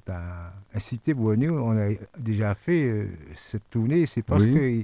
[0.74, 1.52] incité pour venir.
[1.52, 4.06] On a déjà fait cette tournée.
[4.06, 4.82] C'est parce que.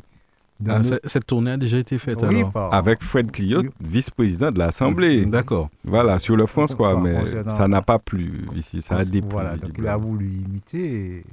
[0.68, 5.26] Ah, cette tournée a déjà été faite alors Avec Fred Cliot, vice-président de l'Assemblée.
[5.26, 5.70] D'accord.
[5.82, 7.00] Voilà, sur le France, quoi.
[7.00, 7.24] Mais
[7.56, 8.80] ça n'a pas plu ici.
[8.80, 9.30] Ça a déplu.
[9.30, 11.24] Voilà, donc il a voulu imiter.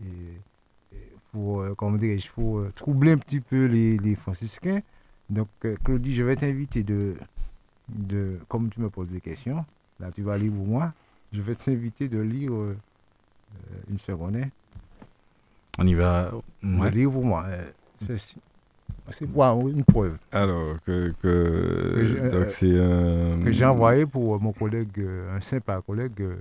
[0.00, 0.08] Et,
[1.32, 1.98] pour, comment
[2.34, 4.80] pour troubler un petit peu les, les franciscains.
[5.28, 5.48] Donc,
[5.84, 7.14] Claudie, je vais t'inviter de
[7.88, 9.64] de, comme tu me poses des questions,
[10.00, 10.92] là tu vas lire pour moi,
[11.32, 12.76] je vais t'inviter de lire euh,
[13.90, 14.36] une seconde.
[14.36, 14.48] Hein.
[15.78, 16.32] On y va.
[16.62, 16.90] Ouais.
[16.90, 17.44] lire pour moi.
[17.46, 18.16] Euh,
[19.10, 20.16] c'est pour une preuve?
[20.32, 23.40] Alors, que, que, donc c'est un...
[23.42, 26.36] que j'ai envoyé pour mon collègue, un simple collègue, euh,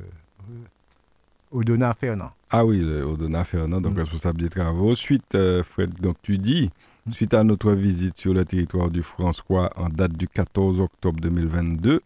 [1.52, 2.32] Odona Fernand.
[2.50, 4.00] Ah oui, Odona Fernand, donc mm.
[4.00, 4.96] responsable des travaux.
[4.96, 6.72] Suite, Fred, donc tu dis
[7.12, 12.02] Suite à notre visite sur le territoire du François en date du 14 octobre 2022,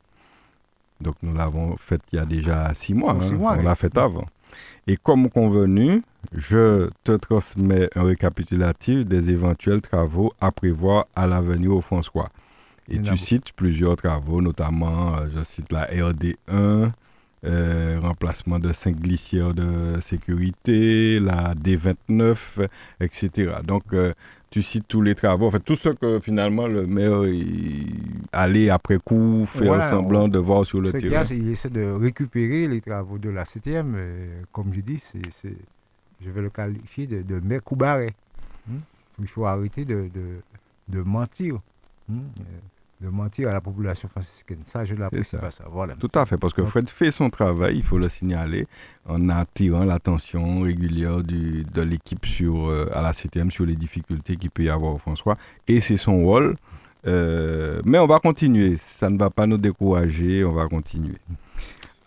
[0.99, 4.25] donc nous l'avons fait il y a déjà six mois, hein, on l'a fait avant.
[4.87, 6.01] Et comme convenu,
[6.33, 12.29] je te transmets un récapitulatif des éventuels travaux à prévoir à l'avenir au François.
[12.89, 16.91] Et tu cites plusieurs travaux, notamment, euh, je cite la RD1,
[17.45, 22.67] euh, remplacement de cinq glissières de sécurité, la D29,
[22.99, 23.53] etc.
[23.63, 24.13] Donc, euh,
[24.49, 27.21] tu cites tous les travaux, en fait, tout ce que finalement le maire
[28.31, 31.23] allait après coup faire semblant de voir sur le terrain.
[31.29, 33.95] il essaie de récupérer les travaux de la CTM.
[34.51, 35.53] comme je dis, c'est,
[36.21, 38.09] je vais le qualifier de, de maire Koubaré.
[38.67, 38.79] Hmm?
[39.19, 40.09] Il faut arrêter de,
[40.87, 41.59] de, mentir.
[42.07, 42.19] Hmm?
[43.01, 44.59] De mentir à la population franciscaine.
[44.65, 45.65] Ça, je l'apprécie pas ça.
[45.69, 45.95] Voilà.
[45.95, 48.67] Tout à fait, parce que Fred fait son travail, il faut le signaler,
[49.07, 54.35] en attirant l'attention régulière du, de l'équipe sur euh, à la CTM sur les difficultés
[54.35, 55.37] qu'il peut y avoir au François.
[55.67, 56.55] Et c'est son rôle.
[57.05, 58.75] mais on va continuer.
[58.77, 60.43] Ça ne va pas nous décourager.
[60.43, 61.17] On va continuer.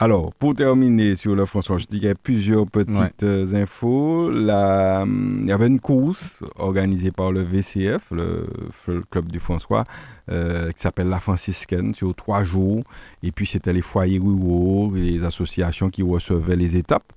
[0.03, 4.31] Alors, pour terminer sur le François, je dirais plusieurs petites euh, infos.
[4.31, 8.49] La, il y avait une course organisée par le VCF, le,
[9.13, 9.85] club du François,
[10.29, 12.83] euh, qui s'appelle La Franciscaine, sur trois jours.
[13.23, 17.13] Et puis, c'était les foyers ruraux, les associations qui recevaient les étapes.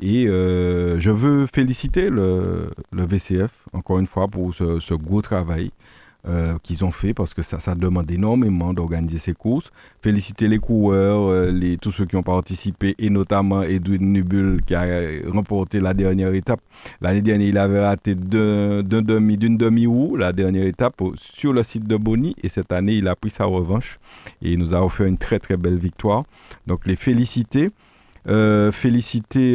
[0.00, 5.70] Et euh, je veux féliciter le, VCF, encore une fois, pour ce, ce gros travail.
[6.26, 9.70] Euh, qu'ils ont fait parce que ça, ça demande énormément d'organiser ces courses.
[10.00, 14.86] Féliciter les coureurs, euh, tous ceux qui ont participé et notamment Edwin Nubul qui a
[15.30, 16.60] remporté la dernière étape.
[17.02, 21.98] L'année dernière, il avait raté d'une demi, demi-roue la dernière étape sur le site de
[21.98, 23.98] Bonny et cette année, il a pris sa revanche
[24.40, 26.22] et il nous a offert une très très belle victoire.
[26.66, 27.68] Donc les féliciter.
[28.26, 29.52] Euh, féliciter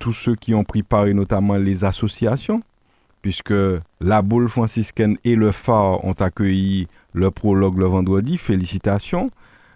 [0.00, 2.60] tous ceux qui ont pris part et notamment les associations
[3.22, 3.54] puisque
[4.00, 8.38] la boule franciscaine et le phare ont accueilli le prologue le vendredi.
[8.38, 9.30] Félicitations.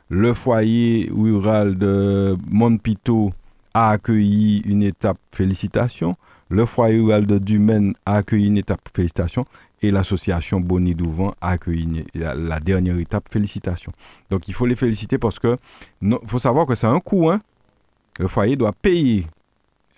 [0.09, 3.33] Le foyer rural de Montpito
[3.75, 5.19] a accueilli une étape.
[5.33, 6.15] Félicitations.
[6.49, 8.81] Le foyer rural de Dumaine a accueilli une étape.
[8.95, 9.47] Félicitations.
[9.81, 13.29] Et l'association Bonnie Douvant a accueilli la, dernière étape.
[13.31, 13.93] Félicitations.
[14.31, 15.57] Donc il faut les féliciter parce que
[16.27, 17.31] faut savoir que c'est un coût.
[17.31, 17.41] Hein.
[18.21, 19.27] Le foyer doit payer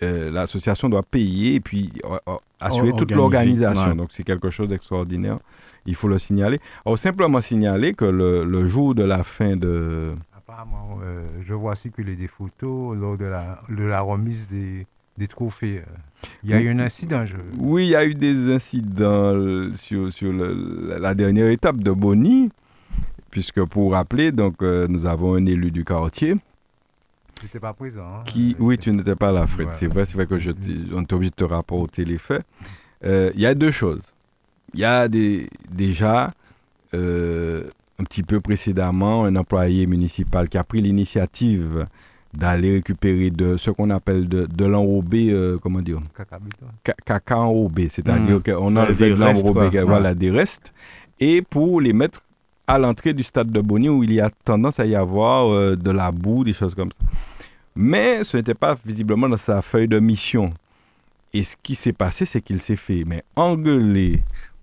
[0.03, 3.95] euh, l'association doit payer et puis euh, euh, assurer toute l'organisation.
[3.95, 5.39] Donc c'est quelque chose d'extraordinaire.
[5.85, 6.59] Il faut le signaler.
[6.85, 10.13] Alors simplement signaler que le, jour de la fin de...
[10.35, 10.99] Apparemment,
[11.45, 14.85] je vois les des photos lors de la, de la remise des,
[15.17, 15.81] des trophées.
[16.43, 17.25] Il y a eu un incident.
[17.25, 17.35] Je...
[17.57, 19.33] Oui, il y a eu des incidents
[19.75, 22.49] sur, sur la dernière étape de Bonny,
[23.29, 26.35] puisque pour rappeler, donc, nous avons un élu du quartier
[27.39, 28.05] tu n'étais pas présent.
[28.05, 28.23] Hein.
[28.25, 29.69] Qui, oui, tu n'étais pas là, Fred.
[29.73, 30.51] C'est vrai, c'est vrai que je
[30.93, 32.45] on est obligé de te rapporter les faits.
[33.03, 34.01] Euh, il y a deux choses.
[34.73, 36.31] Il y a des, déjà,
[36.93, 37.63] euh,
[37.99, 41.87] un petit peu précédemment, un employé municipal qui a pris l'initiative
[42.33, 46.01] d'aller récupérer de ce qu'on appelle de, de l'enrobé, euh, comment dire?
[46.83, 48.43] Caca enrobé, c'est-à-dire mmh.
[48.43, 50.73] qu'on enlève de l'enrobé, voilà, des restes,
[51.19, 52.21] et pour les mettre
[52.67, 55.75] à l'entrée du stade de Bonny où il y a tendance à y avoir euh,
[55.75, 57.07] de la boue, des choses comme ça.
[57.75, 60.53] Mais ce n'était pas visiblement dans sa feuille de mission.
[61.33, 64.21] Et ce qui s'est passé, c'est qu'il s'est fait mais engueuler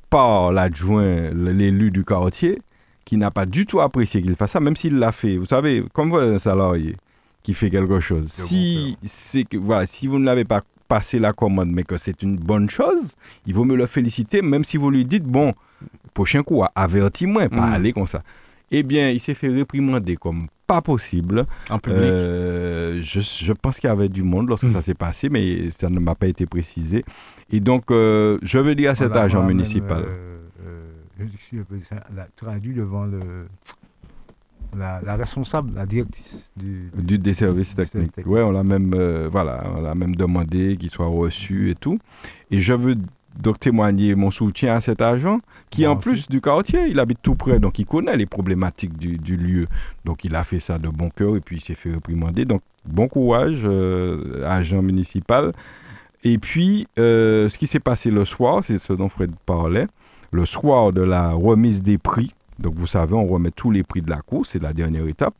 [0.08, 2.60] par l'adjoint, l'élu du quartier,
[3.04, 5.36] qui n'a pas du tout apprécié qu'il fasse ça, même s'il l'a fait.
[5.36, 6.96] Vous savez, comme un salarié
[7.42, 11.32] qui fait quelque chose, si, c'est que, voilà, si vous ne l'avez pas passé la
[11.32, 13.14] commande, mais que c'est une bonne chose,
[13.46, 15.54] il vaut me le féliciter, même si vous lui dites, bon,
[16.14, 17.72] prochain coup, avertis-moi, pas mm.
[17.72, 18.22] aller comme ça.
[18.70, 21.46] Eh bien, il s'est fait réprimander comme pas possible.
[21.68, 24.72] En public euh, je, pense qu'il y avait du monde lorsque mm.
[24.72, 27.04] ça s'est passé, mais ça ne m'a pas été précisé.
[27.50, 30.04] Et donc, euh, je veux dire à cet agent municipal.
[30.06, 30.38] Euh,
[31.18, 31.58] je suis
[32.34, 33.46] traduit devant le,
[34.76, 38.14] la, responsable, la directrice du, du des services techniques.
[38.24, 38.94] Oui, on l'a même,
[39.30, 41.98] voilà, on l'a même demandé qu'il soit reçu et tout.
[42.50, 42.96] Et je veux
[43.38, 45.40] donc témoigner mon soutien à cet agent
[45.70, 49.36] qui, en plus du quartier, il habite tout près, donc il connaît les problématiques du,
[49.36, 49.66] lieu.
[50.04, 52.44] Donc il a fait ça de bon cœur et puis il s'est fait réprimander.
[52.44, 55.52] Donc bon courage, euh, agent municipal.
[56.24, 59.86] Et puis, euh, ce qui s'est passé le soir, c'est ce dont Fred parlait,
[60.30, 62.34] le soir de la remise des prix.
[62.58, 65.34] Donc vous savez, on remet tous les prix de la course, c'est la dernière étape.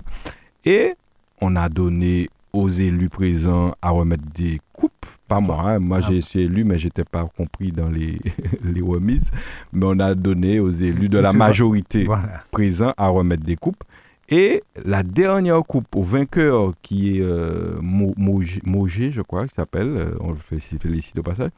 [0.64, 0.94] Et
[1.40, 5.06] on a donné aux élus présents à remettre des coupes.
[5.28, 5.78] Pas moi, hein.
[5.78, 8.18] moi j'ai été élu, mais j'étais pas compris dans les,
[8.64, 9.30] les remises.
[9.72, 12.06] Mais on a donné aux élus de la majorité
[12.50, 13.82] présents à remettre des coupes.
[14.28, 20.30] Et la dernière coupe au vainqueur, qui est euh, je crois, qui s'appelle, euh, on
[20.30, 21.50] le félicite au passage,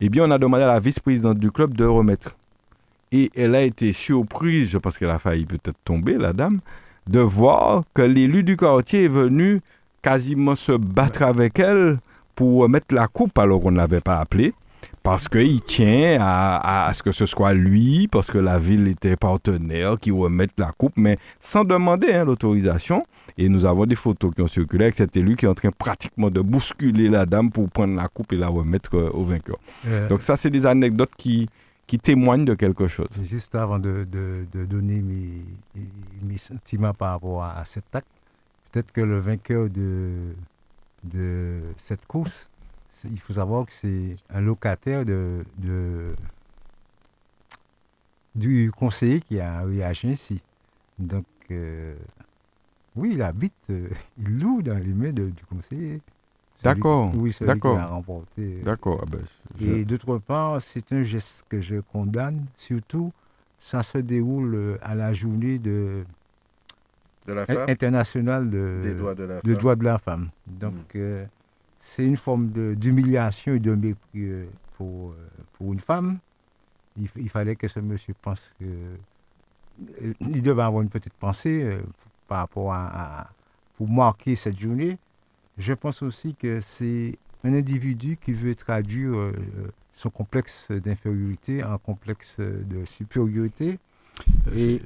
[0.00, 2.34] eh bien, on a demandé à la vice-présidente du club de remettre.
[3.12, 6.60] Et elle a été surprise, je pense qu'elle a failli peut-être tomber, la dame,
[7.06, 9.60] de voir que l'élu du quartier est venu
[10.04, 11.98] quasiment se battre avec elle
[12.34, 14.52] pour mettre la coupe alors qu'on ne l'avait pas appelé.
[15.02, 19.98] Parce qu'il tient à, ce que ce soit lui, parce que la ville était partenaire,
[20.00, 23.02] qui remette la coupe, mais sans demander hein, l'autorisation.
[23.36, 25.70] Et nous avons des photos qui ont circulé avec cet élu qui est en train
[25.70, 29.58] pratiquement de bousculer la dame pour prendre la coupe et la remettre euh, au vainqueur.
[29.86, 30.08] Euh.
[30.08, 31.48] Donc ça, c'est des anecdotes qui,
[31.86, 33.08] qui témoignent de quelque chose.
[33.28, 34.06] Juste avant de,
[34.54, 35.44] donner mes,
[36.22, 38.06] mes, sentiments par rapport à cet acte,
[38.74, 40.34] peut-être que le vainqueur de,
[41.04, 42.48] de cette course,
[43.08, 45.44] il faut savoir que c'est un locataire de,
[48.34, 50.42] du conseiller qui a réagi ici.
[50.98, 51.94] Donc, euh,
[52.96, 53.88] oui, il habite, euh,
[54.18, 56.00] il loue dans les mains du conseiller.
[56.64, 57.12] D'accord.
[57.14, 57.76] Oui, celui D'accord.
[57.76, 58.62] qui a remporté.
[58.64, 59.04] D'accord.
[59.04, 63.12] Ah ben, Et d'autre part, c'est un geste que je condamne, surtout
[63.60, 66.04] ça se déroule à la journée de,
[67.26, 69.78] de internationale de, des droits de la de, femme.
[69.78, 70.28] de la femme.
[70.46, 71.26] Donc, mm.
[71.80, 74.30] c'est une forme d'humiliation et de mépris
[74.76, 75.14] pour,
[75.54, 76.18] pour une femme.
[76.96, 78.64] Il, il, fallait que ce monsieur pense que.
[80.20, 81.78] Il devait avoir une petite pensée
[82.28, 83.28] par rapport à,
[83.76, 84.98] pour marquer cette journée.
[85.58, 89.32] Je pense aussi que c'est un individu qui veut traduire euh,
[89.94, 93.78] son complexe d'infériorité en complexe de supériorité
[94.48, 94.82] euh, et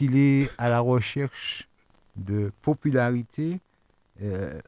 [0.00, 1.68] qu'il est à la recherche
[2.16, 3.60] de popularité
[4.22, 4.58] euh,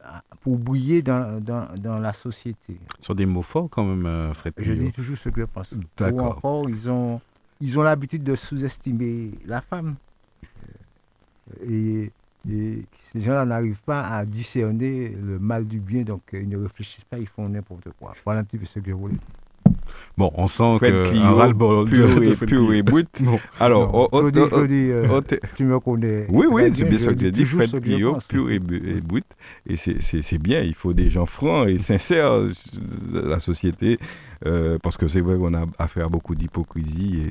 [0.43, 2.79] pour briller dans, dans, la société.
[3.01, 4.53] Ce sont des mots forts quand même, Fred.
[4.59, 5.73] Je dis toujours ce que je pense.
[5.97, 6.37] D'accord.
[6.37, 7.19] encore, ils ont
[7.63, 9.95] ils ont l'habitude de sous-estimer la femme.
[11.67, 12.11] Et
[12.51, 12.83] et
[13.13, 17.19] ces gens-là n'arrivent pas à discerner le mal du bien, donc ils ne réfléchissent pas,
[17.19, 18.15] ils font n'importe quoi.
[18.25, 19.15] Voilà un petit peu ce que je voulais
[20.19, 23.09] Bon, on sent que un ras-le-bol pur, et, pur et brut.
[23.60, 24.10] Alors,
[25.56, 26.27] tu me connais.
[26.28, 27.44] Oui, oui, c'est bien ce que j'ai dit.
[27.44, 29.24] Fred Clio, pur et, brut.
[29.66, 32.40] Et c'est bien, il faut des gens francs et sincères
[33.12, 33.98] dans la société,
[34.47, 37.31] euh, parce que c'est vrai qu'on a affaire à beaucoup d'hypocrisie et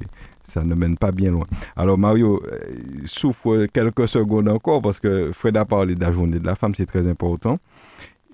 [0.52, 1.46] ça ne mène pas bien loin.
[1.78, 2.58] Alors Mario, euh,
[3.06, 6.76] souffre quelques secondes encore parce que Fred a parlé de la journée de la femme,
[6.76, 7.58] c'est très important.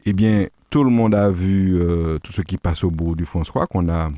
[0.10, 3.26] Eh bien, tout le monde a vu euh, tout ce qui passe au bout du
[3.26, 4.10] François, qu'on a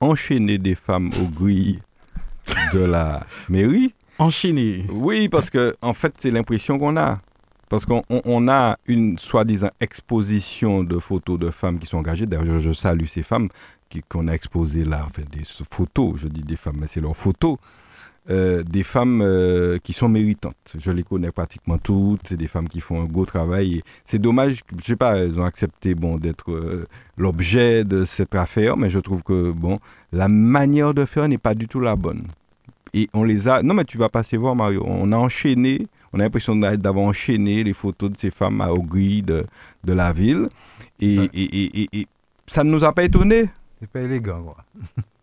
[0.00, 1.78] enchaîné des femmes aux grilles
[2.74, 3.94] de la mairie.
[4.18, 7.20] Enchaîné Oui, parce que en fait, c'est l'impression qu'on a.
[7.70, 12.26] Parce qu'on a une soi-disant exposition de photos de femmes qui sont engagées.
[12.26, 13.50] D'ailleurs, je, salue ces femmes
[14.08, 17.16] qu'on a exposé là, en fait, des photos, je dis des femmes, mais c'est leurs
[17.16, 17.56] photos,
[18.30, 20.74] euh, des femmes euh, qui sont méritantes.
[20.78, 23.82] Je les connais pratiquement toutes, c'est des femmes qui font un beau travail.
[24.04, 26.86] C'est dommage, je sais pas, elles ont accepté bon, d'être euh,
[27.16, 29.78] l'objet de cette affaire, mais je trouve que bon,
[30.12, 32.26] la manière de faire n'est pas du tout la bonne.
[32.92, 33.62] Et on les a.
[33.62, 34.84] Non, mais tu vas passer voir, Mario.
[34.86, 39.22] On a enchaîné, on a l'impression d'avoir enchaîné les photos de ces femmes à grilles
[39.22, 39.46] de,
[39.84, 40.48] de la ville.
[41.00, 42.06] Et, et, et, et
[42.46, 43.48] ça ne nous a pas étonnés.
[43.80, 44.56] C'est pas élégant, quoi.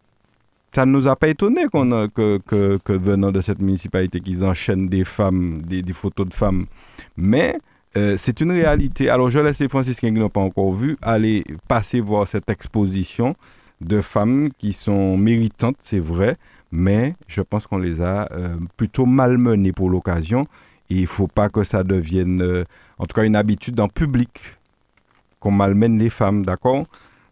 [0.76, 5.06] ça ne nous a pas étonné qu'on que, venant de cette municipalité, qu'ils enchaînent des
[5.06, 6.66] femmes, des, des, photos de femmes.
[7.16, 7.58] Mais
[7.96, 9.10] euh, c'est une réalité.
[9.10, 13.38] Alors, je laisse les franciscains qui n'ont pas encore vu aller passer voir cette exposition
[13.80, 16.36] de femmes qui sont méritantes, c'est vrai,
[16.74, 20.42] mais je pense qu'on les a euh, plutôt malmenées pour l'occasion.
[20.90, 22.66] Et il ne faut pas que ça devienne, euh,
[23.00, 24.58] en tout cas, une habitude en public,
[25.40, 26.86] qu'on malmène les femmes, d'accord?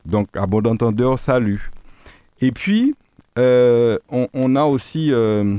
[0.06, 1.72] Donc, à bon entendeur, salut.
[2.40, 2.96] Et puis,
[3.38, 5.12] euh, on, a aussi.
[5.12, 5.58] Euh,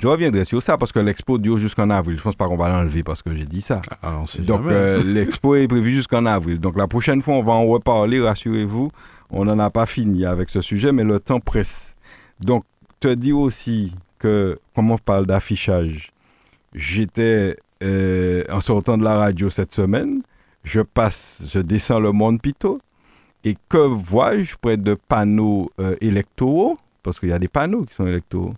[0.00, 2.16] je reviendrai sur ça parce que l'expo dure jusqu'en avril.
[2.16, 3.82] Je pense pas qu'on va l'enlever parce que j'ai dit ça.
[4.02, 6.58] Ah, Donc, euh, l'expo est prévue jusqu'en avril.
[6.58, 8.92] Donc, la prochaine fois, on va en reparler, rassurez-vous.
[9.30, 11.94] On n'en a pas fini avec ce sujet, mais le temps presse.
[12.40, 12.64] Donc,
[12.98, 16.12] te dis aussi que, comme on parle d'affichage,
[16.74, 20.22] j'étais en sortant de la radio cette semaine.
[20.64, 22.80] Je passe, je descends le Monde Pito
[23.44, 26.76] et que vois-je près de panneaux euh, électoraux?
[27.02, 28.54] Parce qu'il y a des panneaux qui sont électoraux.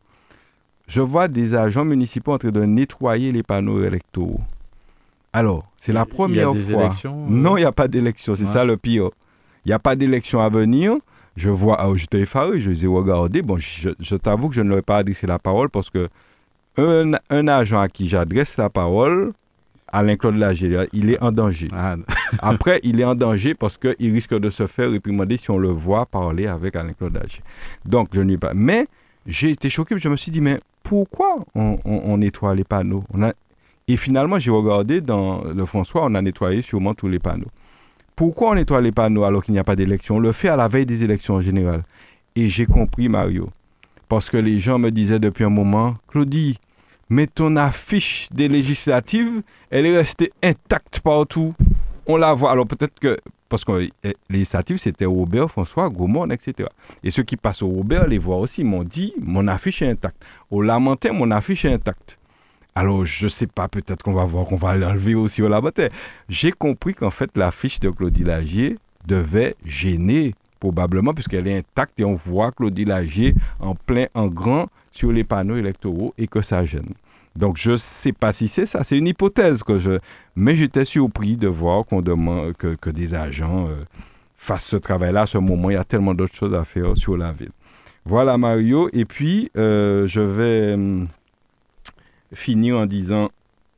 [0.88, 4.40] Je vois des agents municipaux en train de nettoyer les panneaux électoraux.
[5.32, 6.84] Alors, c'est la première il y a fois.
[6.84, 7.30] Élections, euh?
[7.30, 8.34] Non, il n'y a pas d'élection.
[8.36, 9.10] C'est ça le pire.
[9.64, 10.94] Il n'y a pas d'élection à venir.
[11.36, 13.40] Je vois, ah, j'étais effaré, je les ai regardés.
[13.40, 16.09] Bon, je, t'avoue que je ne leur ai pas adressé la parole parce que
[16.76, 19.32] un, un agent à qui j'adresse la parole,
[19.93, 21.69] Alain-Claude Lagier, il est en danger.
[21.73, 21.97] Ah.
[22.40, 25.69] Après, il est en danger parce qu'il risque de se faire réprimander si on le
[25.69, 27.43] voit parler avec Alain-Claude Lagier.
[27.85, 28.52] Donc, je n'ai pas.
[28.55, 28.86] Mais
[29.27, 33.05] j'ai été choqué, je me suis dit, mais pourquoi on, nettoie les panneaux?
[33.12, 33.32] On a...
[33.86, 37.51] Et finalement, j'ai regardé dans le François, on a nettoyé sûrement tous les panneaux.
[38.16, 40.16] Pourquoi on nettoie les panneaux alors qu'il n'y a pas d'élection?
[40.16, 41.82] On le fait à la veille des élections en général.
[42.35, 43.51] Et j'ai compris, Mario.
[44.09, 46.59] Parce que les gens me disaient depuis un moment, Claudie,
[47.12, 51.55] mais ton affiche des législatives, elle est restée intacte partout.
[52.06, 52.51] On la voit.
[52.51, 53.18] Alors peut-être que,
[53.51, 53.72] parce que
[54.02, 56.70] les législatives, c'était Robert, François, Gaumont, etc.
[57.05, 60.24] Et ceux qui passent au Robert les voient aussi, m'ont dit, mon affiche est intacte.
[60.51, 62.18] Au Lamentin, mon affiche est intacte.
[62.74, 65.89] Alors, je ne sais pas, peut-être qu'on va voir qu'on va l'enlever aussi au Lamentin.
[66.30, 72.06] J'ai compris qu'en fait, l'affiche de Claudie Lagier devait gêner, probablement, puisqu'elle est intacte et
[72.06, 76.64] on voit Claudie Lagier en plein, en grand, sur les panneaux électoraux et que ça
[76.64, 76.94] gêne.
[77.36, 78.84] Donc, je ne sais pas si c'est ça.
[78.84, 79.98] C'est une hypothèse que je.
[80.36, 83.84] Mais j'étais surpris de voir qu'on demande que, des agents euh,
[84.36, 85.70] fassent ce travail-là à ce moment.
[85.70, 87.52] Il y a tellement d'autres choses à faire sur la ville.
[88.04, 88.90] Voilà, Mario.
[88.92, 91.09] Et puis, euh, je vais hum,
[92.34, 93.30] finir en disant,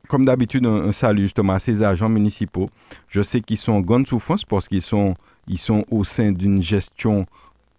[0.07, 2.69] comme d'habitude, un, salut justement à ces agents municipaux.
[3.07, 5.15] Je sais qu'ils sont en grande souffrance parce qu'ils sont,
[5.47, 7.25] ils sont au sein d'une gestion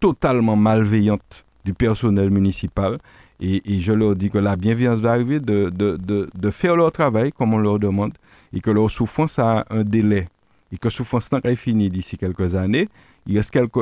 [0.00, 2.98] totalement malveillante du personnel municipal
[3.40, 6.90] Et, je leur dis que la bienveillance va arriver de, de, de, de, faire leur
[6.90, 8.12] travail comme on leur demande
[8.52, 10.28] et que leur souffrance a un délai
[10.72, 12.88] et que souffrance n'est pas finie d'ici quelques années.
[13.26, 13.78] Il reste quelques,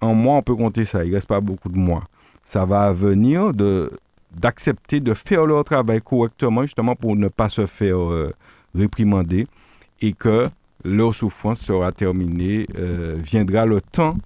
[0.00, 1.04] en mois, on peut compter ça.
[1.04, 2.04] Il reste pas beaucoup de mois.
[2.42, 3.90] Ça va venir de
[4.34, 8.34] d'accepter de faire leur travail correctement justement pour ne pas se faire euh,
[8.74, 9.46] réprimander
[10.02, 10.44] et que
[10.84, 12.66] leur souffrance sera terminée.
[12.76, 14.16] Euh, viendra le temps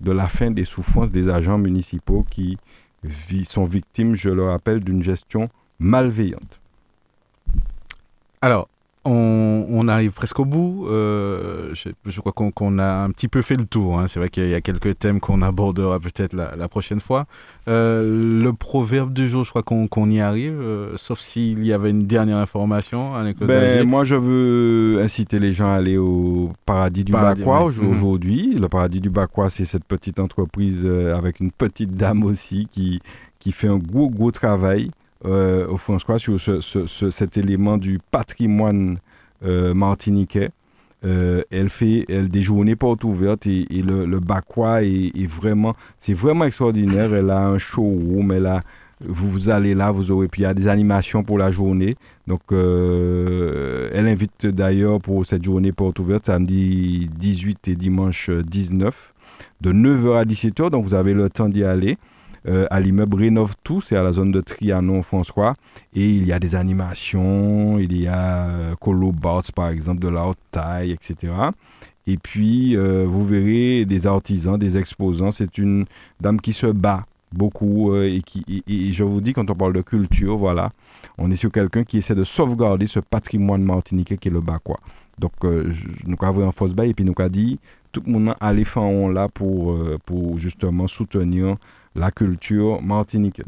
[0.00, 2.56] de la fin des souffrances des agents municipaux qui
[3.44, 5.48] sont victimes, je le rappelle, d'une gestion
[5.78, 6.60] malveillante.
[8.40, 8.68] Alors,
[9.04, 10.86] on, arrive presque au bout.
[10.88, 13.98] Euh, je, crois qu'on a un petit peu fait le tour.
[13.98, 14.06] Hein.
[14.06, 17.26] C'est vrai qu'il y a quelques thèmes qu'on abordera peut-être la, prochaine fois.
[17.68, 21.90] Euh, le proverbe du jour, je crois qu'on y arrive, euh, sauf s'il y avait
[21.90, 23.12] une dernière information.
[23.40, 27.88] Ben, moi, je veux inciter les gens à aller au Paradis du Bacquois mhm.
[27.88, 28.54] aujourd'hui.
[28.54, 33.00] Le Paradis du Bacquois, c'est cette petite entreprise avec une petite dame aussi qui,
[33.38, 34.90] qui fait un gros, gros travail
[35.24, 38.98] euh, au François sur ce, cet élément du patrimoine
[39.44, 40.50] euh, martiniquais.
[41.04, 44.20] Euh, elle fait elle, des journées portes ouvertes et, le, le
[44.82, 47.12] est, vraiment, c'est vraiment extraordinaire.
[47.14, 48.60] Elle a un showroom, elle a,
[49.04, 51.96] vous, vous allez là, vous aurez, puis il y a des animations pour la journée.
[52.28, 59.14] Donc, elle invite d'ailleurs pour cette journée porte ouverte, samedi 18 et dimanche 19,
[59.62, 60.70] de 9h à 17h.
[60.70, 61.98] Donc, vous avez le temps d'y aller.
[62.46, 65.54] Euh, à l'immeuble Rénove Tout, c'est à la zone de Trianon, François.
[65.94, 69.12] Et il y a des animations, il y a euh, Colo
[69.54, 71.32] par exemple, de la haute taille, etc.
[72.06, 75.30] Et puis, euh, vous verrez des artisans, des exposants.
[75.30, 75.84] C'est une
[76.20, 80.38] dame qui se bat beaucoup et qui je vous dis quand on parle de culture
[80.38, 80.72] voilà
[81.18, 84.80] on est sur quelqu'un qui essaie de sauvegarder ce patrimoine martiniquais qui est le quoi
[85.18, 87.60] donc nous avons un fausse et puis nous avons dit
[87.92, 88.64] tout le monde a les
[89.12, 91.58] là pour pour justement soutenir
[91.98, 93.46] la culture martiniquaise.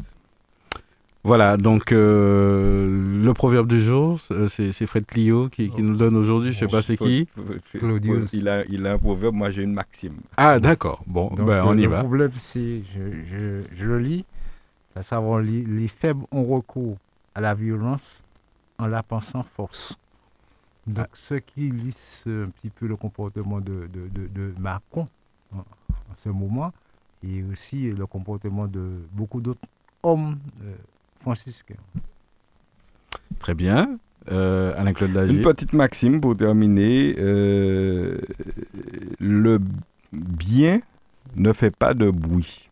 [1.23, 6.15] Voilà, donc euh, le proverbe du jour, euh, c'est Fred Clio qui, nous le donne
[6.15, 7.27] aujourd'hui, je ne sais pas c'est qui.
[7.73, 8.31] Claudius.
[8.33, 10.15] Il a, il a un proverbe, moi j'ai une maxime.
[10.37, 12.01] Ah d'accord, bon, ben, on y va.
[12.01, 14.25] Le proverbe, c'est, je, le lis,
[14.95, 16.97] à savoir les, faibles ont recours
[17.35, 18.23] à la violence
[18.79, 19.95] en la pensant force.
[20.87, 21.13] Donc ah.
[21.13, 25.05] ceux qui lisent un petit peu le comportement de, de, de, Macron
[25.53, 25.63] en
[26.17, 26.73] ce moment,
[27.23, 29.67] et aussi le comportement de beaucoup d'autres
[30.03, 30.73] hommes euh,
[31.19, 31.75] franciscains.
[33.39, 33.97] Très bien.
[34.31, 35.37] Euh, Alain-Claude Lagier.
[35.37, 37.15] Une petite maxime pour terminer.
[37.17, 38.19] Euh,
[39.19, 39.59] le
[40.11, 40.79] bien
[41.35, 42.69] ne fait pas de bruit.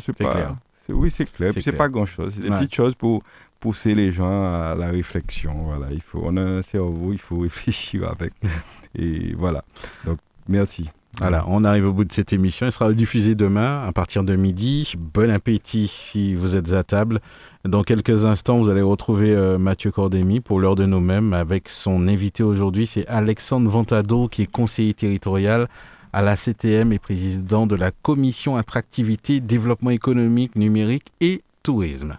[0.00, 0.56] c'est clair.
[0.90, 1.50] Oui, c'est clair.
[1.58, 2.34] C'est pas grand-chose.
[2.36, 3.22] C'est des petites choses pour
[3.58, 5.54] pousser les gens à la réflexion.
[5.64, 8.34] Voilà, il faut, on a un cerveau, il faut réfléchir avec.
[8.94, 9.64] Et voilà.
[10.04, 10.90] Donc, merci.
[11.20, 12.66] Voilà, on arrive au bout de cette émission.
[12.66, 14.94] Elle sera diffusée demain à partir de midi.
[14.98, 17.20] Bon appétit si vous êtes à table.
[17.64, 22.08] Dans quelques instants, vous allez retrouver euh, Mathieu Cordémy pour l'heure de nous-mêmes avec son
[22.08, 22.86] invité aujourd'hui.
[22.86, 25.68] C'est Alexandre Ventado qui est conseiller territorial
[26.12, 32.18] à la CTM et président de la commission attractivité, développement économique, numérique et tourisme.